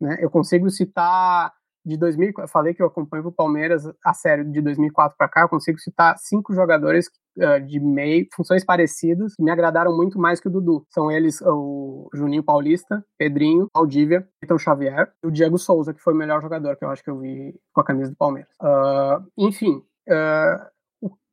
Né? 0.00 0.18
Eu 0.20 0.30
consigo 0.30 0.70
citar 0.70 1.52
de 1.86 1.96
2000, 1.96 2.32
eu 2.38 2.48
falei 2.48 2.74
que 2.74 2.82
eu 2.82 2.86
acompanho 2.86 3.26
o 3.26 3.32
Palmeiras 3.32 3.84
a 4.04 4.12
série 4.12 4.44
de 4.44 4.60
2004 4.60 5.16
para 5.16 5.28
cá, 5.28 5.42
eu 5.42 5.48
consigo 5.48 5.78
citar 5.78 6.18
cinco 6.18 6.52
jogadores 6.52 7.06
uh, 7.38 7.64
de 7.64 7.78
meio, 7.78 8.26
funções 8.34 8.64
parecidas, 8.64 9.34
que 9.36 9.42
me 9.42 9.52
agradaram 9.52 9.96
muito 9.96 10.18
mais 10.18 10.40
que 10.40 10.48
o 10.48 10.50
Dudu. 10.50 10.84
São 10.90 11.10
eles 11.10 11.40
o 11.42 12.08
Juninho 12.12 12.42
Paulista, 12.42 13.04
Pedrinho, 13.16 13.68
Valdívia, 13.72 14.26
Vitor 14.42 14.58
Xavier 14.58 15.12
e 15.22 15.28
o 15.28 15.30
Diego 15.30 15.56
Souza, 15.58 15.94
que 15.94 16.02
foi 16.02 16.12
o 16.12 16.16
melhor 16.16 16.42
jogador 16.42 16.76
que 16.76 16.84
eu 16.84 16.90
acho 16.90 17.04
que 17.04 17.10
eu 17.10 17.20
vi 17.20 17.54
com 17.72 17.80
a 17.80 17.84
camisa 17.84 18.10
do 18.10 18.16
Palmeiras. 18.16 18.50
Uh, 18.60 19.24
enfim, 19.38 19.80
uh, 20.08 20.76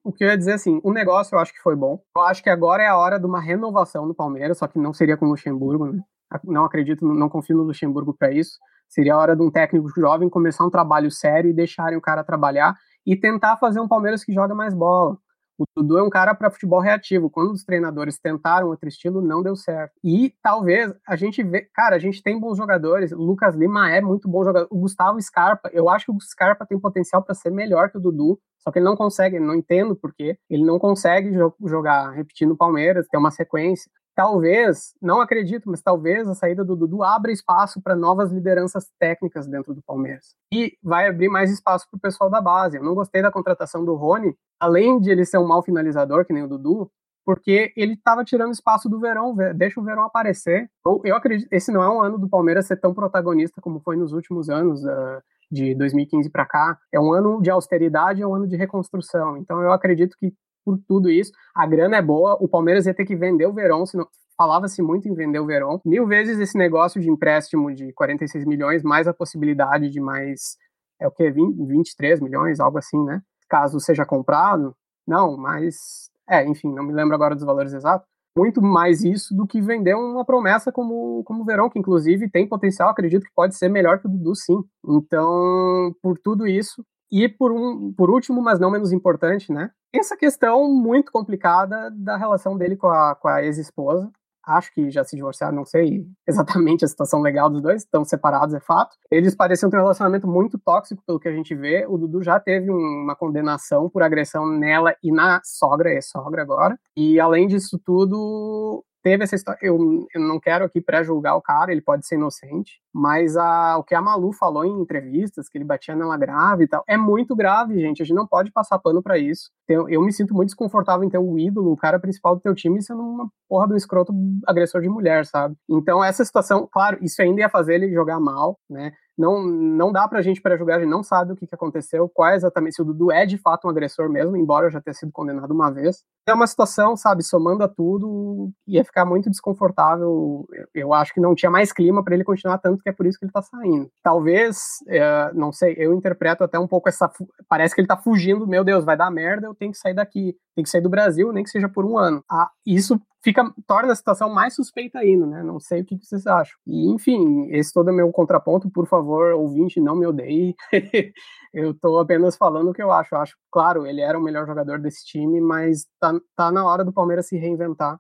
o 0.03 0.11
que 0.11 0.23
eu 0.23 0.27
ia 0.27 0.37
dizer 0.37 0.53
assim, 0.53 0.79
o 0.83 0.91
negócio 0.91 1.33
eu 1.33 1.39
acho 1.39 1.53
que 1.53 1.61
foi 1.61 1.75
bom. 1.75 1.99
Eu 2.15 2.23
acho 2.23 2.43
que 2.43 2.49
agora 2.49 2.83
é 2.83 2.87
a 2.87 2.97
hora 2.97 3.17
de 3.17 3.25
uma 3.25 3.41
renovação 3.41 4.07
do 4.07 4.13
Palmeiras, 4.13 4.57
só 4.57 4.67
que 4.67 4.77
não 4.77 4.93
seria 4.93 5.17
com 5.17 5.25
o 5.25 5.29
Luxemburgo, 5.29 5.87
né? 5.87 6.03
Não 6.43 6.65
acredito, 6.65 7.05
não 7.05 7.29
confio 7.29 7.57
no 7.57 7.63
Luxemburgo 7.63 8.13
para 8.13 8.31
isso. 8.31 8.57
Seria 8.93 9.15
a 9.15 9.17
hora 9.17 9.36
de 9.36 9.41
um 9.41 9.49
técnico 9.49 9.89
jovem 9.99 10.29
começar 10.29 10.63
um 10.63 10.69
trabalho 10.69 11.10
sério 11.10 11.49
e 11.49 11.53
deixarem 11.53 11.97
o 11.97 12.01
cara 12.01 12.23
trabalhar 12.23 12.77
e 13.03 13.15
tentar 13.15 13.58
fazer 13.58 13.79
um 13.79 13.88
Palmeiras 13.88 14.23
que 14.23 14.32
joga 14.32 14.53
mais 14.53 14.71
bola. 14.71 15.17
O 15.58 15.65
Dudu 15.75 15.97
é 15.97 16.03
um 16.03 16.12
cara 16.12 16.36
para 16.36 16.51
futebol 16.51 16.79
reativo. 16.79 17.27
Quando 17.27 17.53
os 17.53 17.63
treinadores 17.63 18.19
tentaram 18.19 18.67
outro 18.67 18.88
estilo, 18.88 19.19
não 19.19 19.41
deu 19.41 19.56
certo. 19.56 19.93
E 20.03 20.36
talvez 20.43 20.93
a 21.08 21.15
gente 21.15 21.41
vê, 21.41 21.62
cara, 21.73 21.95
a 21.95 21.99
gente 21.99 22.21
tem 22.21 22.39
bons 22.39 22.56
jogadores. 22.56 23.12
O 23.12 23.17
Lucas 23.17 23.56
Lima 23.56 23.89
é 23.89 23.99
muito 23.99 24.29
bom 24.29 24.43
jogador. 24.43 24.67
O 24.69 24.82
Gustavo 24.82 25.19
Scarpa, 25.19 25.71
eu 25.73 25.89
acho 25.89 26.06
que 26.06 26.12
o 26.12 26.21
Scarpa 26.21 26.63
tem 26.63 26.79
potencial 26.79 27.23
para 27.23 27.34
ser 27.34 27.49
melhor 27.49 27.89
que 27.89 27.97
o 27.97 28.01
Dudu, 28.01 28.39
só 28.60 28.71
que 28.71 28.77
ele 28.77 28.86
não 28.86 28.95
consegue, 28.95 29.39
não 29.39 29.56
entendo 29.56 29.95
por 29.95 30.13
quê. 30.13 30.38
Ele 30.47 30.63
não 30.63 30.77
consegue 30.77 31.32
jogar 31.65 32.12
repetindo 32.12 32.51
o 32.51 32.58
Palmeiras, 32.58 33.08
ter 33.08 33.17
uma 33.17 33.32
sequência 33.32 33.91
talvez, 34.15 34.93
não 35.02 35.21
acredito, 35.21 35.69
mas 35.69 35.82
talvez 35.82 36.28
a 36.28 36.36
saída 36.36 36.63
do 36.63 36.76
Dudu 36.76 37.04
abra 37.04 37.32
espaço 37.32 37.82
para 37.82 37.95
novas 37.95 38.32
lideranças 38.32 38.91
técnicas 38.99 39.47
dentro 39.47 39.73
do 39.73 39.82
Palmeiras. 39.82 40.36
E 40.54 40.78
vai 40.82 41.08
abrir 41.08 41.30
mais 41.30 41.52
espaço 41.52 41.88
para 41.89 41.97
o 41.97 42.02
pessoal 42.02 42.30
da 42.30 42.41
base. 42.41 42.78
Eu 42.78 42.84
não 42.84 42.95
gostei 42.95 43.21
da 43.21 43.32
contratação 43.32 43.84
do 43.84 43.95
Rony, 43.95 44.36
além 44.60 44.99
de 44.99 45.10
ele 45.10 45.26
ser 45.26 45.38
um 45.38 45.47
mau 45.47 45.63
finalizador, 45.63 46.26
que 46.26 46.34
nem 46.34 46.43
o 46.43 46.47
Dudu, 46.47 46.91
porque 47.26 47.71
ele 47.76 47.93
estava 47.93 48.23
tirando 48.23 48.52
espaço 48.52 48.89
do 48.89 48.99
Verão, 48.99 49.36
deixa 49.56 49.80
o 49.80 49.84
Verão 49.84 50.04
aparecer. 50.04 50.69
Eu, 50.86 51.02
eu 51.06 51.15
acredito, 51.15 51.47
esse 51.52 51.71
não 51.71 51.82
é 51.82 51.89
um 51.89 52.02
ano 52.02 52.17
do 52.17 52.30
Palmeiras 52.30 52.67
ser 52.67 52.78
tão 52.78 52.93
protagonista 52.93 53.62
como 53.62 53.80
foi 53.80 53.95
nos 53.95 54.12
últimos 54.12 54.49
anos, 54.49 54.84
uh, 54.84 55.21
de 55.54 55.76
2015 55.76 56.30
para 56.30 56.45
cá. 56.45 56.78
É 56.91 56.99
um 56.99 57.13
ano 57.13 57.41
de 57.41 57.49
austeridade, 57.49 58.21
é 58.21 58.28
um 58.28 58.34
ano 58.34 58.47
de 58.47 58.58
reconstrução. 58.58 59.38
Então 59.38 59.62
eu 59.62 59.71
acredito 59.71 60.17
que 60.17 60.34
por 60.63 60.80
tudo 60.88 61.10
isso. 61.10 61.32
A 61.56 61.65
grana 61.65 61.97
é 61.97 62.02
boa, 62.02 62.38
o 62.39 62.47
Palmeiras 62.47 62.86
ia 62.86 62.93
ter 62.93 63.06
que 63.06 63.15
vender 63.15 63.45
o 63.45 63.54
Verón, 63.54 63.86
senão 63.86 64.08
falava-se 64.38 64.82
muito 64.82 65.08
em 65.08 65.13
vender 65.13 65.39
o 65.39 65.45
Verón. 65.45 65.80
Mil 65.86 66.08
vezes 66.08 66.39
esse 66.39 66.58
negócio 66.58 66.99
de 66.99 67.10
empréstimo 67.10 67.73
de 67.73 67.93
46 67.93 68.45
milhões, 68.45 68.84
mais 68.84 69.08
a 69.08 69.13
possibilidade 69.13 69.89
de 69.89 69.99
mais, 69.99 70.58
é 70.99 71.08
o 71.08 71.12
que, 71.12 71.30
23 71.32 72.19
milhões, 72.19 72.60
algo 72.60 72.78
assim, 72.78 73.04
né? 73.04 73.21
Caso 73.49 73.80
seja 73.80 74.06
comprado. 74.06 74.76
Não, 75.08 75.38
mas, 75.38 76.10
é, 76.30 76.45
enfim, 76.45 76.73
não 76.73 76.84
me 76.84 76.93
lembro 76.93 77.13
agora 77.13 77.36
dos 77.36 77.43
valores 77.43 77.73
exatos. 77.73 78.08
Muito 78.36 78.62
mais 78.63 79.04
isso 79.04 79.36
do 79.36 79.45
que 79.45 79.62
vender 79.62 79.93
uma 79.93 80.26
promessa 80.26 80.71
como, 80.71 81.23
como 81.23 81.43
o 81.43 81.45
Verão, 81.45 81.69
que 81.69 81.78
inclusive 81.78 82.30
tem 82.32 82.47
potencial, 82.47 82.89
acredito 82.89 83.23
que 83.23 83.34
pode 83.36 83.56
ser 83.56 83.69
melhor 83.69 83.99
que 83.99 84.08
o 84.08 84.10
Dudu, 84.10 84.36
sim. 84.36 84.63
Então, 84.88 85.93
por 86.02 86.17
tudo 86.17 86.47
isso, 86.47 86.84
e 87.13 87.30
por, 87.30 87.52
um, 87.52 87.93
por 87.93 88.10
último, 88.10 88.41
mas 88.41 88.60
não 88.60 88.71
menos 88.71 88.91
importante, 88.91 89.54
né? 89.54 89.69
Essa 89.93 90.17
questão 90.17 90.67
muito 90.67 91.12
complicada 91.12 91.91
da 91.91 92.17
relação 92.17 92.58
dele 92.58 92.76
com 92.76 92.88
a, 92.88 93.13
com 93.13 93.28
a 93.28 93.43
ex-esposa. 93.43 94.12
Acho 94.43 94.73
que 94.73 94.89
já 94.89 95.04
se 95.04 95.15
divorciaram, 95.15 95.56
não 95.56 95.63
sei 95.63 96.08
exatamente 96.28 96.84
a 96.84 96.88
situação 96.88 97.21
legal 97.21 97.52
dos 97.52 97.62
dois, 97.62 97.84
estão 97.84 98.04
separados, 98.04 98.56
é 98.56 98.60
fato. 98.60 98.95
Eles 99.12 99.36
pareciam 99.36 99.69
ter 99.69 99.78
um 99.78 99.82
relacionamento 99.82 100.28
muito 100.28 100.58
tóxico, 100.58 101.04
pelo 101.06 101.19
que 101.19 101.28
a 101.28 101.32
gente 101.32 101.54
vê. 101.54 101.86
O 101.88 101.99
Dudu 101.99 102.23
já 102.23 102.39
teve 102.39 102.71
um, 102.71 103.04
uma 103.04 103.15
condenação 103.15 103.88
por 103.88 104.02
agressão 104.02 104.47
nela 104.47 104.95
e 105.04 105.12
na 105.12 105.39
sogra, 105.43 105.91
ex-sogra 105.91 106.41
agora. 106.41 106.80
E 106.97 107.19
além 107.19 107.47
disso 107.47 107.80
tudo, 107.86 108.84
teve 109.03 109.23
essa 109.23 109.35
história. 109.35 109.59
Eu, 109.61 110.07
eu 110.15 110.21
não 110.21 110.39
quero 110.39 110.63
aqui 110.63 110.81
pré-julgar 110.81 111.35
o 111.35 111.41
cara, 111.41 111.71
ele 111.71 111.81
pode 111.81 112.07
ser 112.07 112.15
inocente, 112.15 112.81
mas 112.93 113.35
a, 113.35 113.77
o 113.77 113.83
que 113.83 113.93
a 113.93 114.01
Malu 114.01 114.31
falou 114.31 114.63
em 114.63 114.81
entrevistas, 114.81 115.49
que 115.49 115.57
ele 115.57 115.65
batia 115.65 115.95
nela 115.95 116.17
grave 116.17 116.63
e 116.63 116.67
tal, 116.67 116.83
é 116.87 116.95
muito 116.95 117.35
grave, 117.35 117.79
gente. 117.79 118.01
A 118.01 118.05
gente 118.05 118.15
não 118.15 118.25
pode 118.25 118.51
passar 118.51 118.79
pano 118.79 119.03
para 119.03 119.17
isso. 119.17 119.51
Eu, 119.67 119.89
eu, 119.89 120.01
me 120.01 120.13
sinto 120.13 120.33
muito 120.33 120.49
desconfortável 120.49 121.03
em 121.03 121.09
ter 121.09 121.17
o 121.17 121.37
ídolo, 121.37 121.71
o 121.71 121.77
cara 121.77 121.99
principal 121.99 122.35
do 122.35 122.41
teu 122.41 122.55
time, 122.55 122.81
sendo 122.81 123.01
uma 123.01 123.29
porra 123.47 123.67
do 123.67 123.75
escroto 123.75 124.13
agressor 124.47 124.81
de 124.81 124.89
mulher, 124.89 125.25
sabe? 125.25 125.55
Então, 125.69 126.03
essa 126.03 126.23
situação, 126.23 126.67
claro, 126.71 126.97
isso 127.01 127.21
ainda 127.21 127.41
ia 127.41 127.49
fazer 127.49 127.75
ele 127.75 127.93
jogar 127.93 128.19
mal, 128.19 128.57
né? 128.69 128.93
Não, 129.17 129.43
não 129.43 129.91
dá 129.91 130.08
pra 130.08 130.21
gente 130.21 130.41
pré-julgar, 130.41 130.78
a 130.78 130.82
gente 130.82 130.89
não 130.89 131.04
sabe 131.04 131.34
o 131.34 131.36
que, 131.36 131.47
que 131.47 131.56
aconteceu, 131.56 132.10
qual 132.10 132.30
é 132.30 132.36
exatamente, 132.36 132.76
se 132.76 132.82
o 132.82 132.86
Dudu 132.86 133.12
é 133.12 133.26
de 133.26 133.38
fato 133.38 133.67
um 133.67 133.69
agressor 133.69 134.10
mesmo, 134.10 134.36
embora 134.36 134.69
já 134.69 134.82
tenha 134.82 134.93
sido 134.93 135.12
condenado 135.12 135.52
uma 135.52 135.71
vez. 135.71 136.04
É 136.28 136.34
uma 136.34 136.47
situação, 136.47 136.95
sabe, 136.95 137.21
somando 137.21 137.63
a 137.63 137.67
tudo, 137.67 138.52
ia 138.65 138.84
ficar 138.84 139.06
muito 139.06 139.30
desconfortável. 139.30 140.45
Eu, 140.52 140.67
eu 140.73 140.93
acho 140.93 141.13
que 141.13 141.19
não 141.19 141.36
tinha 141.36 141.52
mais 141.52 141.73
clima 141.73 142.04
para 142.04 142.15
ele 142.15 142.23
continuar 142.23 142.58
tanto, 142.58 142.82
que 142.82 142.89
é 142.89 142.93
por 142.93 143.06
isso 143.06 143.19
que 143.19 143.26
ele 143.26 143.32
tá 143.32 143.41
saindo. 143.41 143.89
Talvez, 144.02 144.58
é, 144.88 145.32
não 145.34 145.52
sei, 145.52 145.76
eu 145.78 145.93
interpreto 145.93 146.43
até 146.43 146.58
um 146.58 146.67
pouco 146.67 146.88
essa. 146.88 147.12
Parece 147.47 147.76
que 147.76 147.82
ele 147.82 147.88
tá 147.88 147.97
fugindo, 147.97 148.47
meu 148.47 148.63
Deus, 148.63 148.86
vai 148.86 148.95
dar 148.95 149.12
merda, 149.12 149.47
eu 149.47 149.54
tenho 149.54 149.71
que 149.71 149.78
sair 149.78 149.93
daqui, 149.93 150.36
tenho 150.55 150.64
que 150.64 150.70
sair 150.70 150.82
do 150.82 150.89
Brasil, 150.89 151.32
nem 151.34 151.43
que 151.43 151.49
seja 151.49 151.68
por 151.68 151.86
um 151.86 151.97
ano. 151.97 152.24
Ah, 152.30 152.49
isso 152.66 152.99
fica 153.24 153.53
torna 153.65 153.93
a 153.93 153.95
situação 153.95 154.30
mais 154.30 154.53
suspeita 154.53 154.99
ainda, 154.99 155.26
né? 155.26 155.41
Não 155.41 155.59
sei 155.59 155.82
o 155.82 155.86
que 155.86 155.97
vocês 155.97 156.28
acham. 156.28 156.55
E 156.67 156.91
enfim, 156.93 157.47
esse 157.51 157.74
todo 157.74 157.89
é 157.89 157.93
meu 157.93 158.11
contraponto, 158.11 158.69
por 158.69 158.86
favor, 158.88 159.34
ouvinte, 159.34 159.80
não 159.80 159.95
me 159.95 160.05
odeie. 160.05 160.53
eu 161.53 161.74
tô 161.74 161.97
apenas 161.99 162.36
falando 162.36 162.69
o 162.69 162.74
que 162.74 162.84
eu 162.84 162.91
acho. 162.91 163.15
Eu 163.15 163.19
acho, 163.19 163.38
claro, 163.49 163.88
ele 163.88 164.01
era 164.01 164.19
o 164.19 164.21
melhor 164.21 164.45
jogador 164.45 164.80
desse 164.80 165.05
time, 165.05 165.39
mas 165.39 165.88
tá, 165.99 166.13
tá 166.36 166.51
na 166.51 166.65
hora 166.65 166.84
do 166.84 166.91
Palmeiras 166.91 167.28
se 167.28 167.38
reinventar. 167.38 167.97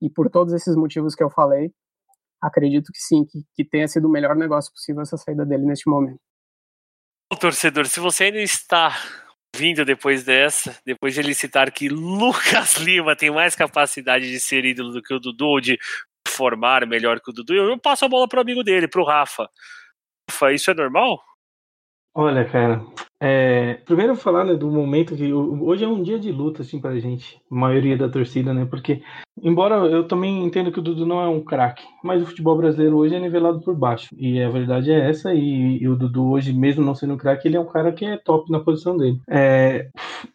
E 0.00 0.10
por 0.10 0.28
todos 0.28 0.52
esses 0.52 0.76
motivos 0.76 1.14
que 1.14 1.24
eu 1.24 1.30
falei, 1.30 1.72
acredito 2.40 2.92
que 2.92 2.98
sim, 2.98 3.24
que, 3.24 3.44
que 3.54 3.64
tenha 3.64 3.88
sido 3.88 4.06
o 4.06 4.10
melhor 4.10 4.36
negócio 4.36 4.70
possível 4.70 5.00
essa 5.00 5.16
saída 5.16 5.46
dele 5.46 5.64
neste 5.64 5.88
momento. 5.88 6.20
Torcedor, 7.40 7.86
se 7.86 7.98
você 7.98 8.24
ainda 8.24 8.40
está 8.40 8.94
vindo 9.56 9.84
depois 9.84 10.22
dessa, 10.22 10.78
depois 10.84 11.14
de 11.14 11.20
ele 11.20 11.34
citar 11.34 11.70
que 11.70 11.88
Lucas 11.88 12.76
Lima 12.78 13.16
tem 13.16 13.30
mais 13.30 13.54
capacidade 13.56 14.30
de 14.30 14.38
ser 14.38 14.64
ídolo 14.64 14.92
do 14.92 15.02
que 15.02 15.14
o 15.14 15.18
Dudu, 15.18 15.60
de 15.60 15.78
formar 16.28 16.86
melhor 16.86 17.20
que 17.20 17.30
o 17.30 17.32
Dudu, 17.32 17.54
eu 17.54 17.78
passo 17.78 18.04
a 18.04 18.08
bola 18.08 18.28
pro 18.28 18.40
amigo 18.40 18.62
dele, 18.62 18.86
pro 18.86 19.04
Rafa. 19.04 19.48
Rafa, 20.30 20.52
isso 20.52 20.70
é 20.70 20.74
normal? 20.74 21.18
Olha, 22.18 22.46
cara, 22.46 22.82
é, 23.20 23.74
primeiro 23.84 24.16
falar 24.16 24.42
né, 24.46 24.54
do 24.54 24.70
momento 24.70 25.14
que 25.14 25.30
hoje 25.34 25.84
é 25.84 25.86
um 25.86 26.02
dia 26.02 26.18
de 26.18 26.32
luta 26.32 26.62
assim 26.62 26.80
pra 26.80 26.98
gente, 26.98 27.38
maioria 27.50 27.94
da 27.94 28.08
torcida, 28.08 28.54
né? 28.54 28.64
Porque 28.64 29.02
embora 29.42 29.74
eu 29.86 30.08
também 30.08 30.42
entenda 30.42 30.72
que 30.72 30.78
o 30.78 30.82
Dudu 30.82 31.04
não 31.04 31.20
é 31.20 31.28
um 31.28 31.44
craque, 31.44 31.84
mas 32.02 32.22
o 32.22 32.26
futebol 32.26 32.56
brasileiro 32.56 32.96
hoje 32.96 33.14
é 33.14 33.20
nivelado 33.20 33.60
por 33.60 33.74
baixo. 33.76 34.08
E 34.16 34.42
a 34.42 34.48
verdade 34.48 34.90
é 34.90 35.10
essa 35.10 35.34
e, 35.34 35.76
e 35.78 35.86
o 35.86 35.94
Dudu 35.94 36.30
hoje 36.30 36.54
mesmo 36.54 36.82
não 36.82 36.94
sendo 36.94 37.18
craque, 37.18 37.48
ele 37.48 37.58
é 37.58 37.60
um 37.60 37.66
cara 37.66 37.92
que 37.92 38.06
é 38.06 38.16
top 38.16 38.50
na 38.50 38.60
posição 38.60 38.96
dele. 38.96 39.20
É, 39.28 39.90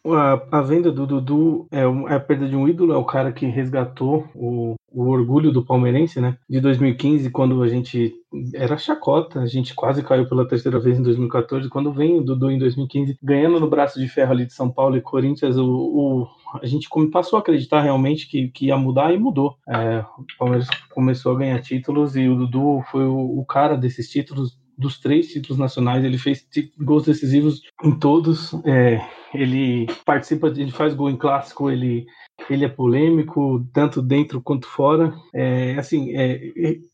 a, 0.06 0.58
a, 0.58 0.62
venda 0.62 0.92
do 0.92 1.04
Dudu 1.04 1.66
é, 1.72 1.80
é, 1.80 2.14
a 2.14 2.20
perda 2.20 2.48
de 2.48 2.54
um 2.54 2.68
ídolo, 2.68 2.92
é 2.92 2.96
o 2.96 3.04
cara 3.04 3.32
que 3.32 3.44
resgatou 3.46 4.24
o, 4.36 4.76
o 4.94 5.08
orgulho 5.08 5.50
do 5.50 5.64
palmeirense, 5.64 6.20
né? 6.20 6.36
De 6.48 6.60
2015, 6.60 7.30
quando 7.30 7.62
a 7.62 7.68
gente 7.68 8.14
era 8.54 8.76
chacota, 8.76 9.40
a 9.40 9.46
gente 9.46 9.74
quase 9.74 10.02
caiu 10.02 10.28
pela 10.28 10.46
terceira 10.46 10.78
vez 10.78 10.98
em 10.98 11.02
2014. 11.02 11.68
Quando 11.68 11.92
vem 11.92 12.18
o 12.18 12.22
Dudu 12.22 12.50
em 12.50 12.58
2015, 12.58 13.18
ganhando 13.22 13.60
no 13.60 13.68
braço 13.68 13.98
de 14.00 14.08
ferro 14.08 14.32
ali 14.32 14.46
de 14.46 14.52
São 14.52 14.70
Paulo 14.70 14.96
e 14.96 15.02
Corinthians, 15.02 15.56
o, 15.56 15.66
o 15.66 16.28
a 16.60 16.66
gente 16.66 16.88
passou 17.10 17.38
a 17.38 17.40
acreditar 17.40 17.80
realmente 17.80 18.28
que, 18.28 18.48
que 18.48 18.66
ia 18.66 18.76
mudar 18.76 19.12
e 19.14 19.18
mudou. 19.18 19.56
É, 19.66 20.04
o 20.18 20.24
Palmeiras 20.38 20.68
começou 20.90 21.34
a 21.34 21.38
ganhar 21.38 21.60
títulos 21.60 22.14
e 22.14 22.28
o 22.28 22.36
Dudu 22.36 22.82
foi 22.90 23.04
o, 23.04 23.38
o 23.38 23.44
cara 23.46 23.76
desses 23.76 24.08
títulos 24.08 24.58
dos 24.82 24.98
três 24.98 25.28
títulos 25.28 25.58
nacionais, 25.58 26.04
ele 26.04 26.18
fez 26.18 26.46
gols 26.78 27.04
decisivos 27.04 27.62
em 27.82 27.98
todos. 27.98 28.52
É, 28.64 29.00
ele 29.32 29.86
participa, 30.04 30.48
ele 30.48 30.72
faz 30.72 30.94
gol 30.94 31.08
em 31.08 31.16
clássico, 31.16 31.70
ele 31.70 32.06
ele 32.50 32.64
é 32.64 32.68
polêmico 32.68 33.64
tanto 33.72 34.02
dentro 34.02 34.42
quanto 34.42 34.66
fora. 34.66 35.14
É, 35.32 35.76
assim, 35.78 36.16
é, 36.16 36.40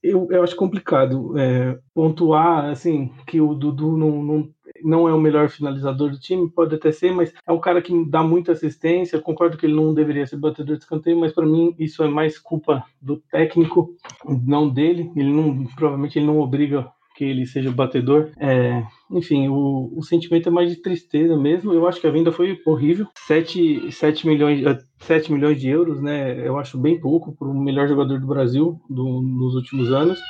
eu, 0.03 0.29
eu 0.31 0.43
acho 0.43 0.55
complicado 0.57 1.39
é, 1.39 1.79
pontuar 1.95 2.67
assim 2.67 3.11
que 3.27 3.41
o 3.41 3.55
Dudu 3.55 3.97
não, 3.97 4.23
não 4.23 4.51
não 4.83 5.09
é 5.09 5.15
o 5.15 5.21
melhor 5.21 5.49
finalizador 5.49 6.11
do 6.11 6.21
time, 6.21 6.51
pode 6.51 6.75
até 6.75 6.93
ser, 6.93 7.13
mas 7.13 7.33
é 7.47 7.53
um 7.53 7.59
cara 7.59 7.83
que 7.83 8.05
dá 8.05 8.23
muita 8.23 8.53
assistência. 8.53 9.21
Concordo 9.21 9.57
que 9.57 9.67
ele 9.67 9.75
não 9.75 9.95
deveria 9.95 10.27
ser 10.27 10.37
batedor 10.37 10.77
de 10.77 10.83
escanteio, 10.83 11.19
mas 11.19 11.33
para 11.33 11.47
mim 11.47 11.75
isso 11.79 12.03
é 12.03 12.09
mais 12.09 12.39
culpa 12.39 12.85
do 13.01 13.17
técnico, 13.31 13.91
não 14.25 14.69
dele. 14.69 15.11
Ele 15.17 15.33
não, 15.33 15.65
provavelmente 15.75 16.19
ele 16.19 16.27
não 16.27 16.39
obriga 16.39 16.91
que 17.19 17.25
ele 17.25 17.45
seja 17.45 17.73
batedor. 17.73 18.31
É, 18.39 18.85
enfim, 19.11 19.49
o, 19.49 19.93
o 19.97 20.03
sentimento 20.05 20.49
é 20.49 20.53
mais 20.53 20.71
de 20.71 20.81
tristeza 20.81 21.37
mesmo. 21.37 21.73
Eu 21.73 21.89
acho 21.89 22.01
que 22.01 22.07
a 22.07 22.11
venda 22.13 22.31
foi 22.31 22.57
horrível. 22.65 23.09
7, 23.27 23.91
7, 23.91 24.25
milhões, 24.25 24.65
7 25.01 25.33
milhões 25.33 25.61
de 25.61 25.69
euros, 25.69 26.01
né? 26.01 26.47
Eu 26.47 26.57
acho 26.57 26.79
bem 26.79 27.01
pouco 27.01 27.37
para 27.37 27.49
o 27.49 27.61
melhor 27.61 27.89
jogador 27.89 28.21
do 28.21 28.27
Brasil 28.27 28.81
do, 28.89 29.21
nos 29.21 29.57
últimos 29.57 29.93
anos. 29.93 30.21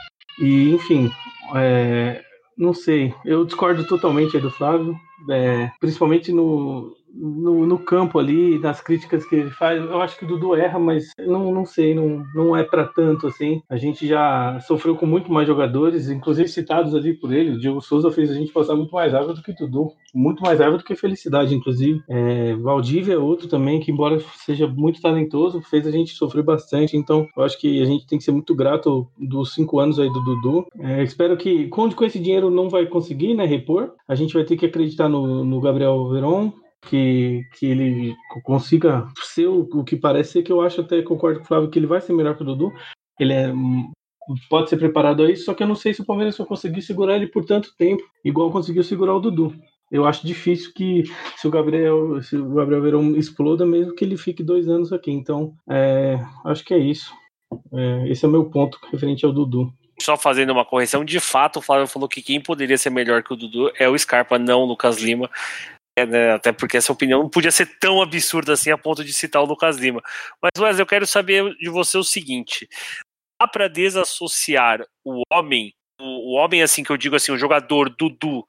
E, 0.41 0.71
enfim, 0.71 1.11
é, 1.55 2.23
não 2.57 2.73
sei. 2.73 3.13
Eu 3.23 3.45
discordo 3.45 3.87
totalmente 3.87 4.39
do 4.39 4.51
Flávio, 4.51 4.97
é, 5.31 5.71
principalmente 5.79 6.33
no, 6.33 6.97
no, 7.13 7.67
no, 7.67 7.79
campo 7.79 8.19
ali, 8.19 8.59
nas 8.59 8.81
críticas 8.81 9.25
que 9.27 9.37
ele 9.37 9.51
faz, 9.51 9.83
eu 9.83 10.01
acho 10.01 10.19
que 10.19 10.25
o 10.25 10.29
Dudu 10.29 10.55
erra, 10.55 10.79
mas 10.79 11.13
não, 11.19 11.53
não 11.53 11.65
sei, 11.65 11.95
não, 11.95 12.25
não 12.35 12.57
é 12.57 12.63
para 12.63 12.85
tanto 12.85 13.27
assim. 13.27 13.63
A 13.69 13.77
gente 13.77 14.07
já 14.07 14.59
sofreu 14.61 14.97
com 14.97 15.07
muito 15.07 15.33
mais 15.33 15.47
jogadores, 15.47 16.09
inclusive 16.09 16.49
citados 16.49 16.95
ali 16.95 17.15
por 17.15 17.33
ele. 17.33 17.53
O 17.53 17.59
Diego 17.59 17.81
Souza 17.81 18.11
fez 18.11 18.31
a 18.31 18.35
gente 18.35 18.53
passar 18.53 18.75
muito 18.75 18.95
mais 18.95 19.13
raiva 19.13 19.33
do 19.33 19.43
que 19.43 19.53
Dudu, 19.53 19.93
muito 20.15 20.43
mais 20.43 20.59
raiva 20.59 20.79
do 20.79 20.85
que 20.85 20.95
felicidade, 20.95 21.55
inclusive. 21.55 22.03
É, 22.09 22.55
Valdívia 22.57 23.15
é 23.15 23.19
outro 23.19 23.49
também, 23.49 23.81
que 23.81 23.91
embora 23.91 24.21
seja 24.45 24.67
muito 24.67 25.01
talentoso, 25.01 25.61
fez 25.63 25.87
a 25.87 25.91
gente 25.91 26.15
sofrer 26.15 26.43
bastante. 26.43 26.97
Então, 26.97 27.27
eu 27.37 27.43
acho 27.43 27.59
que 27.59 27.83
a 27.83 27.85
gente 27.85 28.07
tem 28.07 28.19
que 28.19 28.25
ser 28.25 28.33
muito 28.33 28.55
grato 28.55 29.07
dos 29.19 29.55
cinco 29.55 29.81
anos 29.81 29.99
aí 29.99 30.13
do 30.13 30.21
Dudu. 30.21 30.67
É, 30.81 31.03
espero 31.03 31.37
que, 31.37 31.69
com, 31.69 31.91
com 31.91 32.05
esse 32.05 32.19
dinheiro, 32.19 32.51
não 32.51 32.69
vai 32.69 32.87
conseguir, 32.87 33.35
né, 33.35 33.45
repor. 33.45 33.93
A 34.07 34.15
gente 34.15 34.35
vai 34.35 34.45
ter 34.45 34.57
que 34.57 34.67
acreditar 34.67 35.09
no, 35.09 35.45
no 35.45 35.61
Gabriel 35.61 36.09
Veron, 36.09 36.53
que, 36.83 37.43
que 37.59 37.67
ele 37.67 38.15
consiga 38.45 39.09
ser 39.21 39.47
o, 39.47 39.69
o, 39.73 39.85
que 39.85 39.97
parece 39.97 40.33
ser, 40.33 40.43
que 40.43 40.53
eu 40.53 40.61
acho 40.61 40.81
até, 40.81 41.03
concordo 41.03 41.41
com 41.41 41.45
o 41.45 41.49
Flávio, 41.49 41.71
que 41.71 41.79
ele 41.79 41.87
vai 41.87 42.01
ser 42.01 42.13
melhor 42.13 42.37
que 42.37 42.43
o 42.43 42.47
Dudu. 42.47 42.73
Ele 43.19 43.33
é, 43.33 43.53
pode 44.49 44.71
ser 44.71 44.77
preparado 44.77 45.23
a 45.23 45.31
isso, 45.31 45.45
só 45.45 45.55
que 45.55 45.63
eu 45.63 45.67
não 45.67 45.75
sei 45.75 45.93
se 45.95 46.03
o 46.03 46.07
Palmeiras 46.07 46.37
vai 46.37 46.47
conseguir 46.47 46.83
segurar 46.83 47.17
ele 47.17 47.27
por 47.27 47.45
tanto 47.45 47.75
tempo, 47.77 48.03
igual 48.25 48.51
conseguiu 48.51 48.85
segurar 48.85 49.15
o 49.15 49.21
Dudu. 49.21 49.55
Eu 49.91 50.07
acho 50.07 50.27
difícil 50.27 50.73
que 50.75 51.05
se 51.37 51.49
o 51.49 51.51
Gabriel, 51.51 52.23
se 52.23 52.37
o 52.37 52.55
Gabriel 52.55 52.83
Verão 52.83 53.17
exploda, 53.17 53.65
mesmo 53.65 53.95
que 53.95 54.05
ele 54.05 54.19
fique 54.19 54.43
dois 54.43 54.69
anos 54.69 54.93
aqui. 54.93 55.11
Então, 55.11 55.55
é, 55.69 56.21
acho 56.45 56.63
que 56.63 56.75
é 56.75 56.79
isso. 56.79 57.11
É, 57.73 58.09
esse 58.09 58.25
é 58.25 58.29
o 58.29 58.31
meu 58.31 58.45
ponto 58.51 58.79
referente 58.93 59.25
ao 59.25 59.33
Dudu. 59.33 59.73
Só 60.01 60.17
fazendo 60.17 60.53
uma 60.53 60.65
correção, 60.65 61.05
de 61.05 61.19
fato, 61.19 61.59
o 61.59 61.63
Flávio 61.63 61.87
falou 61.87 62.09
que 62.09 62.23
quem 62.23 62.41
poderia 62.41 62.79
ser 62.79 62.91
melhor 62.91 63.23
que 63.23 63.33
o 63.33 63.37
Dudu 63.37 63.73
é 63.79 63.89
o 63.89 63.99
Scarpa, 63.99 64.39
não 64.39 64.61
o 64.61 64.67
Lucas 64.67 65.03
Lima. 65.03 65.29
É, 65.99 66.07
né, 66.07 66.33
até 66.33 66.53
porque 66.53 66.77
essa 66.77 66.93
opinião 66.93 67.23
não 67.23 67.29
podia 67.29 67.51
ser 67.51 67.67
tão 67.81 68.01
absurda 68.01 68.53
assim 68.53 68.71
a 68.71 68.79
ponto 68.79 69.05
de 69.05 69.13
citar 69.13 69.43
o 69.43 69.47
Lucas 69.47 69.77
Lima. 69.77 70.01
Mas, 70.41 70.51
Wesley, 70.57 70.83
eu 70.83 70.87
quero 70.87 71.07
saber 71.07 71.55
de 71.57 71.69
você 71.69 71.99
o 71.99 72.05
seguinte: 72.05 72.69
dá 73.41 73.49
para 73.49 73.67
desassociar 73.67 74.81
o 75.05 75.23
homem, 75.33 75.75
o, 76.01 76.05
o, 76.05 76.35
homem, 76.35 76.63
assim, 76.63 76.85
que 76.85 76.91
eu 76.91 76.97
digo 76.97 77.17
assim, 77.17 77.33
o 77.33 77.39
jogador 77.39 77.89
Dudu, 77.91 78.47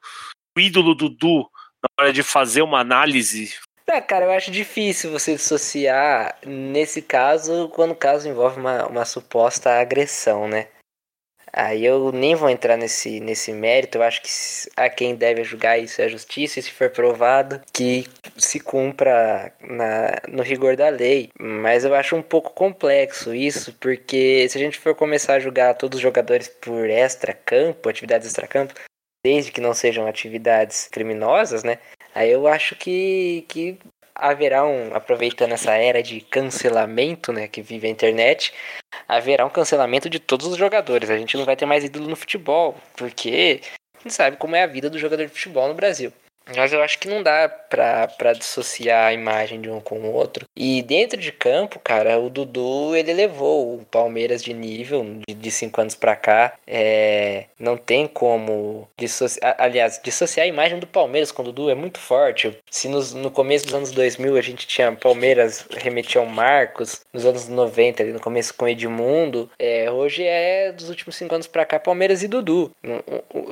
o 0.56 0.60
ídolo 0.60 0.94
Dudu, 0.94 1.50
na 1.82 2.04
hora 2.04 2.14
de 2.14 2.22
fazer 2.22 2.62
uma 2.62 2.80
análise? 2.80 3.56
É, 3.88 4.00
cara, 4.00 4.26
eu 4.26 4.32
acho 4.32 4.52
difícil 4.52 5.10
você 5.10 5.34
dissociar 5.34 6.38
nesse 6.46 7.02
caso, 7.02 7.68
quando 7.70 7.92
o 7.92 7.96
caso 7.96 8.30
envolve 8.30 8.60
uma, 8.60 8.86
uma 8.86 9.06
suposta 9.06 9.72
agressão, 9.72 10.48
né? 10.48 10.68
Aí 11.52 11.86
eu 11.86 12.12
nem 12.12 12.36
vou 12.36 12.50
entrar 12.50 12.78
nesse, 12.78 13.20
nesse 13.20 13.52
mérito, 13.52 13.98
eu 13.98 14.04
acho 14.04 14.22
que 14.22 14.30
a 14.76 14.90
quem 14.90 15.16
deve 15.16 15.44
julgar 15.44 15.80
isso 15.80 16.02
é 16.02 16.06
a 16.06 16.10
justiça, 16.10 16.60
e 16.60 16.64
se 16.64 16.72
for 16.72 16.90
provado, 16.90 17.62
que 17.74 18.08
se 18.38 18.60
cumpra 18.60 19.52
na, 19.62 20.22
no 20.28 20.44
rigor 20.44 20.76
da 20.76 20.90
lei. 20.90 21.30
Mas 21.40 21.84
eu 21.86 21.94
acho 21.96 22.16
um 22.16 22.22
pouco 22.22 22.52
complexo 22.52 23.34
isso, 23.34 23.74
porque 23.80 24.48
se 24.50 24.58
a 24.58 24.62
gente 24.62 24.78
for 24.78 24.96
começar 24.96 25.36
a 25.36 25.40
julgar 25.40 25.74
todos 25.76 25.98
os 25.98 26.02
jogadores 26.02 26.48
por 26.48 26.90
extra-campo, 26.90 27.90
atividades 27.90 28.28
extra-campo, 28.28 28.74
desde 29.24 29.52
que 29.52 29.62
não 29.62 29.74
sejam 29.74 30.08
atividades 30.08 30.88
criminosas, 30.88 31.64
né? 31.64 31.80
Aí 32.16 32.32
eu 32.32 32.48
acho 32.48 32.76
que, 32.76 33.46
que 33.48 33.78
haverá 34.20 34.66
um, 34.66 34.94
aproveitando 34.94 35.54
essa 35.54 35.74
era 35.74 36.04
de 36.04 36.22
cancelamento, 36.22 37.32
né, 37.32 37.48
que 37.48 37.62
vive 37.62 37.88
a 37.88 37.90
internet, 37.90 38.54
haverá 39.08 39.46
um 39.46 39.50
cancelamento 39.50 40.10
de 40.10 40.20
todos 40.20 40.48
os 40.48 40.58
jogadores. 40.58 41.10
A 41.10 41.18
gente 41.18 41.38
não 41.38 41.46
vai 41.46 41.56
ter 41.56 41.66
mais 41.66 41.84
ídolo 41.84 42.08
no 42.08 42.16
futebol, 42.16 42.76
porque 42.96 43.62
a 43.98 44.04
gente 44.04 44.14
sabe 44.14 44.38
como 44.38 44.56
é 44.56 44.64
a 44.64 44.68
vida 44.68 44.90
do 44.90 45.00
jogador 45.00 45.26
de 45.26 45.32
futebol 45.32 45.68
no 45.68 45.74
Brasil. 45.74 46.14
Mas 46.56 46.74
eu 46.74 46.82
acho 46.82 46.98
que 47.00 47.08
não 47.08 47.22
dá 47.22 47.48
pra, 47.48 48.34
dissociar 48.34 49.08
a 49.08 49.14
imagem 49.14 49.62
de 49.62 49.70
um 49.70 49.80
com 49.80 50.00
o 50.00 50.14
outro. 50.14 50.46
E 50.56 50.82
dentro 50.82 51.20
de 51.20 51.32
campo, 51.32 51.80
cara, 51.80 52.20
o 52.20 52.30
Dudu, 52.30 52.96
ele 52.96 53.14
levou 53.14 53.76
o 53.76 53.86
Palmeiras 53.86 54.44
de 54.44 54.54
nível 54.54 55.06
de, 55.28 55.34
de 55.34 55.52
cinco 55.52 55.80
anos 55.82 55.96
pra 55.96 56.16
cá. 56.16 56.54
É, 56.66 57.46
não 57.60 57.78
tem 57.78 58.08
como 58.08 58.88
dissociar, 58.98 59.56
aliás, 59.60 60.00
dissociar 60.04 60.46
a 60.46 60.50
imagem 60.50 60.80
do 60.80 60.88
Palmeiras 60.88 61.32
com 61.32 61.42
o 61.42 61.46
Dudu 61.46 61.70
é 61.70 61.76
muito 61.76 62.00
forte. 62.00 62.58
Se 62.70 62.88
nos, 62.88 63.14
no 63.14 63.30
começo 63.30 63.66
dos 63.66 63.76
anos 63.76 63.92
2000 63.92 64.38
a 64.38 64.42
gente 64.42 64.68
tinha 64.68 64.92
Palmeiras 64.92 65.66
remetia 65.72 66.22
ao 66.22 66.28
Marcos, 66.28 67.02
nos 67.14 67.26
anos 67.26 67.48
90, 67.48 68.04
ali 68.04 68.12
no 68.12 68.20
começo 68.20 68.54
com 68.54 68.68
Edmundo, 68.68 69.50
é, 69.60 69.90
hoje 69.92 70.24
é 70.24 70.72
dos 70.72 70.90
últimos 70.90 71.16
cinco 71.16 71.36
anos 71.36 71.48
pra 71.48 71.66
cá 71.66 71.80
Palmeiras 71.80 72.24
e 72.24 72.28
Dudu. 72.28 72.72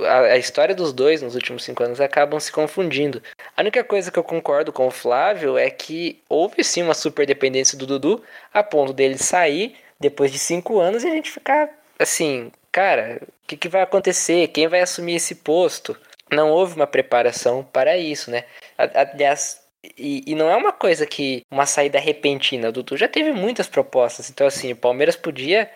A, 0.06 0.20
a 0.20 0.38
história 0.38 0.74
dos 0.74 0.92
dois 0.92 1.22
nos 1.22 1.36
últimos 1.36 1.64
cinco 1.64 1.84
anos 1.84 2.02
acabam 2.02 2.40
se 2.40 2.52
confundindo 2.52 2.87
confundindo. 2.88 3.22
A 3.56 3.62
única 3.62 3.84
coisa 3.84 4.12
que 4.12 4.18
eu 4.18 4.24
concordo 4.24 4.72
com 4.72 4.88
o 4.88 4.92
Flávio 4.92 5.58
é 5.58 5.70
que 5.70 6.22
houve 6.30 6.64
sim 6.64 6.82
uma 6.82 6.94
super 6.94 7.26
dependência 7.26 7.78
do 7.78 7.86
Dudu, 7.86 8.24
a 8.54 8.64
ponto 8.64 8.94
dele 8.94 9.18
sair 9.18 9.76
depois 10.00 10.32
de 10.32 10.40
cinco 10.40 10.80
anos 10.80 11.04
e 11.04 11.08
a 11.08 11.12
gente 11.12 11.30
ficar 11.30 11.70
assim, 12.00 12.52
cara, 12.72 13.22
o 13.24 13.48
que, 13.48 13.58
que 13.58 13.70
vai 13.70 13.82
acontecer? 13.82 14.48
Quem 14.50 14.68
vai 14.68 14.82
assumir 14.82 15.16
esse 15.16 15.36
posto? 15.36 15.98
Não 16.32 16.52
houve 16.52 16.76
uma 16.76 16.88
preparação 16.88 17.64
para 17.64 17.98
isso, 17.98 18.30
né? 18.30 18.46
Aliás, 18.78 19.62
e, 19.98 20.24
e, 20.28 20.36
não 20.36 20.50
é 20.50 20.56
uma 20.56 20.74
coisa 20.74 21.06
que 21.06 21.44
uma 21.50 21.66
saída 21.66 22.00
repentina. 22.00 22.70
O 22.70 22.72
Dudu 22.72 22.98
já 22.98 23.08
teve 23.08 23.32
muitas 23.32 23.68
propostas. 23.68 24.30
Então, 24.30 24.46
assim, 24.46 24.74
o 24.74 24.76
Palmeiras 24.76 25.16
podia 25.16 25.70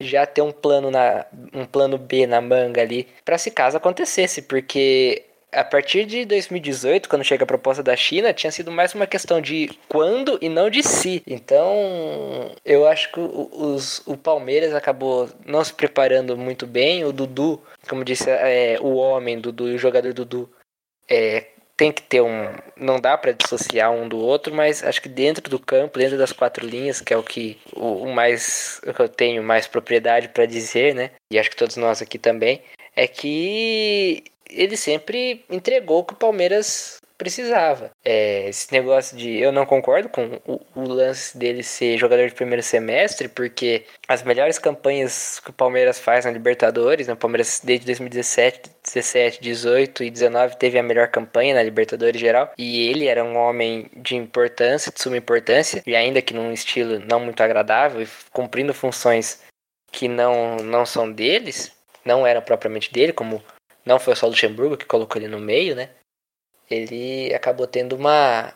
já 0.00 0.24
ter 0.26 0.42
um 0.42 0.52
plano 0.52 0.90
na 0.90 1.26
um 1.52 1.64
plano 1.64 1.98
B 1.98 2.26
na 2.26 2.40
manga 2.40 2.82
ali 2.82 3.08
para 3.24 3.38
se 3.38 3.50
caso 3.50 3.76
acontecesse, 3.76 4.42
porque 4.42 5.24
a 5.52 5.64
partir 5.64 6.04
de 6.04 6.24
2018, 6.24 7.08
quando 7.08 7.24
chega 7.24 7.44
a 7.44 7.46
proposta 7.46 7.82
da 7.82 7.96
China, 7.96 8.32
tinha 8.32 8.50
sido 8.50 8.70
mais 8.70 8.94
uma 8.94 9.06
questão 9.06 9.40
de 9.40 9.70
quando 9.88 10.38
e 10.40 10.48
não 10.48 10.68
de 10.68 10.82
si. 10.82 11.22
Então, 11.26 12.52
eu 12.64 12.86
acho 12.86 13.10
que 13.12 13.20
os, 13.20 14.02
o 14.06 14.16
Palmeiras 14.16 14.74
acabou 14.74 15.28
não 15.44 15.64
se 15.64 15.72
preparando 15.72 16.36
muito 16.36 16.66
bem. 16.66 17.04
O 17.04 17.12
Dudu, 17.12 17.62
como 17.88 18.04
disse, 18.04 18.28
é, 18.30 18.78
o 18.80 18.96
homem 18.96 19.40
Dudu 19.40 19.68
e 19.68 19.74
o 19.74 19.78
jogador 19.78 20.12
Dudu 20.12 20.50
é, 21.08 21.46
tem 21.76 21.92
que 21.92 22.02
ter 22.02 22.22
um. 22.22 22.54
Não 22.76 23.00
dá 23.00 23.16
para 23.16 23.32
dissociar 23.32 23.92
um 23.92 24.08
do 24.08 24.18
outro, 24.18 24.54
mas 24.54 24.82
acho 24.82 25.00
que 25.00 25.08
dentro 25.08 25.48
do 25.48 25.58
campo, 25.58 25.98
dentro 25.98 26.18
das 26.18 26.32
quatro 26.32 26.66
linhas, 26.66 27.00
que 27.00 27.12
é 27.12 27.16
o 27.16 27.22
que 27.22 27.58
o, 27.74 28.04
o 28.04 28.12
mais 28.12 28.80
o 28.86 28.92
que 28.92 29.00
eu 29.00 29.08
tenho 29.08 29.42
mais 29.42 29.66
propriedade 29.66 30.28
para 30.28 30.46
dizer, 30.46 30.94
né? 30.94 31.10
E 31.30 31.38
acho 31.38 31.50
que 31.50 31.56
todos 31.56 31.76
nós 31.76 32.00
aqui 32.00 32.18
também, 32.18 32.62
é 32.94 33.06
que 33.06 34.24
ele 34.50 34.76
sempre 34.76 35.44
entregou 35.50 36.00
o 36.00 36.04
que 36.04 36.14
o 36.14 36.16
Palmeiras 36.16 36.98
precisava. 37.16 37.90
É, 38.04 38.48
esse 38.48 38.70
negócio 38.72 39.16
de. 39.16 39.38
Eu 39.38 39.50
não 39.50 39.66
concordo 39.66 40.08
com 40.08 40.40
o, 40.46 40.60
o, 40.74 40.82
lance 40.88 41.36
dele 41.36 41.62
ser 41.62 41.96
jogador 41.98 42.28
de 42.28 42.34
primeiro 42.34 42.62
semestre, 42.62 43.28
porque 43.28 43.84
as 44.06 44.22
melhores 44.22 44.58
campanhas 44.58 45.40
que 45.40 45.50
o 45.50 45.52
Palmeiras 45.52 45.98
faz 45.98 46.24
na 46.24 46.30
Libertadores, 46.30 47.06
né? 47.06 47.14
o 47.14 47.16
Palmeiras 47.16 47.60
desde 47.64 47.86
2017, 47.86 48.70
17, 48.84 49.40
18 49.40 50.04
e 50.04 50.10
19 50.10 50.56
teve 50.56 50.78
a 50.78 50.82
melhor 50.82 51.08
campanha 51.08 51.54
na 51.54 51.62
Libertadores 51.62 52.20
geral, 52.20 52.52
e 52.56 52.88
ele 52.88 53.06
era 53.06 53.24
um 53.24 53.36
homem 53.36 53.90
de 53.96 54.16
importância, 54.16 54.92
de 54.92 55.00
suma 55.00 55.16
importância, 55.16 55.82
e 55.86 55.96
ainda 55.96 56.22
que 56.22 56.34
num 56.34 56.52
estilo 56.52 56.98
não 56.98 57.20
muito 57.20 57.42
agradável, 57.42 58.06
cumprindo 58.32 58.74
funções 58.74 59.40
que 59.90 60.08
não, 60.08 60.56
não 60.56 60.84
são 60.84 61.10
deles, 61.10 61.72
não 62.04 62.26
eram 62.26 62.42
propriamente 62.42 62.92
dele, 62.92 63.12
como 63.12 63.42
não 63.86 63.98
foi 63.98 64.14
só 64.16 64.26
o 64.26 64.30
Luxemburgo 64.30 64.76
que 64.76 64.84
colocou 64.84 65.20
ele 65.20 65.28
no 65.28 65.38
meio, 65.38 65.74
né? 65.74 65.90
ele 66.70 67.32
acabou 67.34 67.66
tendo 67.66 67.94
uma 67.94 68.52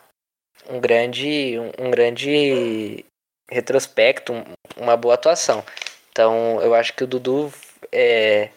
um 0.69 0.79
grande 0.79 1.57
um, 1.59 1.87
um 1.87 1.91
grande 1.91 3.05
retrospecto, 3.49 4.33
uma 4.77 4.95
boa 4.95 5.15
atuação. 5.15 5.63
Então, 6.11 6.61
eu 6.61 6.73
acho 6.73 6.93
que 6.93 7.03
o 7.03 7.07
Dudu 7.07 7.51
é 7.91 8.49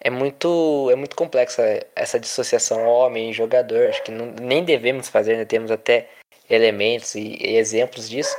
é 0.00 0.10
muito 0.10 0.90
é 0.90 0.96
muito 0.96 1.16
complexa 1.16 1.62
essa 1.94 2.18
dissociação 2.18 2.84
homem 2.86 3.32
jogador. 3.32 3.88
Acho 3.88 4.02
que 4.02 4.10
não, 4.10 4.26
nem 4.32 4.64
devemos 4.64 5.08
fazer, 5.08 5.36
né? 5.36 5.44
Temos 5.44 5.70
até 5.70 6.10
elementos 6.50 7.14
e, 7.14 7.36
e 7.40 7.56
exemplos 7.56 8.08
disso. 8.08 8.36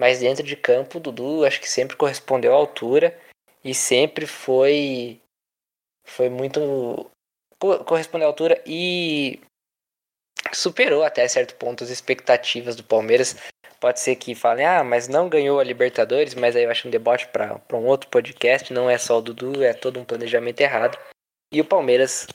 Mas 0.00 0.20
dentro 0.20 0.42
de 0.44 0.56
campo, 0.56 0.98
o 0.98 1.00
Dudu 1.00 1.44
acho 1.44 1.60
que 1.60 1.68
sempre 1.68 1.96
correspondeu 1.96 2.52
à 2.52 2.56
altura 2.56 3.16
e 3.64 3.74
sempre 3.74 4.26
foi 4.26 5.20
foi 6.10 6.28
muito 6.28 7.10
correspondeu 7.58 8.26
à 8.26 8.30
altura 8.30 8.62
e 8.66 9.38
superou 10.52 11.04
até 11.04 11.26
certo 11.28 11.54
ponto 11.56 11.84
as 11.84 11.90
expectativas 11.90 12.74
do 12.74 12.84
Palmeiras. 12.84 13.36
Pode 13.78 14.00
ser 14.00 14.16
que 14.16 14.34
falem, 14.34 14.66
ah, 14.66 14.84
mas 14.84 15.08
não 15.08 15.28
ganhou 15.28 15.58
a 15.58 15.64
Libertadores, 15.64 16.34
mas 16.34 16.54
aí 16.54 16.64
eu 16.64 16.70
acho 16.70 16.86
um 16.86 16.90
debote 16.90 17.28
para 17.28 17.60
um 17.72 17.86
outro 17.86 18.10
podcast. 18.10 18.72
Não 18.72 18.90
é 18.90 18.98
só 18.98 19.18
o 19.18 19.22
Dudu, 19.22 19.62
é 19.62 19.72
todo 19.72 19.98
um 19.98 20.04
planejamento 20.04 20.60
errado. 20.60 20.98
E 21.52 21.60
o 21.60 21.64
Palmeiras 21.64 22.26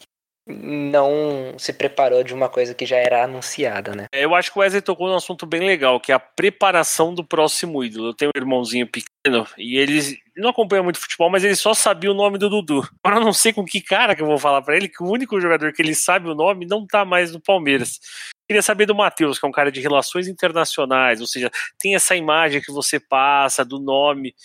não 0.48 1.58
se 1.58 1.74
preparou 1.74 2.24
de 2.24 2.34
uma 2.34 2.50
coisa 2.50 2.74
que 2.74 2.86
já 2.86 2.98
era 2.98 3.24
anunciada, 3.24 3.96
né? 3.96 4.06
Eu 4.12 4.36
acho 4.36 4.52
que 4.52 4.58
o 4.58 4.62
Wesley 4.62 4.82
tocou 4.82 5.08
num 5.08 5.16
assunto 5.16 5.46
bem 5.46 5.62
legal, 5.62 6.00
que 6.00 6.12
é 6.12 6.16
a 6.16 6.20
preparação 6.20 7.14
do 7.14 7.24
próximo 7.24 7.84
ídolo. 7.84 8.10
Eu 8.10 8.14
tenho 8.14 8.32
um 8.36 8.40
irmãozinho 8.40 8.88
pequeno 8.88 9.48
e 9.58 9.78
ele 9.78 10.20
não 10.36 10.50
acompanha 10.50 10.84
muito 10.84 11.00
futebol, 11.00 11.30
mas 11.30 11.44
ele 11.44 11.56
só 11.56 11.74
sabia 11.74 12.12
o 12.12 12.14
nome 12.14 12.38
do 12.38 12.50
Dudu. 12.50 12.88
Agora 13.04 13.22
eu 13.22 13.26
não 13.26 13.34
sei 13.34 13.54
com 13.54 13.64
que 13.64 13.82
cara 13.82 14.16
que 14.16 14.22
eu 14.22 14.28
vou 14.28 14.38
falar 14.38 14.62
para 14.62 14.76
ele 14.76 14.90
que 14.90 15.02
o 15.02 15.10
único 15.10 15.40
jogador 15.40 15.72
que 15.72 15.82
ele 15.82 15.96
sabe 15.96 16.30
o 16.30 16.36
nome 16.36 16.66
não 16.66 16.86
tá 16.86 17.06
mais 17.06 17.32
no 17.32 17.40
Palmeiras. 17.40 18.00
Queria 18.48 18.62
saber 18.62 18.86
do 18.86 18.94
Matheus, 18.94 19.40
que 19.40 19.46
é 19.46 19.50
um 19.50 19.52
cara 19.52 19.72
de 19.72 19.80
relações 19.80 20.28
internacionais, 20.28 21.22
ou 21.22 21.28
seja, 21.28 21.50
tem 21.80 21.96
essa 21.96 22.16
imagem 22.16 22.62
que 22.62 22.72
você 22.72 23.00
passa 23.00 23.66
do 23.66 23.80
nome. 23.80 24.36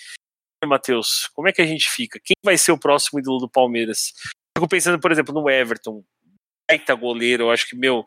Matheus, 0.64 1.28
como 1.34 1.48
é 1.48 1.52
que 1.52 1.62
a 1.62 1.66
gente 1.66 1.88
fica? 1.88 2.20
Quem 2.22 2.34
vai 2.44 2.56
ser 2.56 2.72
o 2.72 2.78
próximo 2.78 3.18
ídolo 3.18 3.38
do 3.38 3.48
Palmeiras? 3.48 4.12
Fico 4.56 4.68
pensando, 4.68 5.00
por 5.00 5.10
exemplo, 5.10 5.34
no 5.34 5.48
Everton. 5.48 6.04
Baita 6.70 6.94
goleiro, 6.94 7.44
eu 7.44 7.50
acho 7.50 7.68
que, 7.68 7.74
meu, 7.74 8.06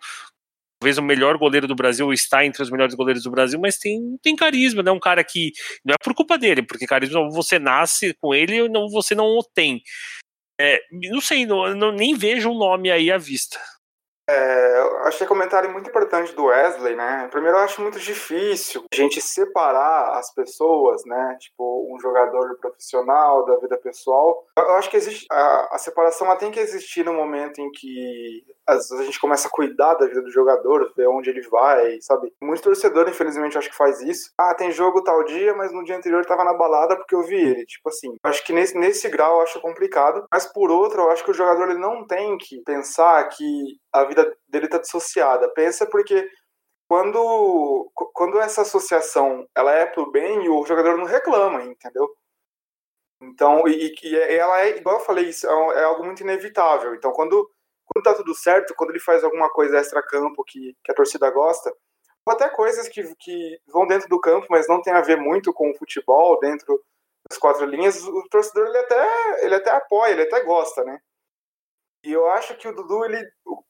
talvez 0.84 0.98
o 0.98 1.02
melhor 1.02 1.38
goleiro 1.38 1.66
do 1.66 1.76
Brasil 1.76 2.12
está 2.12 2.44
entre 2.44 2.62
os 2.62 2.70
melhores 2.70 2.94
goleiros 2.94 3.24
do 3.24 3.32
Brasil, 3.32 3.58
mas 3.58 3.78
tem, 3.78 4.20
tem 4.22 4.36
carisma, 4.36 4.84
né? 4.84 4.92
Um 4.92 5.00
cara 5.00 5.24
que 5.24 5.54
não 5.86 5.94
é 5.94 6.04
por 6.04 6.14
culpa 6.14 6.38
dele, 6.38 6.62
porque 6.62 6.86
carisma 6.86 7.30
você 7.30 7.58
nasce 7.58 8.14
com 8.16 8.36
ele 8.36 8.64
ou 8.64 8.70
não, 8.70 8.90
você 8.90 9.16
não 9.16 9.26
o 9.26 9.44
tem. 9.44 9.82
É, 10.60 10.82
não 11.10 11.22
sei, 11.22 11.46
não, 11.46 11.74
não, 11.74 11.92
nem 11.94 12.14
vejo 12.16 12.50
um 12.50 12.58
nome 12.58 12.92
aí 12.92 13.10
à 13.10 13.18
vista. 13.18 13.58
É, 14.30 14.80
eu 14.80 15.00
achei 15.00 15.28
comentário 15.28 15.70
muito 15.72 15.90
importante 15.90 16.34
do 16.34 16.46
Wesley, 16.46 16.96
né? 16.96 17.28
Primeiro, 17.30 17.58
eu 17.58 17.62
acho 17.62 17.82
muito 17.82 18.00
difícil 18.00 18.84
a 18.92 18.96
gente 18.96 19.20
separar 19.20 20.18
as 20.18 20.34
pessoas, 20.34 21.04
né? 21.06 21.38
Tipo, 21.40 21.94
um 21.94 22.00
jogador 22.00 22.58
profissional 22.58 23.46
da 23.46 23.58
vida 23.58 23.78
pessoal. 23.78 24.46
Eu 24.58 24.76
acho 24.76 24.90
que 24.90 24.98
existe 24.98 25.26
a, 25.30 25.76
a 25.76 25.78
separação 25.78 26.34
tem 26.38 26.52
que 26.52 26.60
existir 26.60 27.04
no 27.04 27.14
momento 27.14 27.60
em 27.60 27.70
que 27.72 28.44
às 28.68 28.90
vezes 28.90 29.00
a 29.00 29.04
gente 29.04 29.20
começa 29.20 29.48
a 29.48 29.52
cuidar 29.52 29.94
da 29.96 30.06
vida 30.06 30.22
do 30.22 30.32
jogador, 30.32 30.94
ver 30.96 31.08
onde 31.08 31.30
ele 31.30 31.42
vai, 31.50 32.00
sabe? 32.02 32.34
Muito 32.42 32.64
torcedor, 32.64 33.10
infelizmente, 33.10 33.58
acho 33.58 33.70
que 33.70 33.76
faz 33.76 34.02
isso. 34.02 34.32
Ah, 34.40 34.56
tem 34.56 34.72
jogo 34.72 35.04
tal 35.04 35.24
dia, 35.26 35.54
mas 35.54 35.72
no 35.72 35.84
dia 35.84 35.98
anterior 35.98 36.26
tava 36.26 36.44
na 36.44 36.54
balada 36.54 36.96
porque 36.96 37.16
eu 37.16 37.24
vi 37.24 37.36
ele. 37.36 37.66
Tipo 37.66 37.90
assim, 37.90 38.16
acho 38.24 38.44
que 38.46 38.54
nesse, 38.54 38.78
nesse 38.78 39.10
grau 39.10 39.38
eu 39.38 39.42
acho 39.42 39.62
complicado. 39.62 40.26
Mas 40.32 40.46
por 40.46 40.72
outro, 40.72 41.02
eu 41.02 41.12
acho 41.12 41.24
que 41.24 41.32
o 41.32 41.34
jogador 41.34 41.70
ele 41.70 41.80
não 41.80 42.06
tem 42.08 42.38
que 42.38 42.62
pensar 42.64 43.28
que 43.30 43.78
a 43.92 44.04
vida 44.06 44.36
dele 44.48 44.68
tá 44.68 44.78
dissociada. 44.78 45.50
Pensa 45.54 45.86
porque 45.86 46.30
quando, 46.88 47.92
quando 48.14 48.40
essa 48.40 48.62
associação 48.62 49.48
ela 49.56 49.74
é 49.74 49.86
pro 49.86 50.12
bem, 50.12 50.48
o 50.50 50.66
jogador 50.66 50.98
não 50.98 51.06
reclama, 51.06 51.64
entendeu? 51.64 52.08
Então, 53.22 53.68
e, 53.68 53.94
e 54.04 54.16
ela 54.16 54.62
é, 54.62 54.78
igual 54.78 54.98
eu 54.98 55.06
falei, 55.06 55.30
isso 55.30 55.48
é, 55.48 55.82
é 55.82 55.84
algo 55.84 56.04
muito 56.04 56.22
inevitável. 56.22 56.94
Então, 56.94 57.12
quando 57.12 57.50
quando 57.86 58.04
tá 58.04 58.14
tudo 58.16 58.34
certo, 58.36 58.74
quando 58.76 58.92
ele 58.92 59.00
faz 59.00 59.24
alguma 59.24 59.50
coisa 59.50 59.78
extra-campo 59.78 60.44
que, 60.44 60.76
que 60.84 60.92
a 60.92 60.96
torcida 60.96 61.30
gosta, 61.30 61.74
ou 62.26 62.34
até 62.34 62.50
coisas 62.50 62.88
que, 62.88 63.04
que 63.16 63.60
vão 63.68 63.86
dentro 63.86 64.08
do 64.08 64.20
campo, 64.20 64.48
mas 64.50 64.68
não 64.68 64.82
tem 64.82 64.94
a 64.94 65.02
ver 65.02 65.18
muito 65.18 65.54
com 65.54 65.70
o 65.72 65.76
futebol, 65.76 66.40
dentro 66.40 66.82
das 67.30 67.38
quatro 67.38 67.66
linhas, 67.66 68.02
o 68.04 68.24
torcedor 68.30 68.68
ele 68.68 68.78
até, 68.78 69.46
ele 69.46 69.56
até 69.56 69.72
apoia, 69.72 70.12
ele 70.12 70.24
até 70.24 70.44
gosta, 70.44 70.84
né? 70.84 71.00
E 72.04 72.12
eu 72.12 72.30
acho 72.30 72.56
que 72.58 72.68
o 72.68 72.76
Dudu, 72.76 73.06
ele. 73.06 73.26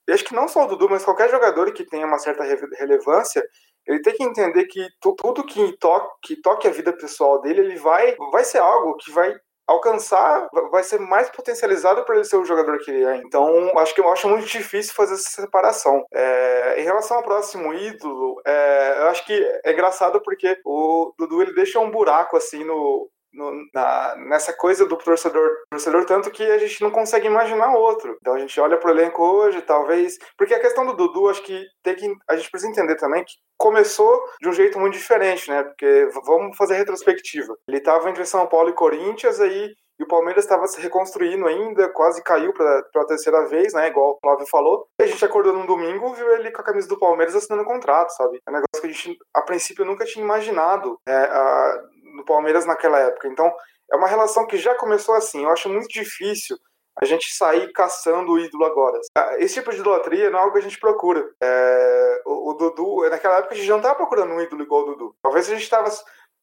Acho 0.09 0.25
que 0.25 0.33
não 0.33 0.47
só 0.47 0.63
o 0.63 0.67
Dudu, 0.67 0.89
mas 0.89 1.05
qualquer 1.05 1.29
jogador 1.29 1.71
que 1.71 1.85
tenha 1.85 2.05
uma 2.05 2.17
certa 2.17 2.43
relevância, 2.43 3.47
ele 3.85 4.01
tem 4.01 4.15
que 4.15 4.23
entender 4.23 4.65
que 4.65 4.87
tudo 4.99 5.45
que 5.45 5.77
toque, 5.77 6.15
que 6.23 6.41
toque 6.41 6.67
a 6.67 6.71
vida 6.71 6.91
pessoal 6.91 7.41
dele, 7.41 7.61
ele 7.61 7.75
vai, 7.77 8.15
vai 8.31 8.43
ser 8.43 8.57
algo 8.57 8.97
que 8.97 9.11
vai 9.11 9.35
alcançar, 9.67 10.47
vai 10.71 10.83
ser 10.83 10.99
mais 10.99 11.29
potencializado 11.29 12.03
para 12.03 12.15
ele 12.15 12.25
ser 12.25 12.37
o 12.37 12.45
jogador 12.45 12.77
que 12.79 12.91
ele 12.91 13.05
é. 13.05 13.17
Então, 13.17 13.77
acho 13.79 13.93
que 13.95 14.01
eu 14.01 14.11
acho 14.11 14.27
muito 14.27 14.45
difícil 14.45 14.93
fazer 14.93 15.13
essa 15.13 15.41
separação. 15.41 16.05
É, 16.13 16.81
em 16.81 16.83
relação 16.83 17.17
ao 17.17 17.23
próximo 17.23 17.73
ídolo, 17.73 18.41
é, 18.45 18.95
eu 18.99 19.07
acho 19.07 19.25
que 19.25 19.33
é 19.63 19.71
engraçado 19.71 20.21
porque 20.21 20.57
o 20.65 21.13
Dudu 21.17 21.41
ele 21.41 21.53
deixa 21.53 21.79
um 21.79 21.91
buraco 21.91 22.35
assim 22.35 22.63
no, 22.63 23.09
no, 23.33 23.51
na, 23.73 24.15
nessa 24.27 24.53
coisa 24.53 24.85
do 24.85 24.97
torcedor, 24.97 25.49
torcedor, 25.69 26.05
tanto 26.05 26.31
que 26.31 26.43
a 26.43 26.57
gente 26.57 26.81
não 26.81 26.91
consegue 26.91 27.27
imaginar 27.27 27.75
outro. 27.75 28.15
Então 28.21 28.33
a 28.33 28.39
gente 28.39 28.59
olha 28.59 28.77
pro 28.77 28.91
elenco 28.91 29.23
hoje, 29.23 29.61
talvez. 29.61 30.17
Porque 30.37 30.53
a 30.53 30.59
questão 30.59 30.85
do 30.85 30.93
Dudu, 30.93 31.29
acho 31.29 31.43
que 31.43 31.63
tem 31.83 31.95
que. 31.95 32.13
A 32.29 32.35
gente 32.35 32.49
precisa 32.49 32.71
entender 32.71 32.95
também 32.95 33.23
que 33.23 33.33
começou 33.57 34.23
de 34.41 34.49
um 34.49 34.53
jeito 34.53 34.79
muito 34.79 34.93
diferente, 34.93 35.49
né? 35.49 35.63
Porque 35.63 36.07
vamos 36.25 36.55
fazer 36.55 36.75
retrospectiva. 36.75 37.55
Ele 37.67 37.77
estava 37.77 38.09
entre 38.09 38.25
São 38.25 38.47
Paulo 38.47 38.69
e 38.69 38.73
Corinthians, 38.73 39.39
aí 39.39 39.73
e 39.99 40.03
o 40.03 40.07
Palmeiras 40.07 40.43
estava 40.43 40.65
se 40.67 40.81
reconstruindo 40.81 41.47
ainda, 41.47 41.87
quase 41.89 42.23
caiu 42.23 42.51
pela 42.53 43.07
terceira 43.07 43.47
vez, 43.47 43.73
né? 43.73 43.87
Igual 43.87 44.13
o 44.13 44.19
Flávio 44.19 44.47
falou. 44.47 44.87
E 44.99 45.03
a 45.03 45.07
gente 45.07 45.23
acordou 45.23 45.53
num 45.53 45.65
domingo 45.65 46.13
viu 46.13 46.33
ele 46.33 46.51
com 46.51 46.61
a 46.61 46.65
camisa 46.65 46.87
do 46.87 46.99
Palmeiras 46.99 47.35
assinando 47.35 47.63
um 47.63 47.71
contrato, 47.71 48.09
sabe? 48.09 48.39
É 48.45 48.49
um 48.49 48.53
negócio 48.53 48.81
que 48.81 48.87
a 48.87 48.89
gente, 48.89 49.17
a 49.33 49.41
princípio, 49.41 49.85
nunca 49.85 50.05
tinha 50.05 50.23
imaginado 50.23 50.97
é, 51.07 51.13
a, 51.13 51.81
no 52.13 52.25
Palmeiras 52.25 52.65
naquela 52.65 52.99
época. 52.99 53.27
Então, 53.27 53.51
é 53.91 53.95
uma 53.95 54.07
relação 54.07 54.47
que 54.47 54.57
já 54.57 54.75
começou 54.75 55.15
assim. 55.15 55.43
Eu 55.43 55.51
acho 55.51 55.69
muito 55.69 55.87
difícil 55.87 56.57
a 57.01 57.05
gente 57.05 57.33
sair 57.33 57.71
caçando 57.73 58.33
o 58.33 58.39
ídolo 58.39 58.65
agora. 58.65 58.99
Esse 59.37 59.55
tipo 59.55 59.71
de 59.71 59.79
idolatria 59.79 60.29
não 60.29 60.39
é 60.39 60.41
algo 60.41 60.53
que 60.53 60.59
a 60.59 60.63
gente 60.63 60.79
procura. 60.79 61.27
É, 61.41 62.21
o, 62.25 62.51
o, 62.51 62.53
Dudu, 62.53 63.09
naquela 63.09 63.37
época 63.37 63.55
a 63.55 63.57
gente 63.57 63.69
não 63.69 63.77
estava 63.77 63.95
procurando 63.95 64.31
um 64.31 64.41
ídolo 64.41 64.63
igual 64.63 64.83
o 64.83 64.85
Dudu. 64.91 65.15
Talvez 65.21 65.47
a 65.47 65.53
gente 65.53 65.63
estava 65.63 65.89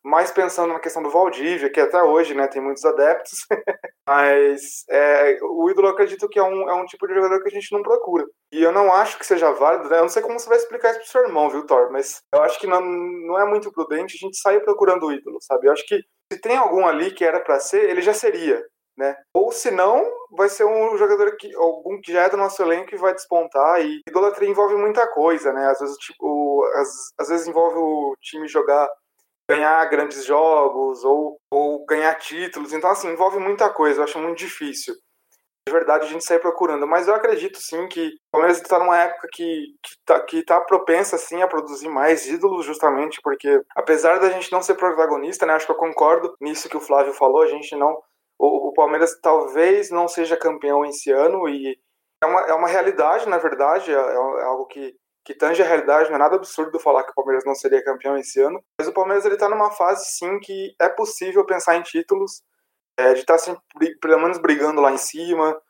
mais 0.04 0.30
pensando 0.30 0.72
na 0.72 0.80
questão 0.80 1.02
do 1.02 1.10
Valdívia, 1.10 1.70
que 1.70 1.80
até 1.80 2.02
hoje 2.02 2.34
né, 2.34 2.46
tem 2.48 2.62
muitos 2.62 2.84
adeptos, 2.84 3.46
mas 4.06 4.84
é, 4.88 5.38
o 5.42 5.70
ídolo 5.70 5.88
eu 5.88 5.92
acredito 5.92 6.28
que 6.28 6.38
é 6.38 6.42
um, 6.42 6.68
é 6.68 6.74
um 6.74 6.84
tipo 6.86 7.06
de 7.06 7.14
jogador 7.14 7.42
que 7.42 7.48
a 7.48 7.52
gente 7.52 7.72
não 7.72 7.82
procura. 7.82 8.26
E 8.52 8.62
eu 8.62 8.72
não 8.72 8.92
acho 8.92 9.18
que 9.18 9.26
seja 9.26 9.52
válido, 9.52 9.88
né? 9.88 9.98
Eu 9.98 10.02
não 10.02 10.08
sei 10.08 10.22
como 10.22 10.38
você 10.38 10.48
vai 10.48 10.58
explicar 10.58 10.90
isso 10.90 11.00
pro 11.00 11.08
seu 11.08 11.22
irmão, 11.22 11.50
viu, 11.50 11.66
Thor? 11.66 11.90
Mas 11.92 12.20
eu 12.34 12.42
acho 12.42 12.58
que 12.58 12.66
não, 12.66 12.80
não 12.80 13.38
é 13.38 13.46
muito 13.46 13.70
prudente 13.72 14.16
a 14.16 14.26
gente 14.26 14.38
sair 14.38 14.60
procurando 14.60 15.06
o 15.06 15.12
ídolo, 15.12 15.38
sabe? 15.40 15.66
Eu 15.66 15.72
acho 15.72 15.86
que 15.86 16.00
se 16.32 16.40
tem 16.40 16.56
algum 16.56 16.86
ali 16.86 17.12
que 17.12 17.24
era 17.24 17.40
para 17.40 17.60
ser, 17.60 17.88
ele 17.88 18.02
já 18.02 18.14
seria 18.14 18.62
né? 19.00 19.16
Ou 19.34 19.50
se 19.50 19.70
não, 19.70 20.06
vai 20.36 20.50
ser 20.50 20.64
um 20.64 20.96
jogador 20.98 21.34
que 21.36 21.52
algum 21.56 21.98
que 22.02 22.12
já 22.12 22.24
é 22.24 22.28
do 22.28 22.36
nosso 22.36 22.62
elenco 22.62 22.94
e 22.94 22.98
vai 22.98 23.14
despontar. 23.14 23.80
E 23.80 24.02
idolatria 24.06 24.48
envolve 24.48 24.76
muita 24.76 25.06
coisa, 25.08 25.52
né? 25.52 25.66
Às 25.66 25.80
vezes, 25.80 25.96
tipo, 25.96 26.62
às, 26.74 26.88
às 27.18 27.28
vezes 27.28 27.48
envolve 27.48 27.78
o 27.78 28.14
time 28.20 28.46
jogar 28.46 28.86
ganhar 29.50 29.84
grandes 29.86 30.24
jogos 30.24 31.04
ou, 31.04 31.36
ou 31.52 31.84
ganhar 31.86 32.14
títulos. 32.16 32.72
Então, 32.72 32.90
assim, 32.90 33.08
envolve 33.08 33.38
muita 33.38 33.68
coisa. 33.70 34.00
Eu 34.00 34.04
acho 34.04 34.18
muito 34.18 34.38
difícil. 34.38 34.94
De 35.66 35.72
verdade, 35.72 36.06
a 36.06 36.08
gente 36.08 36.24
sair 36.24 36.40
procurando. 36.40 36.86
Mas 36.86 37.06
eu 37.06 37.14
acredito, 37.14 37.58
sim, 37.58 37.86
que 37.88 38.08
o 38.08 38.12
Palmeiras 38.32 38.60
está 38.60 38.78
numa 38.78 38.98
época 38.98 39.28
que, 39.32 39.66
que, 40.28 40.44
tá, 40.44 40.58
tá 40.58 40.64
propensa, 40.64 41.18
sim, 41.18 41.42
a 41.42 41.48
produzir 41.48 41.88
mais 41.88 42.26
ídolos, 42.26 42.64
justamente 42.64 43.20
porque, 43.22 43.60
apesar 43.76 44.18
da 44.18 44.30
gente 44.30 44.50
não 44.50 44.62
ser 44.62 44.74
protagonista, 44.74 45.44
né? 45.46 45.54
Acho 45.54 45.66
que 45.66 45.72
eu 45.72 45.76
concordo 45.76 46.34
nisso 46.40 46.68
que 46.68 46.76
o 46.76 46.80
Flávio 46.80 47.12
falou. 47.12 47.42
A 47.42 47.48
gente 47.48 47.76
não 47.76 47.98
o, 48.38 48.68
o 48.68 48.72
Palmeiras 48.72 49.18
talvez 49.20 49.90
não 49.90 50.08
seja 50.08 50.34
campeão 50.34 50.82
esse 50.84 51.12
ano 51.12 51.46
e, 51.46 51.78
é 52.22 52.26
uma, 52.26 52.40
é 52.42 52.54
uma 52.54 52.68
realidade, 52.68 53.28
na 53.28 53.38
verdade, 53.38 53.90
é, 53.90 53.94
é 53.94 54.44
algo 54.44 54.66
que, 54.66 54.94
que 55.24 55.34
tange 55.34 55.62
a 55.62 55.66
realidade, 55.66 56.08
não 56.08 56.16
é 56.16 56.18
nada 56.18 56.36
absurdo 56.36 56.78
falar 56.80 57.04
que 57.04 57.10
o 57.12 57.14
Palmeiras 57.14 57.44
não 57.44 57.54
seria 57.54 57.84
campeão 57.84 58.16
esse 58.16 58.40
ano, 58.40 58.62
mas 58.78 58.88
o 58.88 58.92
Palmeiras 58.92 59.24
ele 59.24 59.36
tá 59.36 59.48
numa 59.48 59.70
fase, 59.70 60.04
sim, 60.16 60.38
que 60.40 60.74
é 60.80 60.88
possível 60.88 61.44
pensar 61.44 61.76
em 61.76 61.82
títulos, 61.82 62.42
é, 62.98 63.14
de 63.14 63.20
estar 63.20 63.34
tá 63.34 63.38
sempre, 63.38 63.98
pelo 64.00 64.20
menos 64.20 64.38
brigando 64.38 64.80
lá 64.80 64.92
em 64.92 64.98
cima, 64.98 65.60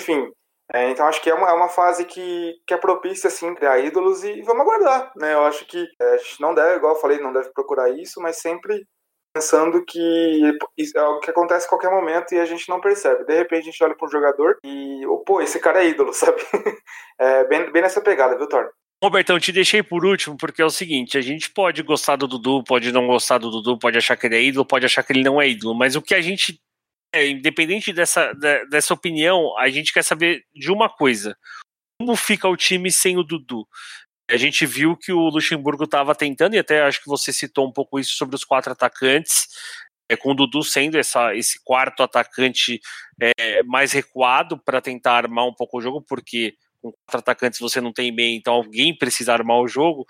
enfim, 0.00 0.32
é, 0.72 0.90
então 0.90 1.06
acho 1.06 1.22
que 1.22 1.30
é 1.30 1.34
uma, 1.34 1.48
é 1.48 1.52
uma 1.52 1.68
fase 1.68 2.04
que, 2.04 2.54
que 2.66 2.74
é 2.74 2.76
propícia 2.76 3.28
assim 3.28 3.54
criar 3.54 3.78
ídolos 3.78 4.22
e 4.22 4.42
vamos 4.42 4.62
aguardar, 4.62 5.12
né? 5.16 5.32
Eu 5.32 5.44
acho 5.44 5.66
que 5.66 5.86
é, 6.00 6.14
a 6.14 6.16
gente 6.18 6.40
não 6.40 6.54
deve, 6.54 6.76
igual 6.76 6.94
eu 6.94 7.00
falei, 7.00 7.18
não 7.18 7.32
deve 7.32 7.50
procurar 7.52 7.88
isso, 7.90 8.20
mas 8.20 8.36
sempre 8.36 8.86
pensando 9.32 9.84
que 9.84 10.42
é 10.94 11.02
o 11.02 11.20
que 11.20 11.30
acontece 11.30 11.66
a 11.66 11.68
qualquer 11.68 11.90
momento 11.90 12.34
e 12.34 12.40
a 12.40 12.44
gente 12.44 12.68
não 12.68 12.80
percebe. 12.80 13.24
De 13.24 13.34
repente 13.34 13.62
a 13.62 13.70
gente 13.70 13.84
olha 13.84 13.96
para 13.96 14.06
um 14.06 14.10
jogador 14.10 14.58
e, 14.64 15.06
oh, 15.06 15.18
pô, 15.20 15.40
esse 15.40 15.58
cara 15.58 15.82
é 15.82 15.88
ídolo, 15.88 16.12
sabe? 16.14 16.40
É 17.18 17.44
bem, 17.44 17.70
bem 17.72 17.82
nessa 17.82 18.00
pegada, 18.00 18.36
viu, 18.36 18.48
Thor? 18.48 18.70
Robertão, 19.02 19.38
te 19.38 19.52
deixei 19.52 19.82
por 19.82 20.04
último 20.04 20.36
porque 20.36 20.60
é 20.60 20.64
o 20.64 20.70
seguinte: 20.70 21.16
a 21.16 21.20
gente 21.20 21.50
pode 21.50 21.82
gostar 21.82 22.16
do 22.16 22.26
Dudu, 22.26 22.64
pode 22.64 22.90
não 22.90 23.06
gostar 23.06 23.38
do 23.38 23.50
Dudu, 23.50 23.78
pode 23.78 23.96
achar 23.96 24.16
que 24.16 24.26
ele 24.26 24.36
é 24.36 24.42
ídolo, 24.42 24.64
pode 24.66 24.86
achar 24.86 25.02
que 25.02 25.12
ele 25.12 25.22
não 25.22 25.40
é 25.40 25.48
ídolo, 25.48 25.74
mas 25.74 25.94
o 25.94 26.02
que 26.02 26.14
a 26.14 26.20
gente 26.20 26.60
é, 27.12 27.26
independente 27.28 27.92
dessa, 27.92 28.32
dessa 28.70 28.92
opinião, 28.92 29.56
a 29.58 29.68
gente 29.70 29.92
quer 29.92 30.02
saber 30.02 30.44
de 30.54 30.70
uma 30.70 30.88
coisa: 30.88 31.36
como 32.00 32.16
fica 32.16 32.48
o 32.48 32.56
time 32.56 32.90
sem 32.90 33.16
o 33.16 33.22
Dudu? 33.22 33.66
A 34.30 34.36
gente 34.36 34.66
viu 34.66 34.96
que 34.96 35.10
o 35.12 35.30
Luxemburgo 35.30 35.84
estava 35.84 36.14
tentando, 36.14 36.54
e 36.54 36.58
até 36.58 36.82
acho 36.82 37.00
que 37.02 37.08
você 37.08 37.32
citou 37.32 37.66
um 37.66 37.72
pouco 37.72 37.98
isso 37.98 38.14
sobre 38.16 38.36
os 38.36 38.44
quatro 38.44 38.72
atacantes, 38.72 39.46
é, 40.10 40.16
com 40.16 40.32
o 40.32 40.34
Dudu 40.34 40.62
sendo 40.62 40.98
essa, 40.98 41.34
esse 41.34 41.62
quarto 41.64 42.02
atacante 42.02 42.80
é, 43.20 43.62
mais 43.62 43.92
recuado 43.92 44.58
para 44.62 44.82
tentar 44.82 45.14
armar 45.14 45.46
um 45.46 45.54
pouco 45.54 45.78
o 45.78 45.80
jogo, 45.80 46.02
porque 46.02 46.54
com 46.82 46.92
quatro 46.92 47.18
atacantes 47.18 47.60
você 47.60 47.80
não 47.80 47.92
tem 47.92 48.14
bem, 48.14 48.36
então 48.36 48.54
alguém 48.54 48.96
precisa 48.96 49.32
armar 49.32 49.58
o 49.60 49.68
jogo. 49.68 50.06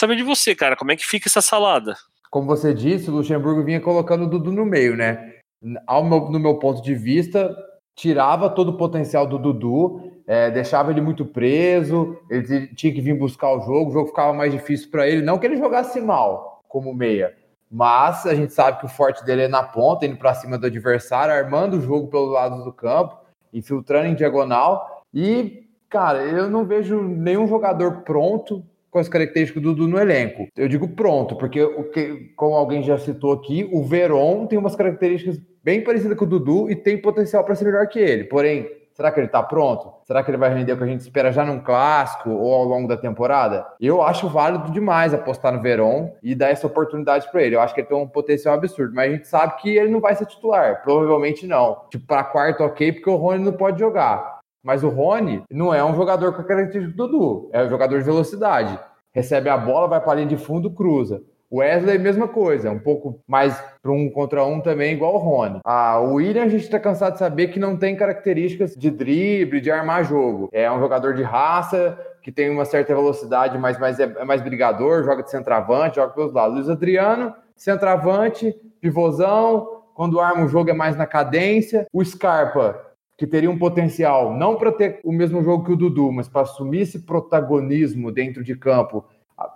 Saber 0.00 0.16
de 0.16 0.22
você, 0.22 0.54
cara, 0.54 0.76
como 0.76 0.92
é 0.92 0.96
que 0.96 1.06
fica 1.06 1.28
essa 1.28 1.40
salada? 1.40 1.96
Como 2.30 2.46
você 2.46 2.74
disse, 2.74 3.10
o 3.10 3.14
Luxemburgo 3.14 3.64
vinha 3.64 3.80
colocando 3.80 4.24
o 4.24 4.28
Dudu 4.28 4.52
no 4.52 4.64
meio, 4.64 4.96
né? 4.96 5.38
ao 5.86 6.04
meu, 6.04 6.30
no 6.30 6.38
meu 6.38 6.58
ponto 6.58 6.82
de 6.82 6.94
vista, 6.94 7.54
tirava 7.94 8.48
todo 8.48 8.70
o 8.70 8.76
potencial 8.76 9.26
do 9.26 9.38
Dudu, 9.38 10.12
é, 10.26 10.50
deixava 10.50 10.90
ele 10.90 11.00
muito 11.00 11.24
preso, 11.24 12.16
ele 12.30 12.68
tinha 12.68 12.92
que 12.92 13.00
vir 13.00 13.14
buscar 13.14 13.52
o 13.52 13.60
jogo, 13.60 13.90
o 13.90 13.92
jogo 13.92 14.08
ficava 14.08 14.32
mais 14.32 14.52
difícil 14.52 14.90
para 14.90 15.08
ele. 15.08 15.22
Não 15.22 15.38
que 15.38 15.46
ele 15.46 15.56
jogasse 15.56 16.00
mal 16.00 16.62
como 16.68 16.94
meia, 16.94 17.34
mas 17.70 18.24
a 18.26 18.34
gente 18.34 18.52
sabe 18.52 18.78
que 18.78 18.86
o 18.86 18.90
forte 18.90 19.24
dele 19.24 19.42
é 19.42 19.48
na 19.48 19.62
ponta, 19.62 20.06
indo 20.06 20.16
para 20.16 20.34
cima 20.34 20.58
do 20.58 20.66
adversário, 20.66 21.34
armando 21.34 21.78
o 21.78 21.80
jogo 21.80 22.08
pelo 22.08 22.26
lado 22.26 22.62
do 22.62 22.72
campo, 22.72 23.18
infiltrando 23.52 24.06
em 24.06 24.14
diagonal. 24.14 25.02
E, 25.12 25.67
cara, 25.88 26.22
eu 26.22 26.48
não 26.50 26.64
vejo 26.64 27.02
nenhum 27.02 27.46
jogador 27.46 28.02
pronto 28.02 28.64
com 28.90 28.98
as 28.98 29.08
características 29.08 29.62
do 29.62 29.74
Dudu 29.74 29.88
no 29.88 29.98
elenco. 29.98 30.48
Eu 30.56 30.68
digo 30.68 30.88
pronto, 30.88 31.36
porque 31.36 31.62
o 31.62 31.84
que, 31.84 32.32
como 32.36 32.54
alguém 32.54 32.82
já 32.82 32.98
citou 32.98 33.32
aqui, 33.32 33.68
o 33.72 33.84
Veron 33.84 34.46
tem 34.46 34.58
umas 34.58 34.74
características 34.74 35.40
bem 35.62 35.82
parecidas 35.82 36.16
com 36.16 36.24
o 36.24 36.28
Dudu 36.28 36.70
e 36.70 36.76
tem 36.76 37.00
potencial 37.00 37.44
para 37.44 37.54
ser 37.54 37.66
melhor 37.66 37.86
que 37.88 37.98
ele. 37.98 38.24
Porém, 38.24 38.66
será 38.94 39.12
que 39.12 39.20
ele 39.20 39.26
está 39.26 39.42
pronto? 39.42 39.92
Será 40.06 40.22
que 40.22 40.30
ele 40.30 40.38
vai 40.38 40.52
render 40.52 40.72
o 40.72 40.78
que 40.78 40.84
a 40.84 40.86
gente 40.86 41.00
espera 41.00 41.30
já 41.30 41.44
num 41.44 41.60
clássico 41.60 42.30
ou 42.30 42.54
ao 42.54 42.64
longo 42.64 42.88
da 42.88 42.96
temporada? 42.96 43.66
Eu 43.78 44.02
acho 44.02 44.28
válido 44.28 44.72
demais 44.72 45.12
apostar 45.12 45.52
no 45.52 45.60
Veron 45.60 46.14
e 46.22 46.34
dar 46.34 46.48
essa 46.48 46.66
oportunidade 46.66 47.30
para 47.30 47.42
ele. 47.42 47.56
Eu 47.56 47.60
acho 47.60 47.74
que 47.74 47.80
ele 47.80 47.88
tem 47.88 47.96
um 47.96 48.08
potencial 48.08 48.54
absurdo, 48.54 48.94
mas 48.94 49.10
a 49.10 49.14
gente 49.14 49.28
sabe 49.28 49.56
que 49.60 49.76
ele 49.76 49.90
não 49.90 50.00
vai 50.00 50.14
ser 50.14 50.24
titular. 50.24 50.82
Provavelmente 50.82 51.46
não. 51.46 51.82
Tipo, 51.90 52.06
para 52.06 52.24
quarto, 52.24 52.64
ok, 52.64 52.92
porque 52.92 53.10
o 53.10 53.16
Rony 53.16 53.44
não 53.44 53.52
pode 53.52 53.78
jogar. 53.78 54.37
Mas 54.68 54.84
o 54.84 54.90
Rony 54.90 55.42
não 55.50 55.72
é 55.72 55.82
um 55.82 55.96
jogador 55.96 56.34
com 56.34 56.42
a 56.42 56.44
característica 56.44 56.94
do 56.94 57.08
Dudu, 57.08 57.48
é 57.54 57.64
um 57.64 57.70
jogador 57.70 58.00
de 58.00 58.04
velocidade. 58.04 58.78
Recebe 59.14 59.48
a 59.48 59.56
bola, 59.56 59.88
vai 59.88 59.98
para 59.98 60.12
a 60.12 60.14
linha 60.16 60.26
de 60.26 60.36
fundo, 60.36 60.70
cruza. 60.70 61.22
O 61.50 61.60
Wesley, 61.60 61.98
mesma 61.98 62.28
coisa, 62.28 62.70
um 62.70 62.78
pouco 62.78 63.18
mais 63.26 63.58
para 63.80 63.90
um 63.90 64.10
contra 64.10 64.44
um 64.44 64.60
também, 64.60 64.92
igual 64.92 65.14
o 65.14 65.16
Rony. 65.16 65.60
Ah, 65.64 65.98
o 65.98 66.16
William, 66.16 66.42
a 66.42 66.48
gente 66.48 66.64
está 66.64 66.78
cansado 66.78 67.14
de 67.14 67.18
saber 67.18 67.48
que 67.48 67.58
não 67.58 67.78
tem 67.78 67.96
características 67.96 68.74
de 68.74 68.90
drible, 68.90 69.58
de 69.62 69.70
armar 69.70 70.04
jogo. 70.04 70.50
É 70.52 70.70
um 70.70 70.78
jogador 70.78 71.14
de 71.14 71.22
raça, 71.22 71.98
que 72.22 72.30
tem 72.30 72.50
uma 72.50 72.66
certa 72.66 72.94
velocidade, 72.94 73.56
mas, 73.56 73.78
mas 73.78 73.98
é, 73.98 74.02
é 74.18 74.24
mais 74.26 74.42
brigador, 74.42 75.02
joga 75.02 75.22
de 75.22 75.30
centroavante, 75.30 75.96
joga 75.96 76.12
pelos 76.12 76.34
lados. 76.34 76.56
Luiz 76.56 76.68
Adriano, 76.68 77.32
centroavante, 77.56 78.54
pivôzão, 78.82 79.78
quando 79.94 80.20
arma 80.20 80.44
o 80.44 80.48
jogo 80.48 80.68
é 80.68 80.74
mais 80.74 80.94
na 80.94 81.06
cadência. 81.06 81.86
O 81.90 82.04
Scarpa, 82.04 82.87
que 83.18 83.26
teria 83.26 83.50
um 83.50 83.58
potencial 83.58 84.32
não 84.32 84.54
para 84.54 84.70
ter 84.70 85.00
o 85.02 85.10
mesmo 85.10 85.42
jogo 85.42 85.64
que 85.64 85.72
o 85.72 85.76
Dudu, 85.76 86.12
mas 86.12 86.28
para 86.28 86.42
assumir 86.42 86.82
esse 86.82 87.00
protagonismo 87.00 88.12
dentro 88.12 88.44
de 88.44 88.54
campo. 88.54 89.04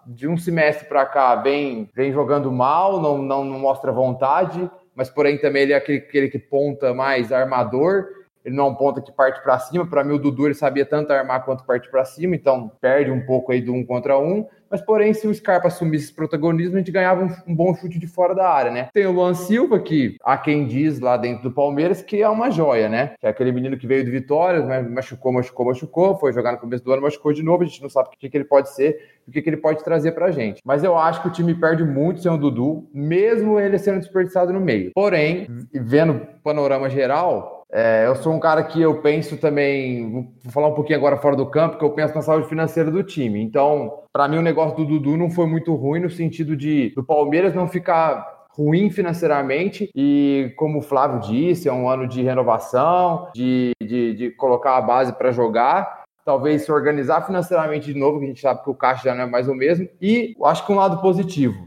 De 0.05 0.27
um 0.27 0.37
semestre 0.37 0.89
para 0.89 1.07
cá, 1.07 1.37
vem, 1.37 1.89
vem 1.95 2.13
jogando 2.13 2.51
mal, 2.51 3.01
não, 3.01 3.19
não, 3.19 3.45
não 3.45 3.61
mostra 3.61 3.93
vontade, 3.93 4.69
mas 4.97 5.09
porém 5.09 5.39
também 5.39 5.63
ele 5.63 5.73
é 5.73 5.77
aquele, 5.77 5.99
aquele 5.99 6.29
que 6.29 6.41
ponta 6.41 6.93
mais 6.93 7.33
armador. 7.33 8.07
Ele 8.45 8.57
não 8.57 8.67
é 8.67 8.69
um 8.71 8.75
ponta 8.75 9.01
que 9.01 9.13
parte 9.13 9.43
para 9.43 9.59
cima. 9.59 9.87
Para 9.87 10.05
mim, 10.05 10.15
o 10.15 10.19
Dudu 10.19 10.47
ele 10.47 10.55
sabia 10.55 10.85
tanto 10.85 11.13
armar 11.13 11.45
quanto 11.45 11.65
partir 11.65 11.91
para 11.91 12.05
cima, 12.05 12.35
então 12.35 12.71
perde 12.81 13.11
um 13.11 13.25
pouco 13.25 13.53
aí 13.53 13.61
do 13.61 13.73
um 13.73 13.85
contra 13.85 14.19
um. 14.19 14.47
Mas, 14.73 14.81
porém, 14.81 15.13
se 15.13 15.29
o 15.29 15.35
Scarpa 15.35 15.69
assumisse 15.69 16.07
esse 16.07 16.15
protagonismo, 16.15 16.77
a 16.77 16.79
gente 16.79 16.91
ganhava 16.91 17.23
um, 17.23 17.53
um, 17.53 17.55
bom 17.55 17.75
chute 17.75 17.99
de 17.99 18.07
fora 18.07 18.35
da 18.35 18.49
área, 18.49 18.73
né? 18.73 18.89
Tem 18.91 19.05
o 19.05 19.13
Luan 19.13 19.35
Silva, 19.35 19.79
que 19.79 20.17
há 20.25 20.39
quem 20.39 20.67
diz 20.67 20.99
lá 20.99 21.19
dentro 21.19 21.43
do 21.43 21.53
Palmeiras 21.53 22.01
que 22.01 22.23
é 22.23 22.29
uma 22.29 22.51
joia, 22.51 22.89
né? 22.89 23.13
Que 23.21 23.27
é 23.27 23.29
aquele 23.29 23.53
menino 23.53 23.77
que 23.77 23.87
veio 23.87 24.03
do 24.03 24.11
Vitória, 24.11 24.63
machucou, 24.83 25.31
machucou, 25.31 25.67
machucou, 25.67 26.17
foi 26.17 26.33
jogar 26.33 26.53
no 26.53 26.59
começo 26.59 26.83
do 26.83 26.91
ano, 26.91 27.03
machucou 27.03 27.35
de 27.35 27.43
novo, 27.43 27.63
a 27.63 27.67
gente 27.67 27.83
não 27.83 27.91
sabe 27.91 28.09
o 28.09 28.13
que, 28.19 28.31
que 28.31 28.35
ele 28.35 28.47
pode 28.47 28.71
ser, 28.71 29.11
o 29.29 29.31
que, 29.31 29.43
que 29.43 29.51
ele 29.51 29.59
pode 29.59 29.85
trazer 29.85 30.13
pra 30.13 30.31
gente. 30.31 30.63
Mas 30.65 30.83
eu 30.83 30.97
acho 30.97 31.21
que 31.21 31.29
o 31.29 31.33
time 31.33 31.55
perde 31.55 31.85
muito 31.85 32.23
sem 32.23 32.33
o 32.33 32.39
Dudu, 32.39 32.89
mesmo 32.95 33.61
ele 33.61 33.79
sendo 33.79 33.99
desperdiçado 33.99 34.55
no 34.55 34.61
meio. 34.61 34.91
Porém, 34.95 35.49
vendo 35.71 36.15
o 36.15 36.43
panorama 36.43 36.89
geral, 36.89 37.62
é, 37.73 38.07
eu 38.07 38.15
sou 38.17 38.35
um 38.35 38.39
cara 38.39 38.63
que 38.63 38.83
eu 38.83 39.01
penso 39.01 39.39
também, 39.39 40.11
vou 40.43 40.53
falar 40.53 40.69
um 40.69 40.75
pouquinho 40.75 40.99
agora 40.99 41.17
fora 41.17 41.35
do 41.35 41.47
campo, 41.47 41.79
que 41.79 41.85
eu 41.85 41.91
penso 41.91 42.15
na 42.15 42.21
saúde 42.21 42.47
financeira 42.47 42.91
do 42.91 43.03
time. 43.03 43.43
Então, 43.43 44.01
para 44.13 44.29
mim, 44.29 44.37
o 44.37 44.43
negócio 44.43 44.77
do 44.77 44.85
Dudu 44.85 45.17
não 45.17 45.31
foi 45.31 45.47
muito 45.47 45.75
ruim 45.75 46.01
no 46.01 46.11
sentido 46.11 46.55
de 46.55 46.93
do 46.95 47.03
Palmeiras 47.03 47.55
não 47.55 47.67
ficar 47.67 48.43
ruim 48.51 48.91
financeiramente 48.91 49.89
e, 49.95 50.53
como 50.57 50.81
o 50.81 50.83
Flávio 50.83 51.21
disse, 51.21 51.67
é 51.67 51.73
um 51.73 51.89
ano 51.89 52.07
de 52.07 52.23
renovação, 52.23 53.29
de, 53.35 53.73
de, 53.83 54.15
de 54.15 54.31
colocar 54.33 54.77
a 54.77 54.83
base 54.83 55.15
para 55.15 55.33
jogar. 55.33 56.03
Talvez 56.27 56.63
se 56.63 56.71
organizar 56.71 57.27
financeiramente 57.27 57.93
de 57.93 57.99
novo, 57.99 58.19
que 58.19 58.27
a 58.27 58.29
gente 58.29 58.41
sabe 58.41 58.63
que 58.63 58.71
o 58.71 58.75
caixa 58.75 59.05
já 59.05 59.15
não 59.15 59.25
é 59.25 59.27
mais 59.27 59.49
o 59.49 59.55
mesmo. 59.55 59.89
E 60.01 60.37
acho 60.45 60.67
que 60.67 60.73
um 60.73 60.77
lado 60.77 61.01
positivo, 61.01 61.67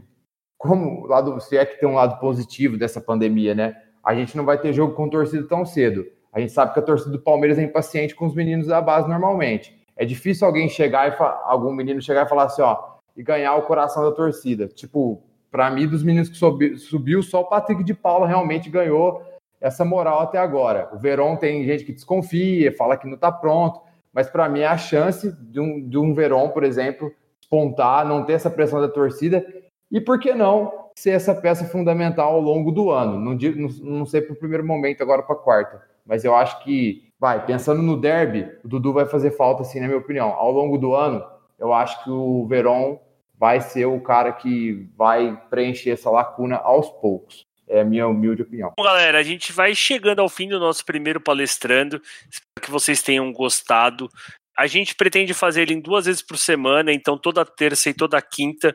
como 0.56 1.04
lado, 1.06 1.40
se 1.40 1.56
é 1.56 1.66
que 1.66 1.80
tem 1.80 1.88
um 1.88 1.94
lado 1.94 2.20
positivo 2.20 2.78
dessa 2.78 3.00
pandemia, 3.00 3.54
né? 3.54 3.74
A 4.06 4.14
gente 4.14 4.36
não 4.36 4.44
vai 4.44 4.56
ter 4.56 4.72
jogo 4.72 4.94
com 4.94 5.08
torcida 5.10 5.48
tão 5.48 5.66
cedo. 5.66 6.06
A 6.32 6.38
gente 6.38 6.52
sabe 6.52 6.72
que 6.72 6.78
a 6.78 6.82
torcida 6.82 7.10
do 7.10 7.18
Palmeiras 7.18 7.58
é 7.58 7.62
impaciente 7.64 8.14
com 8.14 8.24
os 8.24 8.36
meninos 8.36 8.68
da 8.68 8.80
base 8.80 9.08
normalmente. 9.08 9.76
É 9.96 10.04
difícil 10.04 10.46
alguém 10.46 10.68
chegar 10.68 11.08
e 11.10 11.16
algum 11.44 11.72
menino 11.72 12.00
chegar 12.00 12.24
e 12.24 12.28
falar 12.28 12.44
assim, 12.44 12.62
ó, 12.62 12.76
e 13.16 13.22
ganhar 13.22 13.56
o 13.56 13.62
coração 13.62 14.04
da 14.04 14.12
torcida. 14.12 14.68
Tipo, 14.68 15.20
para 15.50 15.68
mim, 15.70 15.88
dos 15.88 16.04
meninos 16.04 16.28
que 16.28 16.36
subi, 16.36 16.76
subiu, 16.76 17.20
só 17.20 17.40
o 17.40 17.46
Patrick 17.46 17.82
de 17.82 17.94
Paula 17.94 18.28
realmente 18.28 18.70
ganhou 18.70 19.22
essa 19.60 19.84
moral 19.84 20.20
até 20.20 20.38
agora. 20.38 20.88
O 20.92 20.98
Verón 20.98 21.34
tem 21.34 21.64
gente 21.64 21.84
que 21.84 21.92
desconfia, 21.92 22.76
fala 22.76 22.96
que 22.96 23.08
não 23.08 23.14
está 23.14 23.32
pronto, 23.32 23.80
mas 24.12 24.30
para 24.30 24.48
mim 24.48 24.60
é 24.60 24.66
a 24.66 24.78
chance 24.78 25.32
de 25.32 25.58
um, 25.58 25.88
de 25.88 25.98
um 25.98 26.14
Verón, 26.14 26.50
por 26.50 26.62
exemplo, 26.62 27.10
espontar, 27.40 28.06
não 28.06 28.24
ter 28.24 28.34
essa 28.34 28.50
pressão 28.50 28.80
da 28.80 28.88
torcida 28.88 29.44
e 29.90 30.00
por 30.00 30.18
que 30.18 30.34
não 30.34 30.86
ser 30.96 31.10
essa 31.10 31.34
peça 31.34 31.66
fundamental 31.66 32.32
ao 32.32 32.40
longo 32.40 32.72
do 32.72 32.90
ano. 32.90 33.20
Não, 33.20 33.34
não, 33.34 33.98
não 33.98 34.06
sei 34.06 34.22
para 34.22 34.32
o 34.32 34.36
primeiro 34.36 34.66
momento, 34.66 35.02
agora 35.02 35.22
para 35.22 35.36
a 35.36 35.38
quarta. 35.38 35.82
Mas 36.04 36.24
eu 36.24 36.34
acho 36.34 36.64
que, 36.64 37.12
vai, 37.20 37.44
pensando 37.44 37.82
no 37.82 38.00
derby, 38.00 38.50
o 38.64 38.68
Dudu 38.68 38.92
vai 38.92 39.06
fazer 39.06 39.32
falta, 39.32 39.62
assim, 39.62 39.78
na 39.78 39.86
minha 39.86 39.98
opinião. 39.98 40.30
Ao 40.30 40.50
longo 40.50 40.78
do 40.78 40.94
ano, 40.94 41.22
eu 41.58 41.72
acho 41.72 42.02
que 42.02 42.10
o 42.10 42.46
Verón 42.46 42.98
vai 43.38 43.60
ser 43.60 43.84
o 43.84 44.00
cara 44.00 44.32
que 44.32 44.88
vai 44.96 45.38
preencher 45.50 45.90
essa 45.90 46.10
lacuna 46.10 46.56
aos 46.56 46.88
poucos. 46.88 47.44
É 47.68 47.80
a 47.80 47.84
minha 47.84 48.06
humilde 48.06 48.42
opinião. 48.42 48.72
Bom, 48.78 48.84
galera, 48.84 49.18
a 49.18 49.22
gente 49.22 49.52
vai 49.52 49.74
chegando 49.74 50.20
ao 50.20 50.28
fim 50.28 50.48
do 50.48 50.58
nosso 50.58 50.86
primeiro 50.86 51.20
palestrando. 51.20 52.00
Espero 52.30 52.62
que 52.62 52.70
vocês 52.70 53.02
tenham 53.02 53.30
gostado. 53.32 54.08
A 54.58 54.66
gente 54.66 54.94
pretende 54.94 55.34
fazer 55.34 55.62
ele 55.62 55.74
em 55.74 55.80
duas 55.80 56.06
vezes 56.06 56.22
por 56.22 56.38
semana, 56.38 56.92
então 56.92 57.18
toda 57.18 57.44
terça 57.44 57.90
e 57.90 57.94
toda 57.94 58.20
quinta. 58.22 58.74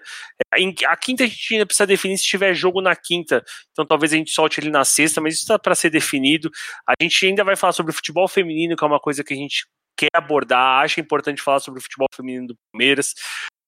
A 0.87 0.97
quinta 0.97 1.23
a 1.23 1.27
gente 1.27 1.53
ainda 1.53 1.65
precisa 1.65 1.87
definir 1.87 2.17
se 2.17 2.25
tiver 2.25 2.53
jogo 2.53 2.81
na 2.81 2.95
quinta, 2.95 3.43
então 3.71 3.85
talvez 3.85 4.13
a 4.13 4.17
gente 4.17 4.31
solte 4.31 4.59
ele 4.59 4.69
na 4.69 4.85
sexta, 4.85 5.19
mas 5.19 5.35
isso 5.35 5.43
está 5.43 5.57
para 5.57 5.73
ser 5.73 5.89
definido. 5.89 6.51
A 6.87 6.93
gente 7.01 7.25
ainda 7.25 7.43
vai 7.43 7.55
falar 7.55 7.73
sobre 7.73 7.93
futebol 7.93 8.27
feminino, 8.27 8.75
que 8.75 8.83
é 8.83 8.87
uma 8.87 8.99
coisa 8.99 9.23
que 9.23 9.33
a 9.33 9.37
gente 9.37 9.65
quer 9.97 10.09
abordar, 10.13 10.83
acha 10.83 11.01
importante 11.01 11.41
falar 11.41 11.59
sobre 11.59 11.79
o 11.79 11.83
futebol 11.83 12.07
feminino 12.13 12.47
do 12.47 12.55
Palmeiras. 12.71 13.13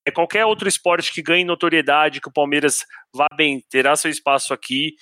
É 0.06 0.12
qualquer 0.12 0.46
outro 0.46 0.68
esporte 0.68 1.14
que 1.14 1.22
ganhe 1.22 1.46
notoriedade, 1.46 2.20
que 2.20 2.28
o 2.28 2.34
Palmeiras 2.34 2.80
vá 3.16 3.28
bem, 3.36 3.64
terá 3.70 3.96
seu 3.96 4.12
espaço 4.12 4.54
aqui. 4.54 4.96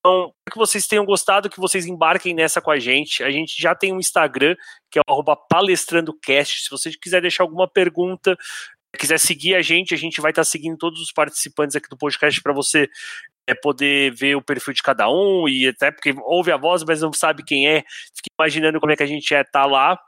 Então, 0.00 0.32
que 0.50 0.56
vocês 0.56 0.86
tenham 0.86 1.04
gostado, 1.04 1.50
que 1.50 1.60
vocês 1.60 1.86
embarquem 1.86 2.34
nessa 2.34 2.60
com 2.60 2.70
a 2.70 2.78
gente. 2.78 3.22
A 3.22 3.30
gente 3.30 3.60
já 3.60 3.74
tem 3.74 3.92
um 3.92 4.00
Instagram, 4.00 4.56
que 4.90 4.98
é 4.98 5.02
o 5.06 5.36
palestrandocast. 5.36 6.64
Se 6.64 6.70
você 6.70 6.90
quiser 6.90 7.20
deixar 7.20 7.44
alguma 7.44 7.68
pergunta, 7.68 8.36
quiser 8.98 9.18
seguir 9.18 9.54
a 9.54 9.62
gente, 9.62 9.94
a 9.94 9.96
gente 9.96 10.20
vai 10.20 10.32
estar 10.32 10.44
seguindo 10.44 10.76
todos 10.76 11.00
os 11.00 11.12
participantes 11.12 11.76
aqui 11.76 11.88
do 11.88 11.96
podcast 11.96 12.42
para 12.42 12.52
você 12.52 12.88
é, 13.46 13.54
poder 13.54 14.14
ver 14.14 14.36
o 14.36 14.42
perfil 14.42 14.72
de 14.72 14.82
cada 14.82 15.08
um 15.08 15.48
e 15.48 15.68
até 15.68 15.90
porque 15.90 16.14
ouve 16.24 16.50
a 16.50 16.56
voz, 16.56 16.82
mas 16.82 17.00
não 17.00 17.12
sabe 17.12 17.44
quem 17.44 17.68
é, 17.68 17.82
fica 18.14 18.30
imaginando 18.38 18.80
como 18.80 18.92
é 18.92 18.96
que 18.96 19.02
a 19.02 19.06
gente 19.06 19.34
é 19.34 19.44
tá 19.44 19.66
lá. 19.66 19.98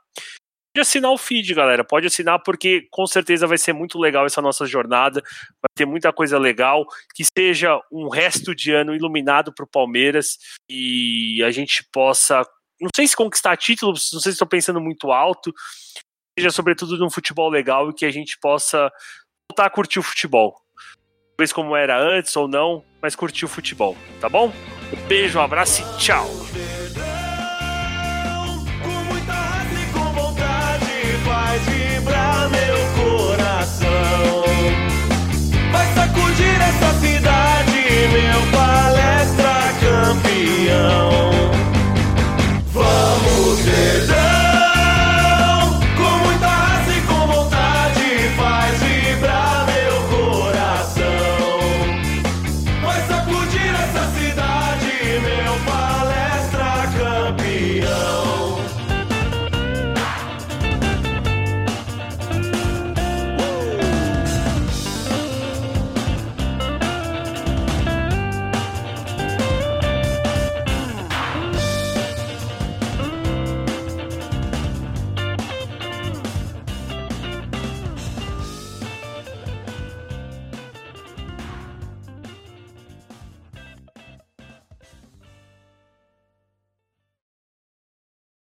Pode 0.75 0.89
assinar 0.89 1.11
o 1.11 1.19
feed, 1.19 1.55
galera. 1.55 1.85
Pode 1.85 2.07
assinar 2.07 2.39
porque 2.43 2.87
com 2.91 3.07
certeza 3.07 3.47
vai 3.47 3.59
ser 3.59 3.75
muito 3.75 3.99
legal 3.99 4.25
essa 4.25 4.41
nossa 4.41 4.65
jornada. 4.65 5.21
Vai 5.21 5.69
ter 5.77 5.85
muita 5.85 6.11
coisa 6.13 6.39
legal. 6.39 6.87
Que 7.15 7.25
seja 7.37 7.79
um 7.93 8.09
resto 8.09 8.55
de 8.55 8.73
ano 8.73 8.95
iluminado 8.95 9.53
para 9.53 9.65
o 9.65 9.69
Palmeiras 9.69 10.39
e 10.71 11.43
a 11.45 11.51
gente 11.51 11.85
possa, 11.93 12.43
não 12.81 12.89
sei 12.97 13.07
se 13.07 13.15
conquistar 13.15 13.55
títulos, 13.59 14.11
não 14.15 14.21
sei 14.21 14.33
se 14.33 14.37
estou 14.37 14.49
pensando 14.49 14.81
muito 14.81 15.13
alto, 15.13 15.53
seja 16.39 16.51
sobretudo 16.51 16.97
num 16.97 17.11
futebol 17.11 17.51
legal 17.51 17.91
e 17.91 17.95
que 17.95 18.07
a 18.07 18.11
gente 18.11 18.39
possa 18.41 18.91
voltar 19.51 19.67
a 19.67 19.71
curtir 19.71 19.99
o 19.99 20.03
futebol. 20.03 20.57
Talvez 21.37 21.53
como 21.53 21.77
era 21.77 22.01
antes 22.01 22.35
ou 22.35 22.49
não, 22.49 22.83
mas 23.01 23.15
curtir 23.15 23.45
o 23.45 23.49
futebol, 23.49 23.97
tá 24.21 24.29
bom? 24.29 24.51
Um 24.93 25.07
beijo, 25.07 25.39
um 25.39 25.43
abraço 25.43 25.83
e 25.83 25.99
tchau! 25.99 26.27
faz 31.25 31.63
vibrar 31.63 32.49
meu 32.51 32.77
coração. 33.05 34.45
Vai 35.71 35.87
sacudir 35.95 36.61
essa 36.61 36.95
cidade, 37.01 38.09
meu 38.13 38.41
palestra 38.53 39.55
campeão. 39.81 41.11
Vamos 42.73 43.59
ser 43.61 44.07